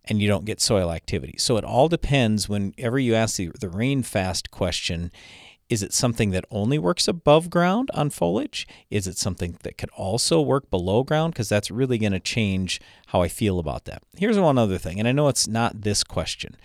and 0.09 0.21
you 0.21 0.27
don't 0.27 0.45
get 0.45 0.59
soil 0.59 0.91
activity. 0.91 1.35
So 1.37 1.57
it 1.57 1.63
all 1.63 1.87
depends 1.87 2.49
whenever 2.49 2.97
you 2.97 3.13
ask 3.13 3.37
the, 3.37 3.51
the 3.59 3.69
rain 3.69 4.01
fast 4.03 4.49
question 4.49 5.11
is 5.69 5.83
it 5.83 5.93
something 5.93 6.31
that 6.31 6.45
only 6.49 6.79
works 6.79 7.07
above 7.07 7.49
ground 7.49 7.91
on 7.93 8.09
foliage? 8.09 8.67
Is 8.89 9.05
it 9.05 9.17
something 9.17 9.57
that 9.63 9.77
could 9.77 9.89
also 9.91 10.39
work 10.39 10.69
below 10.69 11.03
ground? 11.03 11.33
Because 11.33 11.49
that's 11.49 11.69
really 11.69 11.97
going 11.97 12.13
to 12.13 12.19
change 12.19 12.79
how 13.07 13.21
I 13.21 13.27
feel 13.27 13.59
about 13.59 13.85
that. 13.85 14.01
Here's 14.15 14.39
one 14.39 14.57
other 14.57 14.77
thing, 14.77 14.99
and 14.99 15.07
I 15.07 15.11
know 15.11 15.27
it's 15.27 15.47
not 15.47 15.81
this 15.81 16.03
question, 16.03 16.55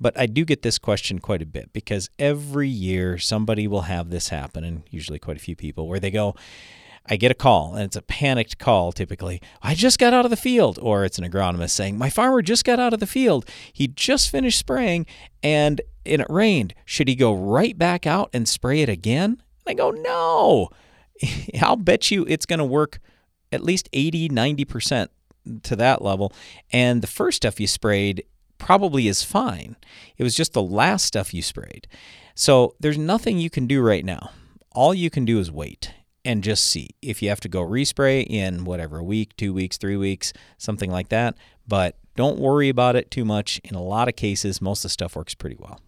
but 0.00 0.18
I 0.18 0.26
do 0.26 0.44
get 0.44 0.62
this 0.62 0.78
question 0.78 1.18
quite 1.18 1.42
a 1.42 1.46
bit 1.46 1.72
because 1.72 2.10
every 2.18 2.68
year 2.68 3.18
somebody 3.18 3.66
will 3.66 3.82
have 3.82 4.10
this 4.10 4.28
happen, 4.28 4.64
and 4.64 4.82
usually 4.90 5.18
quite 5.18 5.36
a 5.36 5.40
few 5.40 5.56
people, 5.56 5.88
where 5.88 6.00
they 6.00 6.10
go, 6.10 6.34
I 7.06 7.16
get 7.16 7.32
a 7.32 7.34
call, 7.34 7.74
and 7.74 7.84
it's 7.84 7.96
a 7.96 8.02
panicked 8.02 8.58
call 8.58 8.92
typically. 8.92 9.40
I 9.60 9.74
just 9.74 9.98
got 9.98 10.14
out 10.14 10.24
of 10.24 10.30
the 10.30 10.36
field. 10.36 10.78
Or 10.80 11.04
it's 11.04 11.18
an 11.18 11.28
agronomist 11.28 11.70
saying, 11.70 11.98
My 11.98 12.10
farmer 12.10 12.42
just 12.42 12.64
got 12.64 12.78
out 12.78 12.94
of 12.94 13.00
the 13.00 13.06
field. 13.06 13.44
He 13.72 13.88
just 13.88 14.30
finished 14.30 14.58
spraying 14.58 15.06
and, 15.42 15.80
and 16.06 16.22
it 16.22 16.30
rained. 16.30 16.74
Should 16.84 17.08
he 17.08 17.16
go 17.16 17.34
right 17.34 17.76
back 17.76 18.06
out 18.06 18.30
and 18.32 18.48
spray 18.48 18.82
it 18.82 18.88
again? 18.88 19.42
And 19.66 19.68
I 19.68 19.74
go, 19.74 19.90
No. 19.90 20.68
I'll 21.60 21.76
bet 21.76 22.10
you 22.10 22.24
it's 22.28 22.46
going 22.46 22.60
to 22.60 22.64
work 22.64 23.00
at 23.50 23.64
least 23.64 23.88
80, 23.92 24.28
90% 24.28 25.08
to 25.64 25.76
that 25.76 26.02
level. 26.02 26.32
And 26.72 27.02
the 27.02 27.08
first 27.08 27.36
stuff 27.36 27.60
you 27.60 27.66
sprayed 27.66 28.24
probably 28.58 29.08
is 29.08 29.24
fine. 29.24 29.76
It 30.16 30.22
was 30.22 30.36
just 30.36 30.52
the 30.52 30.62
last 30.62 31.04
stuff 31.04 31.34
you 31.34 31.42
sprayed. 31.42 31.88
So 32.36 32.76
there's 32.78 32.96
nothing 32.96 33.38
you 33.38 33.50
can 33.50 33.66
do 33.66 33.82
right 33.82 34.04
now. 34.04 34.30
All 34.70 34.94
you 34.94 35.10
can 35.10 35.24
do 35.24 35.38
is 35.38 35.50
wait 35.50 35.92
and 36.24 36.44
just 36.44 36.64
see 36.64 36.90
if 37.00 37.22
you 37.22 37.28
have 37.28 37.40
to 37.40 37.48
go 37.48 37.62
respray 37.62 38.24
in 38.26 38.64
whatever 38.64 38.98
a 38.98 39.04
week, 39.04 39.36
two 39.36 39.52
weeks, 39.52 39.76
three 39.76 39.96
weeks, 39.96 40.32
something 40.58 40.90
like 40.90 41.08
that. 41.08 41.36
But 41.66 41.96
don't 42.16 42.38
worry 42.38 42.68
about 42.68 42.96
it 42.96 43.10
too 43.10 43.24
much. 43.24 43.60
In 43.64 43.74
a 43.74 43.82
lot 43.82 44.08
of 44.08 44.16
cases, 44.16 44.60
most 44.60 44.80
of 44.80 44.84
the 44.84 44.88
stuff 44.90 45.16
works 45.16 45.34
pretty 45.34 45.56
well. 45.58 45.80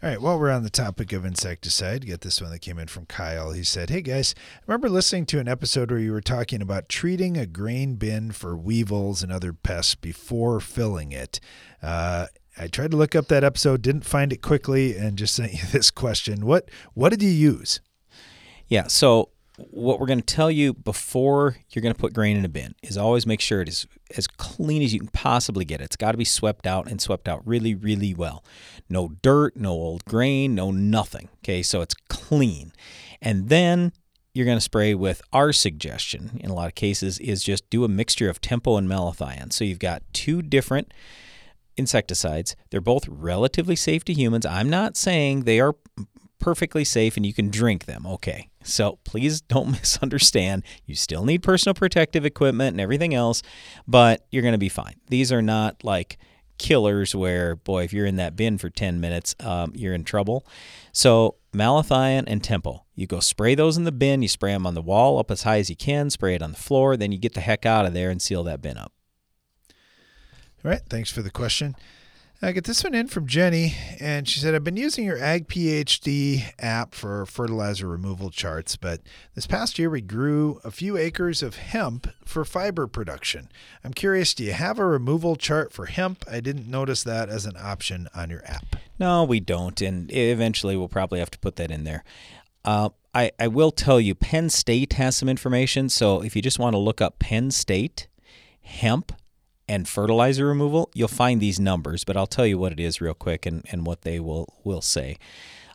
All 0.00 0.08
right, 0.08 0.20
while 0.22 0.38
we're 0.38 0.50
on 0.52 0.62
the 0.62 0.70
topic 0.70 1.12
of 1.12 1.24
insecticide, 1.24 2.06
get 2.06 2.20
this 2.20 2.40
one 2.40 2.52
that 2.52 2.60
came 2.60 2.78
in 2.78 2.86
from 2.86 3.06
Kyle. 3.06 3.50
He 3.50 3.64
said, 3.64 3.90
Hey 3.90 4.00
guys, 4.00 4.32
I 4.38 4.60
remember 4.68 4.88
listening 4.88 5.26
to 5.26 5.40
an 5.40 5.48
episode 5.48 5.90
where 5.90 5.98
you 5.98 6.12
were 6.12 6.20
talking 6.20 6.62
about 6.62 6.88
treating 6.88 7.36
a 7.36 7.46
grain 7.46 7.96
bin 7.96 8.30
for 8.30 8.56
weevils 8.56 9.24
and 9.24 9.32
other 9.32 9.52
pests 9.52 9.96
before 9.96 10.60
filling 10.60 11.10
it. 11.10 11.40
Uh, 11.82 12.26
I 12.56 12.68
tried 12.68 12.92
to 12.92 12.96
look 12.96 13.16
up 13.16 13.26
that 13.26 13.42
episode, 13.42 13.82
didn't 13.82 14.04
find 14.04 14.32
it 14.32 14.40
quickly, 14.40 14.96
and 14.96 15.18
just 15.18 15.34
sent 15.34 15.52
you 15.52 15.64
this 15.72 15.90
question. 15.90 16.46
What 16.46 16.70
what 16.94 17.08
did 17.08 17.22
you 17.22 17.30
use? 17.30 17.80
Yeah, 18.68 18.86
so 18.86 19.30
what 19.70 19.98
we're 19.98 20.06
going 20.06 20.20
to 20.20 20.34
tell 20.34 20.50
you 20.50 20.72
before 20.72 21.56
you're 21.70 21.82
going 21.82 21.94
to 21.94 22.00
put 22.00 22.12
grain 22.12 22.36
in 22.36 22.44
a 22.44 22.48
bin 22.48 22.74
is 22.82 22.96
always 22.96 23.26
make 23.26 23.40
sure 23.40 23.60
it 23.60 23.68
is 23.68 23.86
as 24.16 24.26
clean 24.26 24.82
as 24.82 24.92
you 24.92 25.00
can 25.00 25.08
possibly 25.08 25.64
get 25.64 25.80
it. 25.80 25.84
It's 25.84 25.96
got 25.96 26.12
to 26.12 26.18
be 26.18 26.24
swept 26.24 26.66
out 26.66 26.88
and 26.88 27.00
swept 27.00 27.28
out 27.28 27.46
really, 27.46 27.74
really 27.74 28.14
well. 28.14 28.44
No 28.88 29.08
dirt, 29.20 29.56
no 29.56 29.70
old 29.70 30.04
grain, 30.04 30.54
no 30.54 30.70
nothing. 30.70 31.28
Okay, 31.38 31.62
so 31.62 31.80
it's 31.80 31.94
clean. 32.08 32.72
And 33.20 33.48
then 33.48 33.92
you're 34.32 34.46
going 34.46 34.56
to 34.56 34.62
spray 34.62 34.94
with 34.94 35.20
our 35.32 35.52
suggestion 35.52 36.38
in 36.40 36.50
a 36.50 36.54
lot 36.54 36.68
of 36.68 36.76
cases 36.76 37.18
is 37.18 37.42
just 37.42 37.68
do 37.70 37.82
a 37.82 37.88
mixture 37.88 38.30
of 38.30 38.40
tempo 38.40 38.76
and 38.76 38.88
malathion. 38.88 39.52
So 39.52 39.64
you've 39.64 39.80
got 39.80 40.02
two 40.12 40.42
different 40.42 40.94
insecticides. 41.76 42.54
They're 42.70 42.80
both 42.80 43.08
relatively 43.08 43.76
safe 43.76 44.04
to 44.04 44.12
humans. 44.12 44.46
I'm 44.46 44.70
not 44.70 44.96
saying 44.96 45.42
they 45.42 45.58
are 45.60 45.74
perfectly 46.38 46.84
safe 46.84 47.16
and 47.16 47.26
you 47.26 47.34
can 47.34 47.50
drink 47.50 47.84
them. 47.84 48.06
Okay. 48.06 48.48
So 48.62 48.98
please 49.04 49.40
don't 49.40 49.70
misunderstand. 49.72 50.62
You 50.86 50.94
still 50.94 51.24
need 51.24 51.42
personal 51.42 51.74
protective 51.74 52.24
equipment 52.24 52.74
and 52.74 52.80
everything 52.80 53.14
else, 53.14 53.42
but 53.86 54.26
you're 54.30 54.42
going 54.42 54.52
to 54.52 54.58
be 54.58 54.68
fine. 54.68 54.94
These 55.08 55.32
are 55.32 55.42
not 55.42 55.82
like 55.84 56.18
killers 56.58 57.14
where, 57.14 57.56
boy, 57.56 57.84
if 57.84 57.92
you're 57.92 58.06
in 58.06 58.16
that 58.16 58.36
bin 58.36 58.58
for 58.58 58.68
10 58.68 59.00
minutes, 59.00 59.34
um, 59.40 59.72
you're 59.74 59.94
in 59.94 60.04
trouble. 60.04 60.46
So 60.92 61.36
malathion 61.54 62.24
and 62.26 62.42
tempo. 62.42 62.84
You 62.94 63.06
go 63.06 63.20
spray 63.20 63.54
those 63.54 63.76
in 63.76 63.84
the 63.84 63.92
bin. 63.92 64.22
You 64.22 64.28
spray 64.28 64.52
them 64.52 64.66
on 64.66 64.74
the 64.74 64.82
wall 64.82 65.18
up 65.18 65.30
as 65.30 65.42
high 65.42 65.58
as 65.58 65.70
you 65.70 65.76
can, 65.76 66.10
spray 66.10 66.34
it 66.34 66.42
on 66.42 66.50
the 66.50 66.58
floor, 66.58 66.96
then 66.96 67.12
you 67.12 67.18
get 67.18 67.34
the 67.34 67.40
heck 67.40 67.64
out 67.64 67.86
of 67.86 67.94
there 67.94 68.10
and 68.10 68.20
seal 68.20 68.42
that 68.44 68.60
bin 68.60 68.76
up. 68.76 68.92
All 70.64 70.70
right. 70.70 70.82
Thanks 70.90 71.10
for 71.10 71.22
the 71.22 71.30
question. 71.30 71.76
I 72.40 72.52
get 72.52 72.64
this 72.64 72.84
one 72.84 72.94
in 72.94 73.08
from 73.08 73.26
Jenny, 73.26 73.74
and 73.98 74.28
she 74.28 74.38
said, 74.38 74.54
I've 74.54 74.62
been 74.62 74.76
using 74.76 75.04
your 75.04 75.18
Ag 75.18 75.48
PhD 75.48 76.52
app 76.60 76.94
for 76.94 77.26
fertilizer 77.26 77.88
removal 77.88 78.30
charts, 78.30 78.76
but 78.76 79.00
this 79.34 79.48
past 79.48 79.76
year 79.76 79.90
we 79.90 80.00
grew 80.00 80.60
a 80.62 80.70
few 80.70 80.96
acres 80.96 81.42
of 81.42 81.56
hemp 81.56 82.06
for 82.24 82.44
fiber 82.44 82.86
production. 82.86 83.50
I'm 83.82 83.92
curious, 83.92 84.34
do 84.34 84.44
you 84.44 84.52
have 84.52 84.78
a 84.78 84.86
removal 84.86 85.34
chart 85.34 85.72
for 85.72 85.86
hemp? 85.86 86.24
I 86.30 86.38
didn't 86.38 86.70
notice 86.70 87.02
that 87.02 87.28
as 87.28 87.44
an 87.44 87.56
option 87.58 88.06
on 88.14 88.30
your 88.30 88.44
app. 88.44 88.76
No, 89.00 89.24
we 89.24 89.40
don't, 89.40 89.80
and 89.80 90.08
eventually 90.12 90.76
we'll 90.76 90.86
probably 90.86 91.18
have 91.18 91.32
to 91.32 91.40
put 91.40 91.56
that 91.56 91.72
in 91.72 91.82
there. 91.82 92.04
Uh, 92.64 92.90
I, 93.12 93.32
I 93.40 93.48
will 93.48 93.72
tell 93.72 94.00
you, 94.00 94.14
Penn 94.14 94.48
State 94.48 94.92
has 94.92 95.16
some 95.16 95.28
information, 95.28 95.88
so 95.88 96.22
if 96.22 96.36
you 96.36 96.42
just 96.42 96.60
want 96.60 96.74
to 96.74 96.78
look 96.78 97.00
up 97.00 97.18
Penn 97.18 97.50
State 97.50 98.06
hemp, 98.60 99.10
and 99.68 99.88
fertilizer 99.88 100.46
removal, 100.46 100.90
you'll 100.94 101.08
find 101.08 101.40
these 101.40 101.60
numbers, 101.60 102.04
but 102.04 102.16
I'll 102.16 102.26
tell 102.26 102.46
you 102.46 102.58
what 102.58 102.72
it 102.72 102.80
is 102.80 103.00
real 103.00 103.14
quick 103.14 103.46
and, 103.46 103.64
and 103.70 103.86
what 103.86 104.02
they 104.02 104.18
will, 104.18 104.54
will 104.64 104.80
say. 104.80 105.18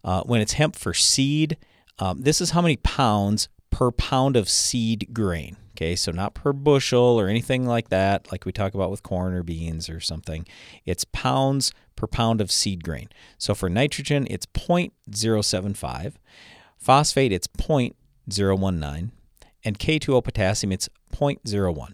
Uh, 0.04 0.24
when 0.24 0.41
it's 0.41 0.54
hemp 0.54 0.76
for 0.76 0.94
seed, 0.94 1.58
um, 2.00 2.22
this 2.22 2.41
is 2.41 2.52
how 2.52 2.62
many 2.62 2.78
pounds 2.78 3.50
per 3.70 3.91
pound 3.91 4.36
of 4.36 4.50
seed 4.50 5.10
grain. 5.14 5.58
Okay, 5.76 5.96
so 5.96 6.12
not 6.12 6.36
per 6.36 6.54
bushel 6.54 7.20
or 7.20 7.28
anything 7.28 7.66
like 7.66 7.89
that, 7.89 8.32
like 8.32 8.46
we 8.46 8.52
talk 8.52 8.76
about 8.76 8.91
with 8.91 9.02
corn 9.02 9.34
or 9.34 9.41
beans 9.41 9.89
or 9.89 10.00
something. 10.00 10.46
It's 10.86 11.04
pounds 11.04 11.74
per 11.96 12.06
pound 12.06 12.41
of 12.41 12.52
seed 12.52 12.84
grain. 12.84 13.10
So 13.39 13.56
for 13.56 13.70
nitrogen, 13.70 14.28
it's 14.30 14.46
0.075. 14.46 16.14
Phosphate, 16.78 17.32
it's 17.32 17.48
0.019. 17.48 19.12
And 19.66 19.80
K2O 19.80 20.24
potassium, 20.24 20.72
it's 20.72 20.89
0.01. 21.12 21.94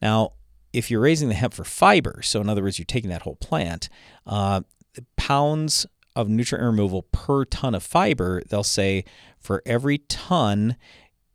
Now, 0.00 0.32
if 0.72 0.90
you're 0.90 1.00
raising 1.00 1.28
the 1.28 1.34
hemp 1.34 1.54
for 1.54 1.64
fiber, 1.64 2.20
so 2.22 2.40
in 2.40 2.48
other 2.48 2.62
words, 2.62 2.78
you're 2.78 2.86
taking 2.86 3.10
that 3.10 3.22
whole 3.22 3.36
plant, 3.36 3.88
uh, 4.26 4.60
pounds 5.16 5.86
of 6.16 6.28
nutrient 6.28 6.64
removal 6.64 7.02
per 7.12 7.44
ton 7.44 7.74
of 7.74 7.82
fiber, 7.82 8.42
they'll 8.48 8.62
say 8.62 9.04
for 9.38 9.62
every 9.64 9.98
ton, 9.98 10.76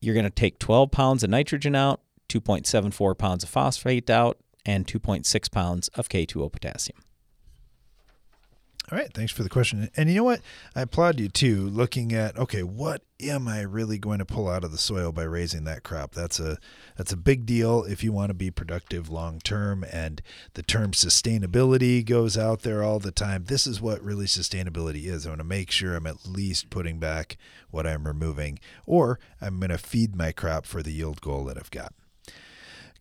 you're 0.01 0.13
going 0.13 0.25
to 0.25 0.29
take 0.29 0.59
12 0.59 0.91
pounds 0.91 1.23
of 1.23 1.29
nitrogen 1.29 1.75
out, 1.75 2.01
2.74 2.29 3.17
pounds 3.17 3.43
of 3.43 3.49
phosphate 3.49 4.09
out, 4.09 4.37
and 4.65 4.87
2.6 4.87 5.51
pounds 5.51 5.87
of 5.89 6.09
K2O 6.09 6.51
potassium. 6.51 7.04
All 8.91 8.99
right, 8.99 9.11
thanks 9.11 9.31
for 9.31 9.41
the 9.41 9.49
question. 9.49 9.89
And 9.97 10.09
you 10.09 10.17
know 10.17 10.23
what? 10.23 10.41
I 10.75 10.81
applaud 10.81 11.19
you 11.19 11.27
too, 11.27 11.67
looking 11.69 12.13
at 12.13 12.37
okay, 12.37 12.61
what 12.61 13.01
am 13.19 13.47
I 13.47 13.61
really 13.61 13.97
going 13.97 14.19
to 14.19 14.25
pull 14.25 14.47
out 14.47 14.63
of 14.63 14.71
the 14.71 14.77
soil 14.77 15.11
by 15.11 15.23
raising 15.23 15.63
that 15.63 15.81
crop? 15.81 16.13
That's 16.13 16.39
a 16.39 16.59
that's 16.95 17.11
a 17.11 17.17
big 17.17 17.47
deal 17.47 17.83
if 17.83 18.03
you 18.03 18.13
want 18.13 18.29
to 18.29 18.35
be 18.35 18.51
productive 18.51 19.09
long 19.09 19.39
term. 19.39 19.83
And 19.91 20.21
the 20.53 20.61
term 20.61 20.91
sustainability 20.91 22.05
goes 22.05 22.37
out 22.37 22.61
there 22.61 22.83
all 22.83 22.99
the 22.99 23.11
time. 23.11 23.45
This 23.45 23.65
is 23.65 23.81
what 23.81 24.03
really 24.03 24.27
sustainability 24.27 25.05
is. 25.05 25.25
I 25.25 25.29
want 25.29 25.39
to 25.39 25.45
make 25.45 25.71
sure 25.71 25.95
I'm 25.95 26.05
at 26.05 26.27
least 26.27 26.69
putting 26.69 26.99
back 26.99 27.37
what 27.71 27.87
I'm 27.87 28.05
removing, 28.05 28.59
or 28.85 29.19
I'm 29.41 29.59
going 29.59 29.71
to 29.71 29.79
feed 29.79 30.15
my 30.15 30.31
crop 30.31 30.67
for 30.67 30.83
the 30.83 30.91
yield 30.91 31.21
goal 31.21 31.45
that 31.45 31.57
I've 31.57 31.71
got. 31.71 31.91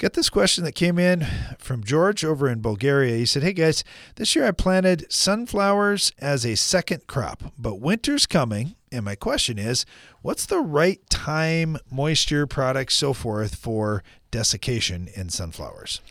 Got 0.04 0.12
this 0.12 0.28
question 0.28 0.64
that 0.64 0.74
came 0.74 0.98
in 0.98 1.26
from 1.58 1.82
George 1.82 2.26
over 2.26 2.46
in 2.46 2.60
Bulgaria. 2.60 3.16
He 3.16 3.24
said, 3.24 3.42
Hey 3.42 3.54
guys, 3.54 3.82
this 4.16 4.36
year 4.36 4.46
I 4.46 4.50
planted 4.50 5.10
sunflowers 5.10 6.12
as 6.18 6.44
a 6.44 6.56
second 6.56 7.06
crop, 7.06 7.54
but 7.58 7.80
winter's 7.80 8.26
coming. 8.26 8.74
And 8.92 9.06
my 9.06 9.14
question 9.14 9.58
is, 9.58 9.86
what's 10.20 10.44
the 10.44 10.60
right 10.60 11.00
time, 11.08 11.78
moisture, 11.90 12.46
products, 12.46 12.96
so 12.96 13.14
forth 13.14 13.54
for 13.54 14.04
desiccation 14.30 15.08
in 15.16 15.30
sunflowers? 15.30 16.02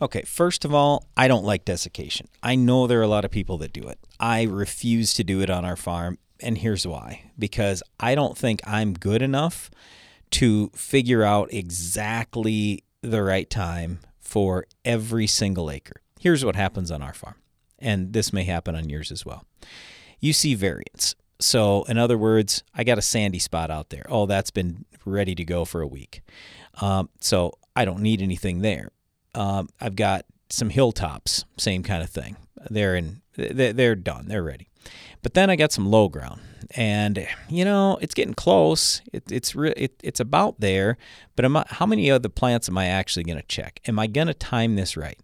Okay, 0.00 0.22
first 0.22 0.64
of 0.64 0.72
all, 0.72 1.04
I 1.14 1.28
don't 1.28 1.44
like 1.44 1.66
desiccation. 1.66 2.28
I 2.42 2.54
know 2.54 2.86
there 2.86 3.00
are 3.00 3.02
a 3.02 3.08
lot 3.08 3.26
of 3.26 3.30
people 3.30 3.58
that 3.58 3.74
do 3.74 3.86
it. 3.88 3.98
I 4.18 4.44
refuse 4.44 5.12
to 5.12 5.22
do 5.22 5.42
it 5.42 5.50
on 5.50 5.66
our 5.66 5.76
farm, 5.76 6.16
and 6.40 6.56
here's 6.56 6.86
why 6.86 7.30
because 7.38 7.82
I 8.00 8.14
don't 8.14 8.38
think 8.38 8.66
I'm 8.66 8.94
good 8.94 9.20
enough 9.20 9.70
to 10.30 10.70
figure 10.74 11.24
out 11.24 11.52
exactly 11.52 12.84
the 13.10 13.22
right 13.22 13.48
time 13.48 14.00
for 14.20 14.66
every 14.84 15.26
single 15.26 15.70
acre. 15.70 16.00
Here's 16.18 16.44
what 16.44 16.56
happens 16.56 16.90
on 16.90 17.02
our 17.02 17.14
farm, 17.14 17.36
and 17.78 18.12
this 18.12 18.32
may 18.32 18.44
happen 18.44 18.74
on 18.74 18.88
yours 18.88 19.12
as 19.12 19.26
well. 19.26 19.44
You 20.20 20.32
see 20.32 20.54
variance. 20.54 21.14
So, 21.40 21.84
in 21.84 21.98
other 21.98 22.16
words, 22.16 22.62
I 22.74 22.84
got 22.84 22.96
a 22.96 23.02
sandy 23.02 23.38
spot 23.38 23.70
out 23.70 23.90
there. 23.90 24.06
Oh, 24.08 24.24
that's 24.26 24.50
been 24.50 24.86
ready 25.04 25.34
to 25.34 25.44
go 25.44 25.64
for 25.64 25.82
a 25.82 25.86
week. 25.86 26.22
Um, 26.80 27.10
so, 27.20 27.52
I 27.76 27.84
don't 27.84 28.00
need 28.00 28.22
anything 28.22 28.62
there. 28.62 28.90
Um, 29.34 29.68
I've 29.80 29.96
got 29.96 30.24
some 30.48 30.70
hilltops, 30.70 31.44
same 31.58 31.82
kind 31.82 32.02
of 32.02 32.08
thing. 32.08 32.36
They're 32.70 32.94
in, 32.94 33.20
they're 33.36 33.96
done. 33.96 34.28
They're 34.28 34.44
ready. 34.44 34.68
But 35.22 35.34
then 35.34 35.50
I 35.50 35.56
got 35.56 35.72
some 35.72 35.90
low 35.90 36.08
ground, 36.08 36.40
and 36.72 37.26
you 37.48 37.64
know 37.64 37.98
it's 38.00 38.14
getting 38.14 38.34
close. 38.34 39.02
It, 39.12 39.30
it's 39.30 39.54
re- 39.54 39.74
it, 39.76 40.00
it's 40.02 40.20
about 40.20 40.60
there. 40.60 40.96
But 41.36 41.44
I, 41.44 41.64
how 41.68 41.86
many 41.86 42.08
of 42.08 42.22
the 42.22 42.30
plants 42.30 42.68
am 42.68 42.78
I 42.78 42.86
actually 42.86 43.24
going 43.24 43.38
to 43.38 43.46
check? 43.46 43.80
Am 43.86 43.98
I 43.98 44.06
going 44.06 44.26
to 44.26 44.34
time 44.34 44.76
this 44.76 44.96
right? 44.96 45.18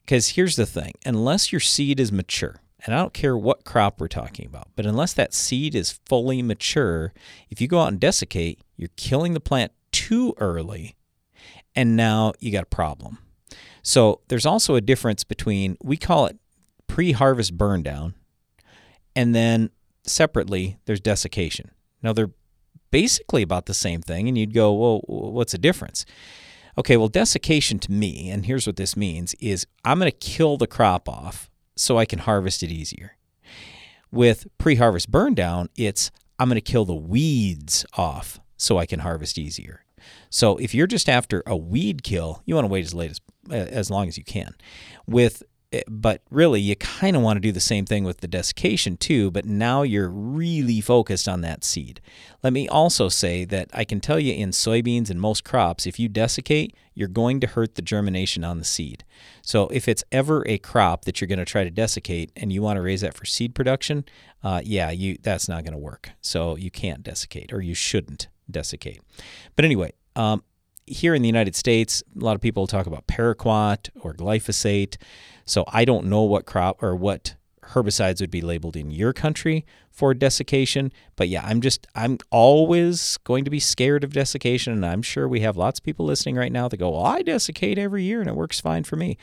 Because 0.00 0.30
here's 0.30 0.56
the 0.56 0.66
thing: 0.66 0.92
unless 1.04 1.52
your 1.52 1.60
seed 1.60 2.00
is 2.00 2.12
mature, 2.12 2.60
and 2.84 2.94
I 2.94 2.98
don't 2.98 3.14
care 3.14 3.36
what 3.36 3.64
crop 3.64 4.00
we're 4.00 4.08
talking 4.08 4.46
about, 4.46 4.68
but 4.76 4.86
unless 4.86 5.12
that 5.14 5.34
seed 5.34 5.74
is 5.74 5.98
fully 6.06 6.42
mature, 6.42 7.12
if 7.48 7.60
you 7.60 7.68
go 7.68 7.80
out 7.80 7.88
and 7.88 8.00
desiccate, 8.00 8.60
you're 8.76 8.90
killing 8.96 9.34
the 9.34 9.40
plant 9.40 9.72
too 9.92 10.34
early, 10.38 10.96
and 11.74 11.96
now 11.96 12.32
you 12.40 12.52
got 12.52 12.64
a 12.64 12.66
problem. 12.66 13.18
So 13.82 14.20
there's 14.28 14.46
also 14.46 14.74
a 14.74 14.80
difference 14.80 15.24
between 15.24 15.76
we 15.82 15.96
call 15.96 16.26
it 16.26 16.36
pre-harvest 16.86 17.56
burn 17.56 17.82
down 17.82 18.14
and 19.14 19.34
then 19.34 19.70
separately, 20.04 20.78
there's 20.84 21.00
desiccation. 21.00 21.70
Now, 22.02 22.12
they're 22.12 22.30
basically 22.90 23.42
about 23.42 23.66
the 23.66 23.74
same 23.74 24.00
thing, 24.00 24.28
and 24.28 24.36
you'd 24.36 24.54
go, 24.54 24.72
well, 24.72 25.00
what's 25.06 25.52
the 25.52 25.58
difference? 25.58 26.04
Okay, 26.78 26.96
well, 26.96 27.08
desiccation 27.08 27.78
to 27.80 27.92
me, 27.92 28.30
and 28.30 28.46
here's 28.46 28.66
what 28.66 28.76
this 28.76 28.96
means, 28.96 29.34
is 29.34 29.66
I'm 29.84 29.98
going 29.98 30.10
to 30.10 30.16
kill 30.16 30.56
the 30.56 30.66
crop 30.66 31.08
off 31.08 31.50
so 31.76 31.98
I 31.98 32.04
can 32.04 32.20
harvest 32.20 32.62
it 32.62 32.70
easier. 32.70 33.16
With 34.10 34.46
pre 34.58 34.76
harvest 34.76 35.10
burn 35.10 35.34
down, 35.34 35.68
it's 35.76 36.10
I'm 36.38 36.48
going 36.48 36.56
to 36.56 36.60
kill 36.60 36.84
the 36.84 36.94
weeds 36.94 37.86
off 37.96 38.40
so 38.56 38.78
I 38.78 38.86
can 38.86 39.00
harvest 39.00 39.38
easier. 39.38 39.84
So 40.30 40.56
if 40.56 40.74
you're 40.74 40.86
just 40.86 41.08
after 41.08 41.42
a 41.46 41.56
weed 41.56 42.02
kill, 42.02 42.42
you 42.44 42.54
want 42.54 42.64
to 42.64 42.72
wait 42.72 42.84
as 42.84 42.94
late 42.94 43.10
as 43.10 43.20
as 43.50 43.90
long 43.90 44.08
as 44.08 44.18
you 44.18 44.24
can. 44.24 44.54
With 45.06 45.42
but 45.88 46.22
really, 46.30 46.60
you 46.60 46.74
kind 46.74 47.16
of 47.16 47.22
want 47.22 47.36
to 47.36 47.40
do 47.40 47.52
the 47.52 47.60
same 47.60 47.86
thing 47.86 48.02
with 48.02 48.18
the 48.18 48.28
desiccation 48.28 48.96
too, 48.96 49.30
but 49.30 49.44
now 49.44 49.82
you're 49.82 50.08
really 50.08 50.80
focused 50.80 51.28
on 51.28 51.42
that 51.42 51.62
seed. 51.62 52.00
Let 52.42 52.52
me 52.52 52.68
also 52.68 53.08
say 53.08 53.44
that 53.44 53.70
I 53.72 53.84
can 53.84 54.00
tell 54.00 54.18
you 54.18 54.32
in 54.34 54.50
soybeans 54.50 55.10
and 55.10 55.20
most 55.20 55.44
crops, 55.44 55.86
if 55.86 55.98
you 56.00 56.08
desiccate, 56.08 56.74
you're 56.94 57.08
going 57.08 57.40
to 57.40 57.46
hurt 57.46 57.76
the 57.76 57.82
germination 57.82 58.42
on 58.42 58.58
the 58.58 58.64
seed. 58.64 59.04
So 59.42 59.68
if 59.68 59.86
it's 59.86 60.02
ever 60.10 60.46
a 60.48 60.58
crop 60.58 61.04
that 61.04 61.20
you're 61.20 61.28
going 61.28 61.38
to 61.38 61.44
try 61.44 61.62
to 61.62 61.70
desiccate 61.70 62.32
and 62.34 62.52
you 62.52 62.62
want 62.62 62.76
to 62.76 62.82
raise 62.82 63.02
that 63.02 63.14
for 63.14 63.24
seed 63.24 63.54
production, 63.54 64.04
uh, 64.42 64.60
yeah, 64.64 64.90
you 64.90 65.18
that's 65.22 65.48
not 65.48 65.62
going 65.64 65.72
to 65.72 65.78
work. 65.78 66.10
So 66.20 66.56
you 66.56 66.70
can't 66.70 67.02
desiccate, 67.02 67.52
or 67.52 67.60
you 67.60 67.74
shouldn't 67.74 68.28
desiccate. 68.50 69.02
But 69.54 69.64
anyway, 69.64 69.92
um, 70.16 70.42
here 70.90 71.14
in 71.14 71.22
the 71.22 71.28
United 71.28 71.54
States, 71.54 72.02
a 72.20 72.24
lot 72.24 72.34
of 72.34 72.40
people 72.40 72.66
talk 72.66 72.86
about 72.86 73.06
paraquat 73.06 73.88
or 74.00 74.12
glyphosate. 74.12 74.96
So 75.44 75.64
I 75.68 75.84
don't 75.84 76.06
know 76.06 76.22
what 76.22 76.46
crop 76.46 76.82
or 76.82 76.94
what 76.94 77.34
herbicides 77.62 78.20
would 78.20 78.30
be 78.30 78.40
labeled 78.40 78.76
in 78.76 78.90
your 78.90 79.12
country 79.12 79.64
for 79.90 80.12
desiccation. 80.14 80.92
But 81.16 81.28
yeah, 81.28 81.44
I'm 81.44 81.60
just, 81.60 81.86
I'm 81.94 82.18
always 82.30 83.16
going 83.18 83.44
to 83.44 83.50
be 83.50 83.60
scared 83.60 84.02
of 84.02 84.12
desiccation. 84.12 84.72
And 84.72 84.84
I'm 84.84 85.02
sure 85.02 85.28
we 85.28 85.40
have 85.40 85.56
lots 85.56 85.78
of 85.78 85.84
people 85.84 86.06
listening 86.06 86.36
right 86.36 86.52
now 86.52 86.68
that 86.68 86.76
go, 86.76 86.90
well, 86.90 87.04
I 87.04 87.22
desiccate 87.22 87.78
every 87.78 88.02
year 88.02 88.20
and 88.20 88.28
it 88.28 88.36
works 88.36 88.60
fine 88.60 88.84
for 88.84 88.96
me. 88.96 89.16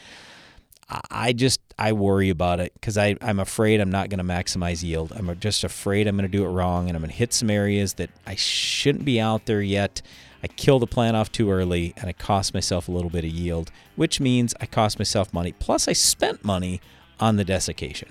I 1.12 1.34
just, 1.34 1.60
I 1.78 1.92
worry 1.92 2.30
about 2.30 2.62
it 2.62 2.74
because 2.74 2.98
I'm 2.98 3.40
afraid 3.40 3.82
I'm 3.82 3.92
not 3.92 4.08
going 4.08 4.20
to 4.20 4.24
maximize 4.24 4.84
yield. 4.84 5.12
I'm 5.12 5.38
just 5.38 5.66
afraid 5.66 6.08
I'm 6.08 6.16
going 6.16 6.30
to 6.30 6.38
do 6.38 6.46
it 6.46 6.50
wrong 6.50 6.88
and 6.88 6.96
I'm 6.96 7.02
going 7.02 7.12
to 7.12 7.18
hit 7.18 7.34
some 7.34 7.50
areas 7.50 7.96
that 7.96 8.10
I 8.26 8.36
shouldn't 8.36 9.04
be 9.04 9.20
out 9.20 9.48
there 9.48 9.62
yet. 9.62 10.02
I 10.44 10.48
kill 10.48 10.80
the 10.80 10.88
plant 10.88 11.18
off 11.18 11.32
too 11.32 11.52
early 11.52 11.94
and 11.98 12.08
I 12.08 12.14
cost 12.14 12.54
myself 12.54 12.88
a 12.88 12.92
little 12.92 13.10
bit 13.10 13.26
of 13.26 13.32
yield, 13.32 13.72
which 13.96 14.20
means 14.20 14.54
I 14.62 14.66
cost 14.66 15.00
myself 15.00 15.34
money. 15.34 15.54
Plus, 15.54 15.88
I 15.88 15.94
spent 15.94 16.46
money 16.46 16.82
on 17.20 17.38
the 17.38 17.44
desiccation. 17.44 18.10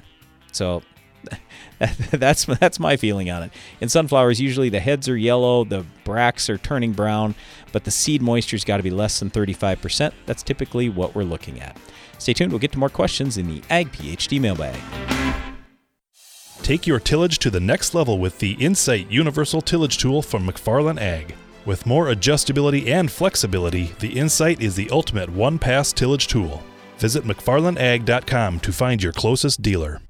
So 0.52 0.82
that's 2.10 2.44
that's 2.44 2.78
my 2.78 2.96
feeling 2.96 3.30
on 3.30 3.44
it. 3.44 3.52
In 3.80 3.88
sunflowers, 3.88 4.40
usually 4.40 4.68
the 4.68 4.80
heads 4.80 5.08
are 5.08 5.16
yellow, 5.16 5.64
the 5.64 5.84
bracts 6.04 6.48
are 6.48 6.58
turning 6.58 6.92
brown, 6.92 7.34
but 7.72 7.84
the 7.84 7.90
seed 7.90 8.22
moisture's 8.22 8.64
got 8.64 8.78
to 8.78 8.82
be 8.82 8.90
less 8.90 9.18
than 9.18 9.30
35%. 9.30 10.12
That's 10.26 10.42
typically 10.42 10.88
what 10.88 11.14
we're 11.14 11.24
looking 11.24 11.60
at. 11.60 11.76
Stay 12.18 12.32
tuned. 12.32 12.52
We'll 12.52 12.58
get 12.58 12.72
to 12.72 12.78
more 12.78 12.88
questions 12.88 13.38
in 13.38 13.46
the 13.48 13.62
Ag 13.70 13.92
PhD 13.92 14.40
mailbag. 14.40 14.80
Take 16.62 16.86
your 16.86 16.98
tillage 16.98 17.38
to 17.40 17.50
the 17.50 17.60
next 17.60 17.94
level 17.94 18.18
with 18.18 18.38
the 18.38 18.56
Incite 18.58 19.10
Universal 19.10 19.62
Tillage 19.62 19.98
Tool 19.98 20.22
from 20.22 20.46
McFarlane 20.48 21.00
Ag. 21.00 21.36
With 21.66 21.84
more 21.84 22.06
adjustability 22.06 22.86
and 22.86 23.10
flexibility, 23.10 23.92
the 23.98 24.16
Incite 24.16 24.62
is 24.62 24.76
the 24.76 24.88
ultimate 24.90 25.28
one 25.28 25.58
pass 25.58 25.92
tillage 25.92 26.28
tool. 26.28 26.62
Visit 26.98 27.24
McFarlaneAg.com 27.24 28.60
to 28.60 28.72
find 28.72 29.02
your 29.02 29.12
closest 29.12 29.62
dealer. 29.62 30.00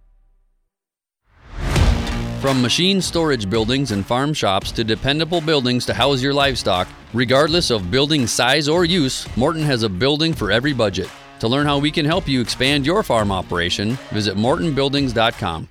From 2.43 2.61
machine 2.61 3.01
storage 3.01 3.49
buildings 3.49 3.91
and 3.91 4.05
farm 4.05 4.35
shops 4.35 4.71
to 4.73 4.85
dependable 4.85 5.41
buildings 5.41 5.87
to 5.87 5.95
house 5.95 6.23
your 6.23 6.35
livestock, 6.35 6.87
regardless 7.15 7.71
of 7.71 7.91
building 7.91 8.27
size 8.27 8.69
or 8.69 8.85
use, 8.85 9.27
Morton 9.35 9.63
has 9.63 9.83
a 9.83 9.89
building 9.89 10.35
for 10.35 10.53
every 10.53 10.75
budget. 10.75 11.09
To 11.41 11.49
learn 11.49 11.67
how 11.67 11.79
we 11.79 11.91
can 11.91 12.05
help 12.05 12.29
you 12.29 12.43
expand 12.43 12.85
your 12.85 13.03
farm 13.03 13.33
operation, 13.33 13.93
visit 14.13 14.37
mortonbuildings.com. 14.37 15.71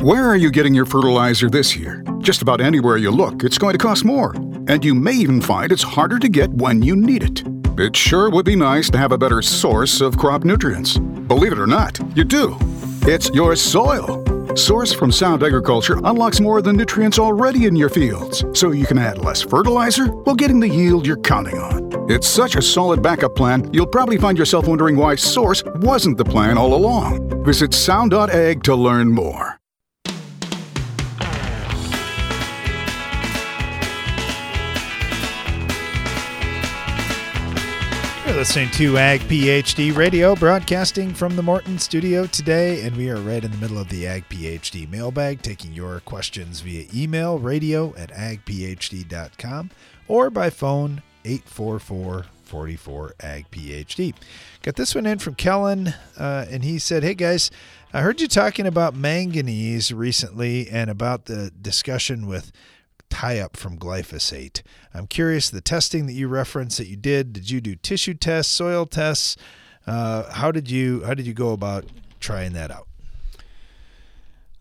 Where 0.03 0.25
are 0.27 0.37
you 0.37 0.51
getting 0.51 0.75
your 0.75 0.87
fertilizer 0.87 1.51
this 1.51 1.77
year? 1.77 2.05
Just 2.19 2.43
about 2.43 2.61
anywhere 2.61 2.97
you 2.97 3.11
look, 3.11 3.45
it's 3.45 3.59
going 3.59 3.73
to 3.73 3.79
cost 3.79 4.05
more. 4.05 4.35
And 4.69 4.85
you 4.85 4.95
may 4.95 5.13
even 5.13 5.41
find 5.41 5.73
it's 5.73 5.83
harder 5.83 6.19
to 6.19 6.29
get 6.29 6.51
when 6.51 6.83
you 6.83 6.97
need 6.97 7.23
it. 7.23 7.43
It 7.79 7.97
sure 7.97 8.31
would 8.31 8.45
be 8.45 8.57
nice 8.57 8.91
to 8.91 8.99
have 8.99 9.13
a 9.13 9.19
better 9.19 9.43
source 9.43 10.01
of 10.01 10.17
crop 10.17 10.45
nutrients. 10.45 10.99
Believe 10.99 11.53
it 11.53 11.59
or 11.59 11.67
not, 11.67 11.99
you 12.17 12.25
do. 12.25 12.57
It's 13.03 13.31
your 13.31 13.57
soil. 13.57 14.25
Source 14.57 14.93
from 14.93 15.13
Sound 15.13 15.43
Agriculture 15.43 16.01
unlocks 16.05 16.41
more 16.41 16.59
of 16.59 16.65
the 16.65 16.73
nutrients 16.73 17.19
already 17.19 17.67
in 17.67 17.77
your 17.77 17.89
fields, 17.89 18.45
so 18.53 18.73
you 18.73 18.85
can 18.85 18.99
add 18.99 19.19
less 19.19 19.41
fertilizer 19.41 20.07
while 20.07 20.35
getting 20.35 20.61
the 20.61 20.69
yield 20.69 21.07
you're 21.07 21.17
counting 21.19 21.59
on. 21.59 22.11
It's 22.11 22.27
such 22.27 22.57
a 22.57 22.63
solid 22.63 23.03
backup 23.03 23.37
plan, 23.37 23.73
you'll 23.73 23.87
probably 23.87 24.19
find 24.19 24.37
yourself 24.37 24.67
wondering 24.67 24.97
why 24.97 25.15
Source 25.15 25.63
wasn't 25.77 26.19
the 26.19 26.25
plan 26.25 26.59
all 26.59 26.75
along. 26.75 27.45
Visit 27.45 27.73
sound.ag 27.73 28.61
to 28.63 28.75
learn 28.75 29.13
more. 29.13 29.60
Listening 38.41 38.71
to 38.71 38.97
Ag 38.97 39.21
PhD 39.21 39.95
Radio, 39.95 40.35
broadcasting 40.35 41.13
from 41.13 41.37
the 41.37 41.43
Morton 41.43 41.79
studio 41.79 42.25
today, 42.25 42.81
and 42.87 42.97
we 42.97 43.11
are 43.11 43.21
right 43.21 43.45
in 43.45 43.51
the 43.51 43.57
middle 43.59 43.77
of 43.77 43.91
the 43.91 44.07
Ag 44.07 44.27
PhD 44.31 44.89
mailbag, 44.89 45.43
taking 45.43 45.75
your 45.75 46.01
questions 46.01 46.61
via 46.61 46.87
email, 46.95 47.39
radio 47.39 47.95
at 47.97 48.11
agphd.com, 48.13 49.69
or 50.09 50.31
by 50.31 50.49
phone 50.49 51.03
844 51.27 52.25
44 52.45 53.15
Ag 53.21 53.51
PhD. 53.51 54.15
Got 54.63 54.77
this 54.77 54.95
one 54.95 55.05
in 55.05 55.19
from 55.19 55.35
Kellen, 55.35 55.93
uh, 56.17 56.47
and 56.51 56.65
he 56.65 56.79
said, 56.79 57.03
Hey 57.03 57.13
guys, 57.13 57.51
I 57.93 58.01
heard 58.01 58.23
you 58.23 58.27
talking 58.27 58.67
about 58.67 58.95
manganese 58.95 59.93
recently 59.93 60.67
and 60.71 60.89
about 60.89 61.27
the 61.27 61.53
discussion 61.61 62.27
with 62.27 62.53
tie 63.11 63.39
up 63.39 63.57
from 63.57 63.79
glyphosate. 63.79 64.63
I'm 64.95 65.07
curious 65.07 65.51
the 65.51 65.61
testing 65.61 66.07
that 66.07 66.15
you 66.15 66.29
referenced 66.29 66.79
that 66.79 66.89
you 66.89 66.97
did, 66.97 67.33
did 67.33 67.51
you 67.51 67.61
do 67.61 67.75
tissue 67.75 68.15
tests, 68.15 68.53
soil 68.53 68.87
tests? 68.87 69.37
Uh, 69.87 70.31
how 70.33 70.53
did 70.53 70.71
you 70.71 71.03
how 71.05 71.15
did 71.15 71.27
you 71.27 71.35
go 71.35 71.53
about 71.53 71.85
trying 72.21 72.53
that 72.55 72.71
out? 72.71 72.87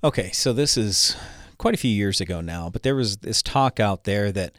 Okay, 0.04 0.32
so 0.32 0.54
this 0.54 0.78
is 0.78 1.16
quite 1.58 1.74
a 1.74 1.78
few 1.78 1.92
years 1.92 2.22
ago 2.22 2.42
now, 2.42 2.70
but 2.70 2.84
there 2.84 2.96
was 2.96 3.18
this 3.18 3.42
talk 3.42 3.80
out 3.80 4.06
there 4.06 4.32
that 4.32 4.56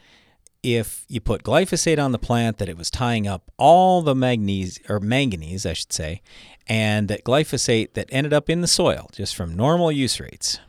if 0.62 1.06
you 1.08 1.20
put 1.20 1.42
glyphosate 1.42 2.02
on 2.02 2.12
the 2.12 2.18
plant, 2.18 2.58
that 2.58 2.68
it 2.68 2.76
was 2.76 2.90
tying 2.90 3.26
up 3.26 3.50
all 3.56 4.02
the 4.02 4.14
manganese 4.14 4.78
or 4.88 5.00
manganese, 5.00 5.64
I 5.64 5.72
should 5.72 5.92
say, 5.92 6.20
and 6.66 7.08
that 7.08 7.24
glyphosate 7.24 7.94
that 7.94 8.08
ended 8.10 8.34
up 8.34 8.50
in 8.50 8.60
the 8.60 8.66
soil 8.66 9.08
just 9.12 9.34
from 9.34 9.56
normal 9.56 9.90
use 9.90 10.20
rates 10.20 10.60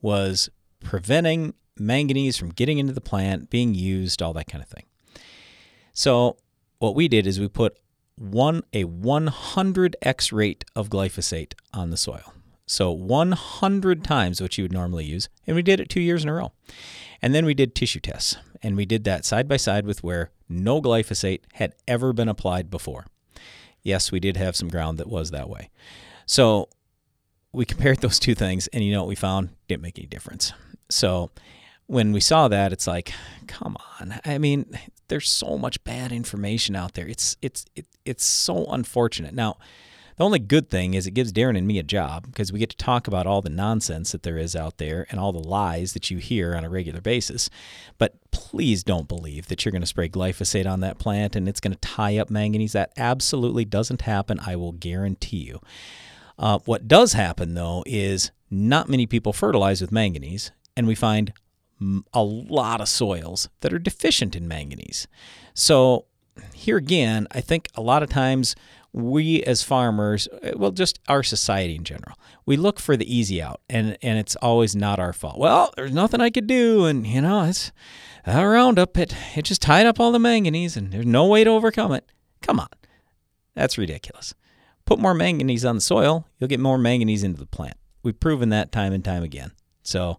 was 0.00 0.48
preventing 0.82 1.52
manganese 1.78 2.36
from 2.36 2.50
getting 2.50 2.78
into 2.78 2.92
the 2.92 3.00
plant, 3.00 3.50
being 3.50 3.74
used, 3.74 4.22
all 4.22 4.32
that 4.34 4.48
kind 4.48 4.62
of 4.62 4.68
thing. 4.68 4.84
So 5.92 6.36
what 6.78 6.94
we 6.94 7.08
did 7.08 7.26
is 7.26 7.40
we 7.40 7.48
put 7.48 7.78
one 8.16 8.62
a 8.72 8.84
100x 8.84 10.32
rate 10.32 10.64
of 10.76 10.90
glyphosate 10.90 11.54
on 11.72 11.90
the 11.90 11.96
soil. 11.96 12.34
So 12.66 12.92
100 12.92 14.04
times 14.04 14.40
what 14.40 14.56
you 14.56 14.64
would 14.64 14.72
normally 14.72 15.04
use, 15.04 15.28
and 15.46 15.56
we 15.56 15.62
did 15.62 15.80
it 15.80 15.88
2 15.88 16.00
years 16.00 16.22
in 16.22 16.28
a 16.28 16.34
row. 16.34 16.52
And 17.20 17.34
then 17.34 17.44
we 17.44 17.54
did 17.54 17.74
tissue 17.74 18.00
tests, 18.00 18.36
and 18.62 18.76
we 18.76 18.86
did 18.86 19.04
that 19.04 19.24
side 19.24 19.48
by 19.48 19.56
side 19.56 19.86
with 19.86 20.04
where 20.04 20.30
no 20.48 20.80
glyphosate 20.80 21.40
had 21.54 21.74
ever 21.88 22.12
been 22.12 22.28
applied 22.28 22.70
before. 22.70 23.06
Yes, 23.82 24.12
we 24.12 24.20
did 24.20 24.36
have 24.36 24.54
some 24.54 24.68
ground 24.68 24.98
that 24.98 25.08
was 25.08 25.30
that 25.30 25.48
way. 25.48 25.70
So 26.26 26.68
we 27.52 27.64
compared 27.64 27.98
those 28.00 28.18
two 28.18 28.34
things, 28.34 28.68
and 28.68 28.84
you 28.84 28.92
know 28.92 29.00
what 29.00 29.08
we 29.08 29.16
found? 29.16 29.50
Didn't 29.66 29.82
make 29.82 29.98
any 29.98 30.06
difference. 30.06 30.52
So 30.88 31.30
when 31.90 32.12
we 32.12 32.20
saw 32.20 32.46
that, 32.46 32.72
it's 32.72 32.86
like, 32.86 33.12
come 33.48 33.76
on. 33.98 34.20
I 34.24 34.38
mean, 34.38 34.78
there's 35.08 35.28
so 35.28 35.58
much 35.58 35.82
bad 35.82 36.12
information 36.12 36.76
out 36.76 36.94
there. 36.94 37.08
It's 37.08 37.36
it's 37.42 37.66
it, 37.74 37.84
it's 38.04 38.24
so 38.24 38.64
unfortunate. 38.66 39.34
Now, 39.34 39.58
the 40.16 40.24
only 40.24 40.38
good 40.38 40.70
thing 40.70 40.94
is 40.94 41.08
it 41.08 41.14
gives 41.14 41.32
Darren 41.32 41.58
and 41.58 41.66
me 41.66 41.80
a 41.80 41.82
job 41.82 42.26
because 42.26 42.52
we 42.52 42.60
get 42.60 42.70
to 42.70 42.76
talk 42.76 43.08
about 43.08 43.26
all 43.26 43.42
the 43.42 43.50
nonsense 43.50 44.12
that 44.12 44.22
there 44.22 44.38
is 44.38 44.54
out 44.54 44.78
there 44.78 45.04
and 45.10 45.18
all 45.18 45.32
the 45.32 45.40
lies 45.40 45.92
that 45.94 46.12
you 46.12 46.18
hear 46.18 46.54
on 46.54 46.62
a 46.62 46.70
regular 46.70 47.00
basis. 47.00 47.50
But 47.98 48.14
please 48.30 48.84
don't 48.84 49.08
believe 49.08 49.48
that 49.48 49.64
you're 49.64 49.72
going 49.72 49.82
to 49.82 49.86
spray 49.86 50.08
glyphosate 50.08 50.70
on 50.70 50.78
that 50.80 51.00
plant 51.00 51.34
and 51.34 51.48
it's 51.48 51.60
going 51.60 51.72
to 51.72 51.80
tie 51.80 52.18
up 52.18 52.30
manganese. 52.30 52.72
That 52.72 52.92
absolutely 52.98 53.64
doesn't 53.64 54.02
happen. 54.02 54.38
I 54.46 54.54
will 54.54 54.72
guarantee 54.72 55.38
you. 55.38 55.60
Uh, 56.38 56.60
what 56.66 56.86
does 56.86 57.14
happen, 57.14 57.54
though, 57.54 57.82
is 57.84 58.30
not 58.48 58.88
many 58.88 59.06
people 59.06 59.32
fertilize 59.32 59.80
with 59.80 59.90
manganese, 59.90 60.52
and 60.76 60.86
we 60.86 60.94
find 60.94 61.32
a 62.12 62.22
lot 62.22 62.80
of 62.80 62.88
soils 62.88 63.48
that 63.60 63.72
are 63.72 63.78
deficient 63.78 64.36
in 64.36 64.46
manganese. 64.46 65.08
So, 65.54 66.06
here 66.54 66.76
again, 66.76 67.26
I 67.30 67.40
think 67.40 67.68
a 67.74 67.80
lot 67.82 68.02
of 68.02 68.08
times 68.08 68.54
we 68.92 69.42
as 69.44 69.62
farmers, 69.62 70.28
uh, 70.28 70.52
well, 70.56 70.72
just 70.72 70.98
our 71.08 71.22
society 71.22 71.76
in 71.76 71.84
general, 71.84 72.16
we 72.44 72.56
look 72.56 72.80
for 72.80 72.96
the 72.96 73.14
easy 73.14 73.40
out, 73.40 73.60
and 73.68 73.96
and 74.02 74.18
it's 74.18 74.36
always 74.36 74.74
not 74.74 74.98
our 74.98 75.12
fault. 75.12 75.38
Well, 75.38 75.72
there's 75.76 75.92
nothing 75.92 76.20
I 76.20 76.30
could 76.30 76.46
do, 76.46 76.84
and 76.86 77.06
you 77.06 77.20
know, 77.20 77.44
it's 77.44 77.72
a 78.26 78.46
Roundup. 78.46 78.96
It 78.98 79.14
it 79.36 79.42
just 79.42 79.62
tied 79.62 79.86
up 79.86 80.00
all 80.00 80.12
the 80.12 80.18
manganese, 80.18 80.76
and 80.76 80.92
there's 80.92 81.06
no 81.06 81.26
way 81.26 81.44
to 81.44 81.50
overcome 81.50 81.92
it. 81.92 82.10
Come 82.42 82.58
on, 82.58 82.68
that's 83.54 83.78
ridiculous. 83.78 84.34
Put 84.86 84.98
more 84.98 85.14
manganese 85.14 85.64
on 85.64 85.76
the 85.76 85.80
soil, 85.80 86.26
you'll 86.38 86.48
get 86.48 86.58
more 86.58 86.78
manganese 86.78 87.22
into 87.22 87.38
the 87.38 87.46
plant. 87.46 87.76
We've 88.02 88.18
proven 88.18 88.48
that 88.48 88.72
time 88.72 88.92
and 88.92 89.04
time 89.04 89.22
again. 89.22 89.52
So, 89.82 90.18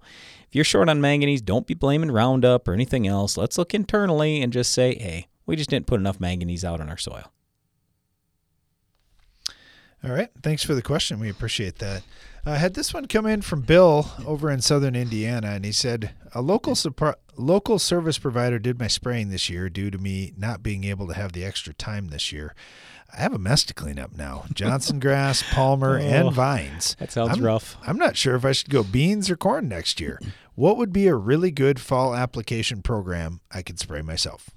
if 0.52 0.56
you're 0.56 0.66
short 0.66 0.90
on 0.90 1.00
manganese, 1.00 1.42
don't 1.42 1.66
be 1.66 1.74
blaming 1.74 2.12
Roundup 2.12 2.68
or 2.68 2.74
anything 2.74 3.08
else. 3.08 3.38
Let's 3.38 3.58
look 3.58 3.74
internally 3.74 4.42
and 4.42 4.52
just 4.52 4.74
say, 4.74 4.96
hey, 4.96 5.28
we 5.46 5.56
just 5.56 5.70
didn't 5.70 5.88
put 5.88 6.02
enough 6.02 6.20
manganese 6.20 6.66
out 6.66 6.82
on 6.82 6.90
our 6.90 6.98
soil. 6.98 7.32
All 10.04 10.12
right. 10.12 10.28
Thanks 10.44 10.62
for 10.62 10.76
the 10.76 10.82
question. 10.82 11.22
We 11.22 11.30
appreciate 11.30 11.78
that. 11.80 12.04
I 12.46 12.52
uh, 12.52 12.56
had 12.56 12.74
this 12.74 12.94
one 12.94 13.06
come 13.06 13.26
in 13.28 13.44
from 13.44 13.62
Bill 13.62 14.12
over 14.26 14.52
in 14.52 14.60
southern 14.60 14.94
Indiana, 14.94 15.52
and 15.52 15.64
he 15.64 15.72
said 15.72 16.12
a 16.36 16.42
local 16.42 16.76
local 17.38 17.80
service 17.80 18.18
provider 18.18 18.60
did 18.60 18.78
my 18.78 18.88
spraying 18.88 19.30
this 19.30 19.50
year 19.50 19.70
due 19.70 19.90
to 19.90 19.98
me 19.98 20.34
not 20.36 20.62
being 20.62 20.84
able 20.84 21.08
to 21.08 21.14
have 21.14 21.32
the 21.32 21.46
extra 21.46 21.74
time 21.74 22.08
this 22.10 22.34
year. 22.34 22.54
I 23.14 23.22
have 23.22 23.34
a 23.34 23.40
mess 23.40 23.64
to 23.66 23.74
clean 23.74 24.00
up 24.00 24.16
now: 24.16 24.46
Johnson 24.54 25.00
grass, 25.00 25.44
Palmer, 25.44 25.98
oh, 25.98 26.02
and 26.02 26.32
vines. 26.32 26.96
That 27.00 27.12
sounds 27.12 27.38
I'm, 27.38 27.44
rough. 27.44 27.78
I'm 27.86 27.98
not 27.98 28.16
sure 28.16 28.36
if 28.36 28.46
I 28.46 28.52
should 28.54 28.70
go 28.70 28.84
beans 28.84 29.30
or 29.30 29.36
corn 29.36 29.68
next 29.68 30.00
year. 30.00 30.20
What 30.56 30.78
would 30.78 30.94
be 30.94 31.08
a 31.08 31.16
really 31.16 31.52
good 31.52 31.80
fall 31.80 32.16
application 32.16 32.82
program 32.82 33.42
I 33.52 33.62
could 33.62 33.80
spray 33.80 34.02
myself? 34.02 34.50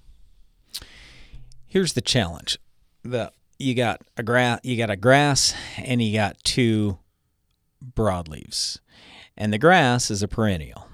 Here's 1.67 1.95
the 1.95 2.01
challenge: 2.01 2.59
the 3.03 3.33
you 3.59 3.75
got 3.75 4.03
a 4.17 4.23
grass, 4.23 4.61
you 4.63 4.77
got 4.77 4.91
a 4.91 4.97
grass, 4.97 5.55
and 5.79 6.03
you 6.03 6.15
got 6.15 6.43
two 6.45 6.99
broadleaves, 7.85 8.79
and 9.37 9.53
the 9.53 9.59
grass 9.59 10.11
is 10.11 10.23
a 10.23 10.29
perennial, 10.29 10.89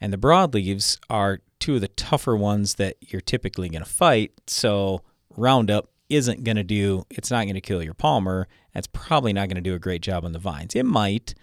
and 0.00 0.12
the 0.12 0.18
broadleaves 0.18 0.98
are 1.08 1.40
two 1.58 1.76
of 1.76 1.80
the 1.80 1.88
tougher 1.88 2.36
ones 2.36 2.74
that 2.74 2.96
you're 3.00 3.22
typically 3.22 3.70
going 3.70 3.82
to 3.82 3.88
fight. 3.88 4.32
So 4.46 5.00
Roundup 5.36 5.88
isn't 6.08 6.44
going 6.44 6.56
to 6.56 6.64
do. 6.64 7.04
It's 7.10 7.30
not 7.30 7.44
going 7.44 7.54
to 7.54 7.60
kill 7.60 7.82
your 7.82 7.94
Palmer. 7.94 8.48
That's 8.72 8.86
probably 8.86 9.32
not 9.32 9.48
going 9.48 9.56
to 9.56 9.60
do 9.60 9.74
a 9.74 9.78
great 9.78 10.02
job 10.02 10.24
on 10.24 10.32
the 10.32 10.38
vines. 10.38 10.74
It 10.74 10.84
might, 10.84 11.34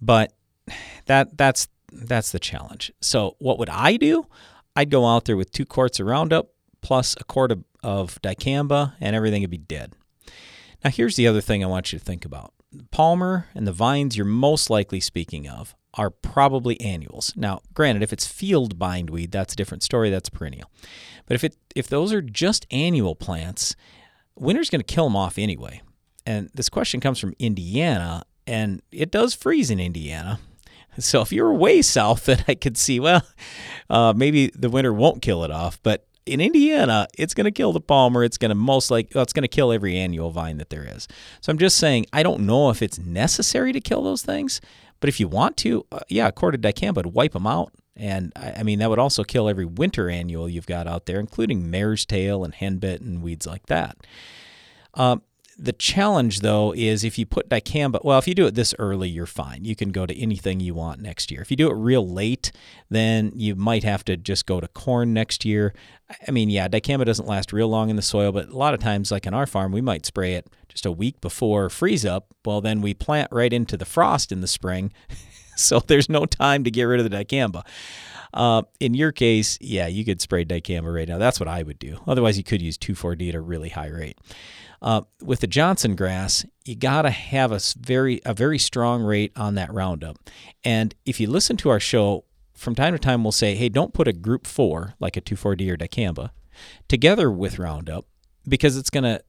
but 0.00 0.32
that 1.06 1.36
that's 1.36 1.68
that's 1.92 2.32
the 2.32 2.38
challenge. 2.38 2.92
So 3.00 3.36
what 3.38 3.58
would 3.58 3.70
I 3.70 3.96
do? 3.96 4.26
I'd 4.76 4.90
go 4.90 5.06
out 5.06 5.24
there 5.24 5.36
with 5.36 5.50
two 5.50 5.66
quarts 5.66 5.98
of 5.98 6.06
Roundup 6.06 6.50
plus 6.80 7.16
a 7.18 7.24
quart 7.24 7.52
of, 7.52 7.64
of 7.82 8.20
dicamba, 8.22 8.94
and 9.00 9.14
everything 9.14 9.42
would 9.42 9.50
be 9.50 9.58
dead. 9.58 9.92
Now, 10.84 10.90
here's 10.90 11.16
the 11.16 11.26
other 11.26 11.40
thing 11.40 11.62
I 11.62 11.66
want 11.66 11.92
you 11.92 11.98
to 11.98 12.04
think 12.04 12.24
about 12.24 12.52
Palmer 12.90 13.48
and 13.54 13.66
the 13.66 13.72
vines 13.72 14.16
you're 14.16 14.24
most 14.24 14.70
likely 14.70 15.00
speaking 15.00 15.48
of 15.48 15.74
are 15.94 16.10
probably 16.10 16.80
annuals. 16.80 17.32
Now, 17.36 17.60
granted, 17.74 18.02
if 18.02 18.12
it's 18.12 18.26
field 18.26 18.78
bindweed, 18.78 19.32
that's 19.32 19.54
a 19.54 19.56
different 19.56 19.82
story. 19.82 20.10
That's 20.10 20.28
perennial. 20.28 20.70
But 21.26 21.34
if 21.34 21.44
it 21.44 21.56
if 21.74 21.88
those 21.88 22.12
are 22.12 22.22
just 22.22 22.66
annual 22.70 23.14
plants, 23.14 23.76
winter's 24.36 24.70
going 24.70 24.80
to 24.80 24.94
kill 24.94 25.04
them 25.04 25.16
off 25.16 25.38
anyway. 25.38 25.82
And 26.26 26.50
this 26.54 26.68
question 26.68 27.00
comes 27.00 27.18
from 27.18 27.34
Indiana, 27.38 28.24
and 28.46 28.82
it 28.92 29.10
does 29.10 29.34
freeze 29.34 29.70
in 29.70 29.80
Indiana. 29.80 30.38
So 30.98 31.22
if 31.22 31.32
you're 31.32 31.54
way 31.54 31.82
south, 31.82 32.24
then 32.26 32.44
I 32.48 32.54
could 32.56 32.76
see 32.76 32.98
well, 33.00 33.22
uh, 33.88 34.12
maybe 34.14 34.48
the 34.48 34.68
winter 34.68 34.92
won't 34.92 35.22
kill 35.22 35.44
it 35.44 35.50
off. 35.50 35.80
But 35.82 36.06
in 36.26 36.40
Indiana, 36.40 37.08
it's 37.18 37.34
going 37.34 37.44
to 37.44 37.50
kill 37.50 37.72
the 37.72 37.80
palmer. 37.80 38.22
It's 38.24 38.38
going 38.38 38.50
to 38.50 38.54
most 38.54 38.90
like 38.90 39.10
well, 39.14 39.22
it's 39.22 39.32
going 39.32 39.42
to 39.42 39.48
kill 39.48 39.72
every 39.72 39.96
annual 39.96 40.30
vine 40.30 40.58
that 40.58 40.70
there 40.70 40.84
is. 40.84 41.08
So 41.40 41.50
I'm 41.50 41.58
just 41.58 41.76
saying 41.76 42.06
I 42.12 42.22
don't 42.22 42.40
know 42.40 42.70
if 42.70 42.82
it's 42.82 42.98
necessary 42.98 43.72
to 43.72 43.80
kill 43.80 44.02
those 44.02 44.22
things, 44.22 44.60
but 45.00 45.08
if 45.08 45.18
you 45.18 45.28
want 45.28 45.56
to, 45.58 45.86
uh, 45.90 46.00
yeah, 46.08 46.28
of 46.54 46.60
dicamba 46.60 46.96
would 46.96 47.06
wipe 47.06 47.32
them 47.32 47.46
out. 47.46 47.72
And 47.96 48.32
I, 48.36 48.52
I, 48.58 48.62
mean 48.62 48.78
that 48.78 48.88
would 48.88 48.98
also 48.98 49.24
kill 49.24 49.48
every 49.48 49.64
winter 49.64 50.08
annual 50.08 50.48
you've 50.48 50.66
got 50.66 50.86
out 50.86 51.06
there, 51.06 51.20
including 51.20 51.70
mare's 51.70 52.06
tail 52.06 52.44
and 52.44 52.54
henbit 52.54 53.00
and 53.00 53.22
weeds 53.22 53.46
like 53.46 53.66
that. 53.66 53.96
Um, 54.94 55.22
the 55.62 55.72
challenge, 55.74 56.40
though, 56.40 56.72
is 56.72 57.04
if 57.04 57.18
you 57.18 57.26
put 57.26 57.50
dicamba, 57.50 58.02
well, 58.02 58.18
if 58.18 58.26
you 58.26 58.34
do 58.34 58.46
it 58.46 58.54
this 58.54 58.74
early, 58.78 59.10
you're 59.10 59.26
fine. 59.26 59.64
You 59.66 59.76
can 59.76 59.90
go 59.90 60.06
to 60.06 60.18
anything 60.18 60.58
you 60.58 60.72
want 60.72 61.00
next 61.02 61.30
year. 61.30 61.42
If 61.42 61.50
you 61.50 61.56
do 61.56 61.70
it 61.70 61.74
real 61.74 62.08
late, 62.08 62.50
then 62.88 63.30
you 63.34 63.54
might 63.54 63.84
have 63.84 64.02
to 64.06 64.16
just 64.16 64.46
go 64.46 64.58
to 64.58 64.68
corn 64.68 65.12
next 65.12 65.44
year. 65.44 65.74
I 66.26 66.30
mean, 66.30 66.48
yeah, 66.48 66.66
dicamba 66.66 67.04
doesn't 67.04 67.28
last 67.28 67.52
real 67.52 67.68
long 67.68 67.90
in 67.90 67.96
the 67.96 68.02
soil, 68.02 68.32
but 68.32 68.48
a 68.48 68.56
lot 68.56 68.72
of 68.72 68.80
times, 68.80 69.10
like 69.10 69.26
on 69.26 69.34
our 69.34 69.46
farm, 69.46 69.70
we 69.70 69.82
might 69.82 70.06
spray 70.06 70.34
it 70.34 70.48
just 70.68 70.86
a 70.86 70.92
week 70.92 71.20
before 71.20 71.68
freeze 71.68 72.06
up. 72.06 72.28
Well, 72.44 72.62
then 72.62 72.80
we 72.80 72.94
plant 72.94 73.28
right 73.30 73.52
into 73.52 73.76
the 73.76 73.84
frost 73.84 74.32
in 74.32 74.40
the 74.40 74.48
spring. 74.48 74.92
so 75.56 75.80
there's 75.80 76.08
no 76.08 76.24
time 76.24 76.64
to 76.64 76.70
get 76.70 76.84
rid 76.84 77.00
of 77.00 77.10
the 77.10 77.16
dicamba. 77.16 77.66
Uh, 78.32 78.62
in 78.78 78.94
your 78.94 79.12
case, 79.12 79.58
yeah, 79.60 79.88
you 79.88 80.06
could 80.06 80.22
spray 80.22 80.44
dicamba 80.44 80.94
right 80.94 81.08
now. 81.08 81.18
That's 81.18 81.38
what 81.38 81.48
I 81.48 81.62
would 81.62 81.78
do. 81.78 81.98
Otherwise, 82.06 82.38
you 82.38 82.44
could 82.44 82.62
use 82.62 82.78
2,4-D 82.78 83.28
at 83.28 83.34
a 83.34 83.40
really 83.40 83.68
high 83.68 83.88
rate. 83.88 84.16
Uh, 84.82 85.02
with 85.22 85.40
the 85.40 85.46
Johnson 85.46 85.94
grass, 85.94 86.44
you 86.64 86.74
got 86.74 87.02
to 87.02 87.10
have 87.10 87.52
a 87.52 87.60
very 87.78 88.20
a 88.24 88.32
very 88.32 88.58
strong 88.58 89.02
rate 89.02 89.32
on 89.36 89.54
that 89.54 89.72
Roundup. 89.72 90.18
And 90.64 90.94
if 91.04 91.20
you 91.20 91.28
listen 91.28 91.56
to 91.58 91.68
our 91.68 91.80
show, 91.80 92.24
from 92.54 92.74
time 92.74 92.94
to 92.94 92.98
time 92.98 93.22
we'll 93.22 93.32
say, 93.32 93.54
hey, 93.54 93.68
don't 93.68 93.92
put 93.92 94.08
a 94.08 94.12
group 94.12 94.46
four 94.46 94.94
like 94.98 95.16
a 95.16 95.20
2,4-D 95.20 95.70
or 95.70 95.76
dicamba 95.76 96.30
together 96.88 97.30
with 97.30 97.58
Roundup 97.58 98.06
because 98.48 98.76
it's 98.76 98.90
going 98.90 99.04
to 99.04 99.22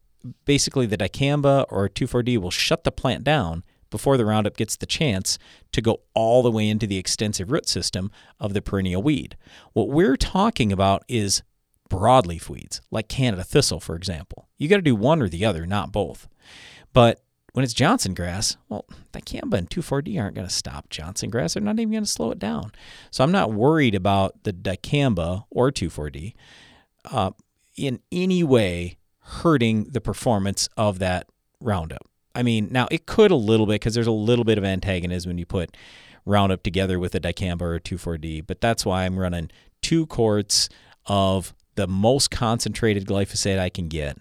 basically 0.46 0.86
the 0.86 0.98
dicamba 0.98 1.66
or 1.70 1.90
2,4-D 1.90 2.38
will 2.38 2.52
shut 2.52 2.84
the 2.84 2.92
plant 2.92 3.24
down 3.24 3.64
before 3.90 4.18
the 4.18 4.26
Roundup 4.26 4.58
gets 4.58 4.76
the 4.76 4.86
chance 4.86 5.38
to 5.74 5.82
go 5.82 6.02
all 6.14 6.42
the 6.42 6.52
way 6.52 6.68
into 6.68 6.88
the 6.88 6.98
extensive 6.98 7.52
root 7.52 7.68
system 7.68 8.10
of 8.40 8.54
the 8.54 8.62
perennial 8.62 9.04
weed. 9.04 9.38
What 9.74 9.90
we're 9.90 10.18
talking 10.18 10.72
about 10.72 11.04
is 11.08 11.44
broadleaf 11.92 12.48
weeds, 12.48 12.82
like 12.90 13.10
Canada 13.10 13.44
thistle, 13.44 13.82
for 13.82 13.96
example. 13.96 14.48
You 14.58 14.70
got 14.70 14.78
to 14.78 14.82
do 14.82 14.96
one 14.96 15.22
or 15.22 15.28
the 15.28 15.44
other, 15.44 15.66
not 15.66 15.92
both. 15.92 16.30
But 16.94 17.22
when 17.52 17.66
it's 17.66 17.74
Johnson 17.74 18.14
grass, 18.14 18.56
well, 18.70 18.86
that 19.12 19.26
dicamba 19.26 19.56
and 19.56 19.70
2,4-D 19.70 20.18
aren't 20.18 20.36
going 20.36 20.48
to 20.48 20.54
stop 20.54 20.90
Johnson 20.90 21.30
grass. 21.30 21.54
They're 21.54 21.64
not 21.64 21.80
even 21.80 21.92
going 21.92 22.06
to 22.06 22.10
slow 22.10 22.32
it 22.32 22.40
down. 22.40 22.72
So 23.12 23.26
I'm 23.26 23.32
not 23.32 23.52
worried 23.52 23.94
about 23.94 24.44
the 24.44 24.54
dicamba 24.54 25.44
or 25.50 25.70
2,4-D 25.70 26.34
uh, 27.12 27.32
in 27.76 28.00
any 28.10 28.42
way 28.42 28.98
hurting 29.20 29.86
the 29.92 30.02
performance 30.02 30.70
of 30.78 31.00
that 31.00 31.28
Roundup. 31.60 32.08
I 32.34 32.42
mean, 32.42 32.70
now 32.72 32.88
it 32.90 33.06
could 33.06 33.32
a 33.32 33.36
little 33.36 33.66
bit 33.66 33.74
because 33.74 33.94
there's 33.94 34.08
a 34.08 34.12
little 34.12 34.46
bit 34.46 34.58
of 34.58 34.64
antagonism 34.64 35.30
when 35.30 35.38
you 35.38 35.46
put 35.46 35.76
Roundup 36.26 36.64
together 36.64 37.00
with 37.00 37.14
a 37.16 37.20
dicamba 37.20 37.62
or 37.62 37.76
a 37.76 37.82
2,4-D, 37.82 38.42
but 38.42 38.62
that's 38.62 38.86
why 38.86 39.04
I'm 39.04 39.20
running 39.20 39.52
two 39.82 40.06
quarts 40.06 40.70
of 41.06 41.54
the 41.82 41.88
most 41.88 42.30
concentrated 42.30 43.08
glyphosate 43.08 43.58
I 43.58 43.70
can 43.70 43.88
get. 43.88 44.18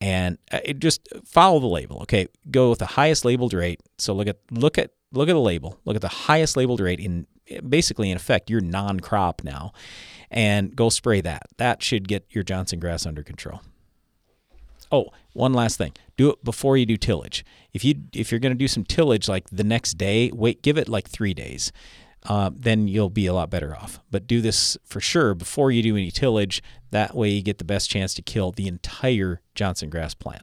And 0.00 0.38
uh, 0.52 0.60
just 0.78 1.08
follow 1.24 1.58
the 1.58 1.66
label. 1.66 2.02
Okay, 2.02 2.28
go 2.50 2.70
with 2.70 2.78
the 2.78 2.86
highest 2.86 3.24
labeled 3.24 3.52
rate. 3.52 3.80
So 3.98 4.14
look 4.14 4.28
at 4.28 4.38
look 4.50 4.78
at 4.78 4.92
look 5.12 5.28
at 5.28 5.32
the 5.32 5.40
label. 5.40 5.78
Look 5.84 5.96
at 5.96 6.02
the 6.02 6.08
highest 6.08 6.56
labeled 6.56 6.80
rate 6.80 7.00
in 7.00 7.26
basically 7.68 8.10
in 8.10 8.16
effect 8.16 8.48
your 8.48 8.60
non-crop 8.60 9.42
now, 9.42 9.72
and 10.30 10.74
go 10.74 10.88
spray 10.88 11.20
that. 11.20 11.42
That 11.58 11.82
should 11.82 12.08
get 12.08 12.24
your 12.30 12.44
Johnson 12.44 12.78
grass 12.78 13.04
under 13.04 13.22
control. 13.22 13.60
Oh, 14.92 15.08
one 15.34 15.52
last 15.52 15.76
thing. 15.76 15.92
Do 16.16 16.30
it 16.30 16.42
before 16.42 16.76
you 16.76 16.86
do 16.86 16.96
tillage. 16.96 17.44
If 17.72 17.84
you 17.84 17.94
if 18.14 18.30
you're 18.30 18.40
going 18.40 18.54
to 18.54 18.58
do 18.58 18.68
some 18.68 18.84
tillage 18.84 19.28
like 19.28 19.50
the 19.50 19.64
next 19.64 19.94
day, 19.98 20.30
wait, 20.32 20.62
give 20.62 20.78
it 20.78 20.88
like 20.88 21.08
three 21.08 21.34
days. 21.34 21.72
Uh, 22.28 22.50
then 22.54 22.86
you'll 22.86 23.10
be 23.10 23.26
a 23.26 23.32
lot 23.32 23.50
better 23.50 23.74
off. 23.74 23.98
But 24.10 24.26
do 24.26 24.40
this 24.40 24.76
for 24.84 25.00
sure 25.00 25.34
before 25.34 25.70
you 25.70 25.82
do 25.82 25.96
any 25.96 26.10
tillage. 26.10 26.62
That 26.90 27.14
way, 27.14 27.30
you 27.30 27.42
get 27.42 27.58
the 27.58 27.64
best 27.64 27.90
chance 27.90 28.14
to 28.14 28.22
kill 28.22 28.52
the 28.52 28.68
entire 28.68 29.40
Johnson 29.54 29.88
grass 29.88 30.14
plant. 30.14 30.42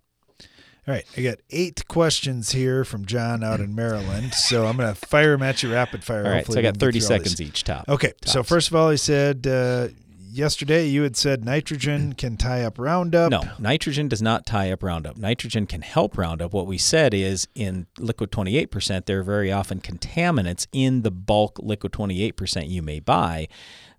All 0.87 0.93
right, 0.93 1.05
I 1.17 1.21
got 1.21 1.39
eight 1.49 1.85
questions 1.89 2.53
here 2.53 2.85
from 2.85 3.05
John 3.05 3.43
out 3.43 3.59
in 3.59 3.75
Maryland, 3.75 4.33
so 4.33 4.65
I'm 4.65 4.77
going 4.77 4.87
to 4.87 4.95
fire 4.95 5.31
them 5.31 5.43
at 5.43 5.61
you 5.61 5.73
rapid 5.73 6.01
fire. 6.01 6.23
All 6.25 6.31
right, 6.31 6.45
so 6.45 6.57
I 6.57 6.61
got 6.61 6.77
30 6.77 7.01
seconds 7.01 7.41
each 7.41 7.65
top. 7.65 7.89
Okay, 7.89 8.13
so 8.23 8.41
first 8.41 8.69
of 8.69 8.75
all, 8.75 8.89
he 8.89 8.95
said 8.95 9.45
uh, 9.45 9.89
yesterday 10.37 10.85
you 10.87 11.03
had 11.03 11.15
said 11.15 11.43
nitrogen 11.43 12.13
can 12.13 12.37
tie 12.37 12.63
up 12.63 12.77
Roundup. 12.79 13.31
No, 13.31 13.41
nitrogen 13.59 14.07
does 14.07 14.21
not 14.21 14.45
tie 14.45 14.71
up 14.71 14.83
Roundup. 14.83 15.17
Nitrogen 15.17 15.65
can 15.65 15.81
help 15.81 16.17
Roundup. 16.17 16.53
What 16.53 16.67
we 16.67 16.77
said 16.77 17.13
is 17.13 17.47
in 17.55 17.87
liquid 17.99 18.31
28%, 18.31 19.05
there 19.05 19.19
are 19.19 19.23
very 19.23 19.51
often 19.51 19.79
contaminants 19.81 20.67
in 20.71 21.01
the 21.01 21.11
bulk 21.11 21.59
liquid 21.59 21.91
28% 21.91 22.69
you 22.69 22.81
may 22.81 22.99
buy. 22.99 23.47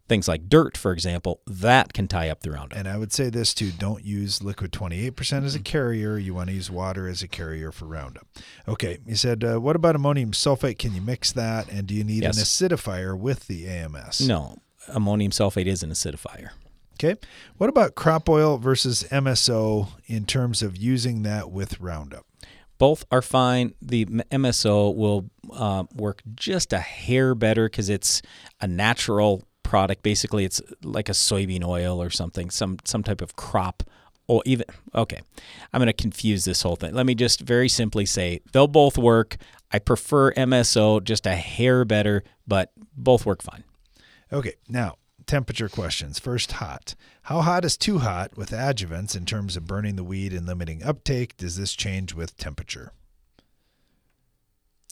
Things 0.09 0.27
like 0.27 0.49
dirt, 0.49 0.75
for 0.75 0.93
example, 0.93 1.43
that 1.47 1.93
can 1.93 2.09
tie 2.09 2.31
up 2.31 2.41
the 2.41 2.51
Roundup. 2.51 2.79
And 2.79 2.89
I 2.89 2.97
would 2.97 3.13
say 3.13 3.29
this 3.29 3.53
too 3.53 3.71
don't 3.71 4.03
use 4.03 4.43
liquid 4.43 4.73
28% 4.73 5.45
as 5.45 5.55
a 5.55 5.59
carrier. 5.61 6.17
You 6.17 6.33
want 6.33 6.49
to 6.49 6.55
use 6.55 6.71
water 6.71 7.07
as 7.09 7.23
a 7.23 7.29
carrier 7.29 7.71
for 7.71 7.85
Roundup. 7.85 8.27
Okay, 8.67 9.01
you 9.07 9.17
said, 9.17 9.45
uh, 9.45 9.59
what 9.61 9.77
about 9.77 9.95
ammonium 9.97 10.31
sulfate? 10.33 10.79
Can 10.79 10.95
you 10.95 11.03
mix 11.03 11.31
that? 11.33 11.69
And 11.71 11.87
do 11.87 11.95
you 11.95 12.05
need 12.05 12.23
Yes. 12.23 12.39
an 12.39 12.45
acidifier 12.45 13.19
with 13.19 13.49
the 13.49 13.67
AMS? 13.69 14.27
No, 14.27 14.57
ammonium 14.89 15.33
sulfate 15.33 15.67
is 15.67 15.83
an 15.83 15.91
acidifier. 15.91 16.51
Okay. 16.95 17.19
What 17.59 17.71
about 17.71 17.95
crop 17.95 18.29
oil 18.29 18.59
versus 18.59 19.05
MSO 19.11 19.89
in 20.07 20.27
terms 20.27 20.63
of 20.63 20.77
using 20.77 21.23
that 21.23 21.51
with 21.51 21.81
Roundup? 21.81 22.27
Both 22.79 23.05
are 23.11 23.23
fine. 23.23 23.75
The 23.81 24.05
MSO 24.05 24.95
will 24.95 25.31
uh, 25.53 25.85
work 25.95 26.23
just 26.35 26.73
a 26.73 26.79
hair 26.79 27.35
better 27.35 27.69
because 27.69 27.89
it's 27.89 28.23
a 28.61 28.67
natural 28.67 29.45
product. 29.63 30.03
Basically, 30.03 30.45
it's 30.45 30.61
like 30.83 31.09
a 31.09 31.13
soybean 31.13 31.65
oil 31.65 32.03
or 32.03 32.11
something, 32.11 32.51
some 32.51 32.79
some 32.85 33.03
type 33.03 33.21
of 33.21 33.37
crop. 33.37 33.83
Or 34.27 34.43
even 34.45 34.67
okay, 34.95 35.21
I'm 35.73 35.79
going 35.79 35.87
to 35.87 35.93
confuse 35.93 36.45
this 36.45 36.63
whole 36.63 36.77
thing. 36.77 36.95
Let 36.95 37.07
me 37.07 37.15
just 37.15 37.41
very 37.41 37.69
simply 37.69 38.07
say 38.07 38.41
they'll 38.53 38.67
both 38.67 38.99
work. 38.99 39.37
I 39.73 39.79
prefer 39.79 40.33
MSO 40.33 41.03
just 41.03 41.27
a 41.27 41.35
hair 41.35 41.85
better, 41.85 42.25
but 42.47 42.73
both 42.97 43.25
work 43.25 43.43
fine. 43.43 43.65
Okay, 44.33 44.55
now 44.69 44.97
temperature 45.27 45.69
questions. 45.69 46.19
First, 46.19 46.53
hot. 46.53 46.95
How 47.23 47.43
hot 47.43 47.65
is 47.65 47.77
too 47.77 47.99
hot 47.99 48.37
with 48.37 48.51
adjuvants 48.51 49.17
in 49.17 49.25
terms 49.27 49.57
of 49.57 49.67
burning 49.67 49.97
the 49.97 50.05
weed 50.05 50.33
and 50.33 50.47
limiting 50.47 50.83
uptake? 50.83 51.37
Does 51.37 51.57
this 51.57 51.75
change 51.75 52.15
with 52.15 52.37
temperature? 52.37 52.93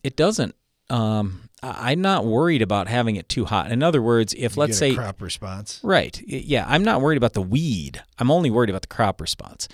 It 0.05 0.16
doesn't. 0.16 0.55
Um, 0.89 1.47
I'm 1.62 2.03
not 2.03 2.24
worried 2.26 2.62
about 2.62 2.87
having 2.87 3.16
it 3.16 3.28
too 3.28 3.47
hot. 3.47 3.72
In 3.72 3.82
other 3.82 4.03
words, 4.03 4.34
if 4.34 4.57
You 4.57 4.61
let's 4.61 4.78
say 4.78 4.95
crop 4.95 5.22
response. 5.22 5.80
Right. 5.82 6.22
Yeah, 6.26 6.64
I'm 6.68 6.84
not 6.84 7.01
worried 7.01 7.16
about 7.16 7.32
the 7.32 7.43
weed. 7.43 8.03
I'm 8.18 8.30
only 8.30 8.51
worried 8.51 8.70
about 8.70 8.82
the 8.82 8.89
crop 8.89 9.20
response. 9.20 9.66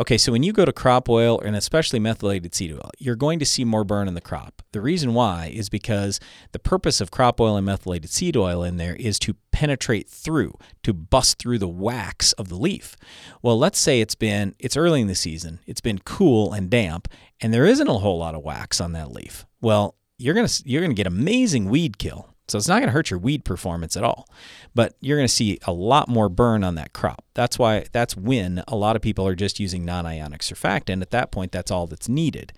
Okay, 0.00 0.18
so 0.18 0.32
when 0.32 0.42
you 0.42 0.52
go 0.52 0.64
to 0.64 0.72
crop 0.72 1.08
oil 1.08 1.40
and 1.40 1.54
especially 1.54 1.98
methylated 1.98 2.54
seed 2.54 2.72
oil, 2.72 2.90
you're 2.98 3.16
going 3.16 3.38
to 3.38 3.46
see 3.46 3.64
more 3.64 3.84
burn 3.84 4.08
in 4.08 4.14
the 4.14 4.20
crop. 4.20 4.62
The 4.72 4.80
reason 4.80 5.14
why 5.14 5.50
is 5.54 5.68
because 5.68 6.20
the 6.52 6.58
purpose 6.58 7.00
of 7.00 7.10
crop 7.10 7.40
oil 7.40 7.56
and 7.56 7.66
methylated 7.66 8.10
seed 8.10 8.36
oil 8.36 8.62
in 8.62 8.76
there 8.76 8.96
is 8.96 9.18
to 9.20 9.36
penetrate 9.52 10.08
through, 10.08 10.54
to 10.82 10.92
bust 10.92 11.38
through 11.38 11.58
the 11.58 11.68
wax 11.68 12.32
of 12.34 12.48
the 12.48 12.56
leaf. 12.56 12.96
Well, 13.42 13.58
let's 13.58 13.78
say 13.78 14.00
it's 14.00 14.14
been 14.14 14.54
it's 14.58 14.76
early 14.76 15.00
in 15.00 15.06
the 15.06 15.14
season, 15.14 15.60
it's 15.66 15.80
been 15.80 15.98
cool 16.00 16.52
and 16.52 16.68
damp, 16.70 17.08
and 17.40 17.52
there 17.52 17.66
isn't 17.66 17.88
a 17.88 17.98
whole 17.98 18.18
lot 18.18 18.34
of 18.34 18.42
wax 18.42 18.80
on 18.80 18.92
that 18.92 19.12
leaf. 19.12 19.46
Well, 19.60 19.95
you're 20.18 20.34
to 20.34 20.62
you're 20.64 20.86
to 20.86 20.94
get 20.94 21.06
amazing 21.06 21.68
weed 21.68 21.98
kill. 21.98 22.28
So 22.48 22.58
it's 22.58 22.68
not 22.68 22.76
going 22.76 22.86
to 22.86 22.92
hurt 22.92 23.10
your 23.10 23.18
weed 23.18 23.44
performance 23.44 23.96
at 23.96 24.04
all. 24.04 24.28
But 24.74 24.94
you're 25.00 25.16
going 25.16 25.26
to 25.26 25.32
see 25.32 25.58
a 25.66 25.72
lot 25.72 26.08
more 26.08 26.28
burn 26.28 26.62
on 26.62 26.76
that 26.76 26.92
crop. 26.92 27.24
That's 27.34 27.58
why 27.58 27.86
that's 27.92 28.16
when 28.16 28.62
a 28.68 28.76
lot 28.76 28.94
of 28.94 29.02
people 29.02 29.26
are 29.26 29.34
just 29.34 29.58
using 29.58 29.84
non-ionic 29.84 30.42
surfactant. 30.42 31.02
At 31.02 31.10
that 31.10 31.32
point, 31.32 31.50
that's 31.50 31.70
all 31.70 31.86
that's 31.86 32.08
needed. 32.08 32.52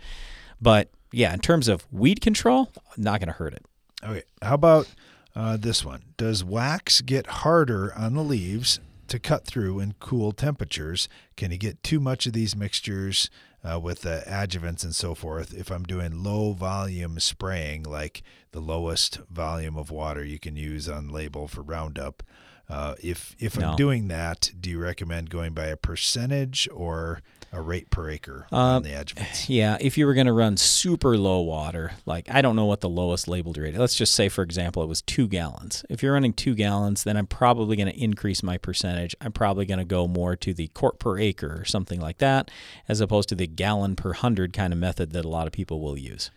But 0.60 0.90
yeah, 1.10 1.32
in 1.32 1.40
terms 1.40 1.68
of 1.68 1.86
weed 1.90 2.20
control, 2.20 2.70
not 2.96 3.20
going 3.20 3.28
to 3.28 3.38
hurt 3.38 3.54
it. 3.54 3.64
Okay, 4.04 4.22
how 4.42 4.54
about 4.54 4.88
uh, 5.34 5.56
this 5.56 5.84
one? 5.84 6.02
Does 6.18 6.44
wax 6.44 7.00
get 7.00 7.26
harder 7.26 7.94
on 7.94 8.14
the 8.14 8.22
leaves 8.22 8.80
to 9.08 9.18
cut 9.18 9.44
through 9.44 9.80
in 9.80 9.94
cool 10.00 10.32
temperatures? 10.32 11.08
Can 11.36 11.50
you 11.50 11.58
get 11.58 11.82
too 11.82 12.00
much 12.00 12.26
of 12.26 12.32
these 12.32 12.56
mixtures 12.56 13.30
uh, 13.64 13.78
with 13.80 14.02
the 14.02 14.22
adjuvants 14.26 14.84
and 14.84 14.94
so 14.94 15.14
forth 15.14 15.52
if 15.54 15.70
I'm 15.70 15.84
doing 15.84 16.22
low 16.22 16.52
volume 16.52 17.18
spraying, 17.20 17.82
like 17.82 18.22
the 18.52 18.60
lowest 18.60 19.18
volume 19.30 19.76
of 19.76 19.90
water 19.90 20.24
you 20.24 20.38
can 20.38 20.56
use 20.56 20.88
on 20.88 21.08
label 21.08 21.48
for 21.48 21.62
Roundup? 21.62 22.22
Uh, 22.70 22.94
if 23.02 23.34
if 23.38 23.56
No. 23.58 23.70
I'm 23.70 23.76
doing 23.76 24.08
that, 24.08 24.50
do 24.60 24.68
you 24.70 24.78
recommend 24.78 25.30
going 25.30 25.54
by 25.54 25.66
a 25.66 25.76
percentage 25.76 26.68
or 26.72 27.22
a 27.50 27.62
rate 27.62 27.88
per 27.88 28.10
acre 28.10 28.46
Uh, 28.52 28.56
on 28.56 28.82
the 28.82 28.90
adjuvants? 28.90 29.48
Yeah, 29.48 29.78
if 29.80 29.96
you 29.96 30.04
were 30.06 30.12
going 30.12 30.26
to 30.26 30.34
run 30.34 30.58
super 30.58 31.16
low 31.16 31.40
water, 31.40 31.92
like 32.04 32.28
I 32.30 32.42
don't 32.42 32.56
know 32.56 32.66
what 32.66 32.82
the 32.82 32.88
lowest 32.90 33.26
labeled 33.26 33.56
rate. 33.56 33.74
Let's 33.74 33.94
just 33.94 34.14
say, 34.14 34.28
for 34.28 34.42
example, 34.42 34.82
it 34.82 34.86
was 34.86 35.00
two 35.00 35.26
gallons. 35.26 35.82
If 35.88 36.02
you're 36.02 36.12
running 36.12 36.34
two 36.34 36.54
gallons, 36.54 37.04
then 37.04 37.16
I'm 37.16 37.26
probably 37.26 37.74
going 37.76 37.90
to 37.90 37.98
increase 37.98 38.42
my 38.42 38.58
percentage. 38.58 39.16
I'm 39.22 39.32
probably 39.32 39.64
going 39.64 39.78
to 39.78 39.84
go 39.86 40.06
more 40.06 40.36
to 40.36 40.52
the 40.52 40.68
quart 40.68 40.98
per 40.98 41.18
acre 41.18 41.58
or 41.60 41.64
something 41.64 42.00
like 42.00 42.18
that, 42.18 42.50
as 42.86 43.00
opposed 43.00 43.30
to 43.30 43.34
the 43.34 43.46
gallon 43.46 43.96
per 43.96 44.12
hundred 44.12 44.52
kind 44.52 44.74
of 44.74 44.78
method 44.78 45.12
that 45.12 45.24
a 45.24 45.28
lot 45.28 45.46
of 45.46 45.54
people 45.54 45.80
will 45.80 45.96
use. 45.96 46.30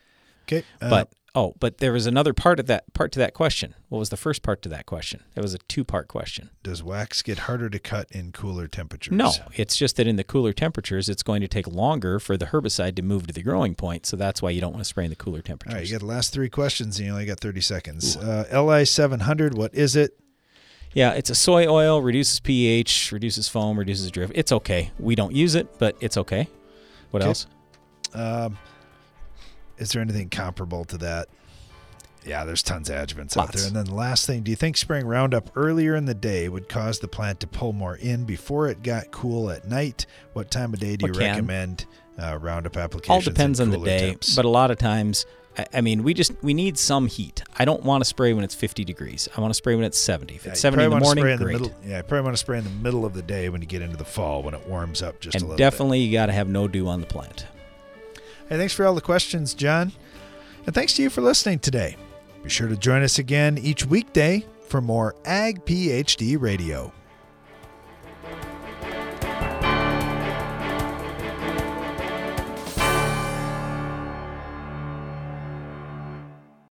Okay, 0.47 0.63
uh, 0.81 0.89
but 0.89 1.11
oh, 1.33 1.55
but 1.59 1.77
there 1.77 1.93
was 1.93 2.05
another 2.05 2.33
part 2.33 2.59
of 2.59 2.67
that 2.67 2.93
part 2.93 3.11
to 3.13 3.19
that 3.19 3.33
question. 3.33 3.75
What 3.89 3.99
was 3.99 4.09
the 4.09 4.17
first 4.17 4.41
part 4.43 4.61
to 4.63 4.69
that 4.69 4.85
question? 4.85 5.23
It 5.35 5.41
was 5.41 5.53
a 5.53 5.57
two 5.59 5.83
part 5.83 6.07
question. 6.07 6.49
Does 6.63 6.83
wax 6.83 7.21
get 7.21 7.39
harder 7.39 7.69
to 7.69 7.79
cut 7.79 8.07
in 8.11 8.31
cooler 8.31 8.67
temperatures? 8.67 9.13
No, 9.13 9.31
it's 9.55 9.77
just 9.77 9.95
that 9.97 10.07
in 10.07 10.15
the 10.15 10.23
cooler 10.23 10.53
temperatures, 10.53 11.09
it's 11.09 11.23
going 11.23 11.41
to 11.41 11.47
take 11.47 11.67
longer 11.67 12.19
for 12.19 12.37
the 12.37 12.47
herbicide 12.47 12.95
to 12.95 13.01
move 13.01 13.27
to 13.27 13.33
the 13.33 13.43
growing 13.43 13.75
point. 13.75 14.05
So 14.05 14.17
that's 14.17 14.41
why 14.41 14.49
you 14.49 14.61
don't 14.61 14.71
want 14.73 14.81
to 14.83 14.89
spray 14.89 15.05
in 15.05 15.09
the 15.09 15.15
cooler 15.15 15.41
temperatures. 15.41 15.75
right, 15.77 15.85
you 15.87 15.91
got 15.93 15.99
the 16.01 16.05
last 16.05 16.33
three 16.33 16.49
questions, 16.49 16.97
and 16.99 17.05
you 17.07 17.13
only 17.13 17.25
got 17.25 17.39
30 17.39 17.61
seconds. 17.61 18.17
Uh, 18.17 18.45
LI 18.53 18.85
700, 18.85 19.55
what 19.57 19.73
is 19.73 19.95
it? 19.95 20.17
Yeah, 20.93 21.11
it's 21.13 21.29
a 21.29 21.35
soy 21.35 21.67
oil, 21.67 22.01
reduces 22.01 22.41
pH, 22.41 23.13
reduces 23.13 23.47
foam, 23.47 23.79
reduces 23.79 24.11
drift. 24.11 24.33
It's 24.35 24.51
okay. 24.51 24.91
We 24.99 25.15
don't 25.15 25.33
use 25.33 25.55
it, 25.55 25.79
but 25.79 25.95
it's 26.01 26.17
okay. 26.17 26.49
What 27.11 27.21
Okay. 27.21 27.29
else? 27.29 27.47
Um, 28.13 28.57
is 29.81 29.91
there 29.91 30.01
anything 30.01 30.29
comparable 30.29 30.85
to 30.85 30.97
that? 30.99 31.27
Yeah, 32.25 32.45
there's 32.45 32.61
tons 32.61 32.87
of 32.87 32.95
adjuvants 32.97 33.35
out 33.35 33.51
there. 33.51 33.65
And 33.65 33.75
then 33.75 33.85
the 33.85 33.95
last 33.95 34.27
thing, 34.27 34.43
do 34.43 34.51
you 34.51 34.55
think 34.55 34.77
spraying 34.77 35.07
Roundup 35.07 35.49
earlier 35.55 35.95
in 35.95 36.05
the 36.05 36.13
day 36.13 36.47
would 36.49 36.69
cause 36.69 36.99
the 36.99 37.07
plant 37.07 37.39
to 37.39 37.47
pull 37.47 37.73
more 37.73 37.95
in 37.95 38.25
before 38.25 38.67
it 38.67 38.83
got 38.83 39.09
cool 39.09 39.49
at 39.49 39.67
night? 39.67 40.05
What 40.33 40.51
time 40.51 40.71
of 40.71 40.79
day 40.79 40.97
do 40.97 41.07
you 41.07 41.13
recommend 41.13 41.87
uh, 42.19 42.37
Roundup 42.39 42.77
application? 42.77 43.11
All 43.11 43.21
depends 43.21 43.59
on 43.59 43.71
the 43.71 43.79
day, 43.79 44.11
temps? 44.11 44.35
but 44.35 44.45
a 44.45 44.49
lot 44.49 44.69
of 44.69 44.77
times, 44.77 45.25
I- 45.57 45.65
I 45.73 45.81
mean, 45.81 46.03
we 46.03 46.13
just 46.13 46.31
we 46.43 46.53
need 46.53 46.77
some 46.77 47.07
heat. 47.07 47.41
I 47.57 47.65
don't 47.65 47.81
want 47.81 48.01
to 48.03 48.05
spray 48.05 48.33
when 48.33 48.43
it's 48.43 48.53
50 48.53 48.83
degrees. 48.85 49.27
I 49.35 49.41
want 49.41 49.49
to 49.49 49.55
spray 49.55 49.73
when 49.73 49.83
it's 49.85 49.97
70. 49.97 50.35
If 50.35 50.45
Yeah, 50.45 50.51
it's 50.51 50.59
you 50.59 50.61
70 50.61 50.83
in 50.83 50.89
the 50.91 50.99
morning, 50.99 51.25
in 51.27 51.39
the 51.39 51.43
great. 51.45 51.53
middle- 51.59 51.73
yeah, 51.83 51.97
I 51.97 52.01
probably 52.03 52.23
want 52.25 52.35
to 52.35 52.39
spray 52.39 52.59
in 52.59 52.63
the 52.65 52.69
middle 52.69 53.03
of 53.03 53.13
the 53.15 53.23
day 53.23 53.49
when 53.49 53.61
you 53.61 53.67
get 53.67 53.81
into 53.81 53.97
the 53.97 54.05
fall 54.05 54.43
when 54.43 54.53
it 54.53 54.67
warms 54.67 55.01
up 55.01 55.19
just 55.21 55.35
a 55.37 55.39
little. 55.39 55.51
and 55.53 55.57
definitely 55.57 56.01
you 56.01 56.11
got 56.11 56.27
to 56.27 56.33
have 56.33 56.47
no 56.47 56.67
dew 56.67 56.87
on 56.87 57.01
the 57.01 57.07
plant. 57.07 57.47
Hey, 58.51 58.57
thanks 58.57 58.73
for 58.73 58.85
all 58.85 58.93
the 58.93 58.99
questions, 58.99 59.53
John. 59.53 59.93
And 60.65 60.75
thanks 60.75 60.93
to 60.95 61.01
you 61.01 61.09
for 61.09 61.21
listening 61.21 61.59
today. 61.59 61.95
Be 62.43 62.49
sure 62.49 62.67
to 62.67 62.75
join 62.75 63.01
us 63.01 63.17
again 63.17 63.57
each 63.57 63.85
weekday 63.85 64.45
for 64.67 64.81
more 64.81 65.15
Ag 65.23 65.63
PhD 65.63 66.35
Radio. 66.37 66.91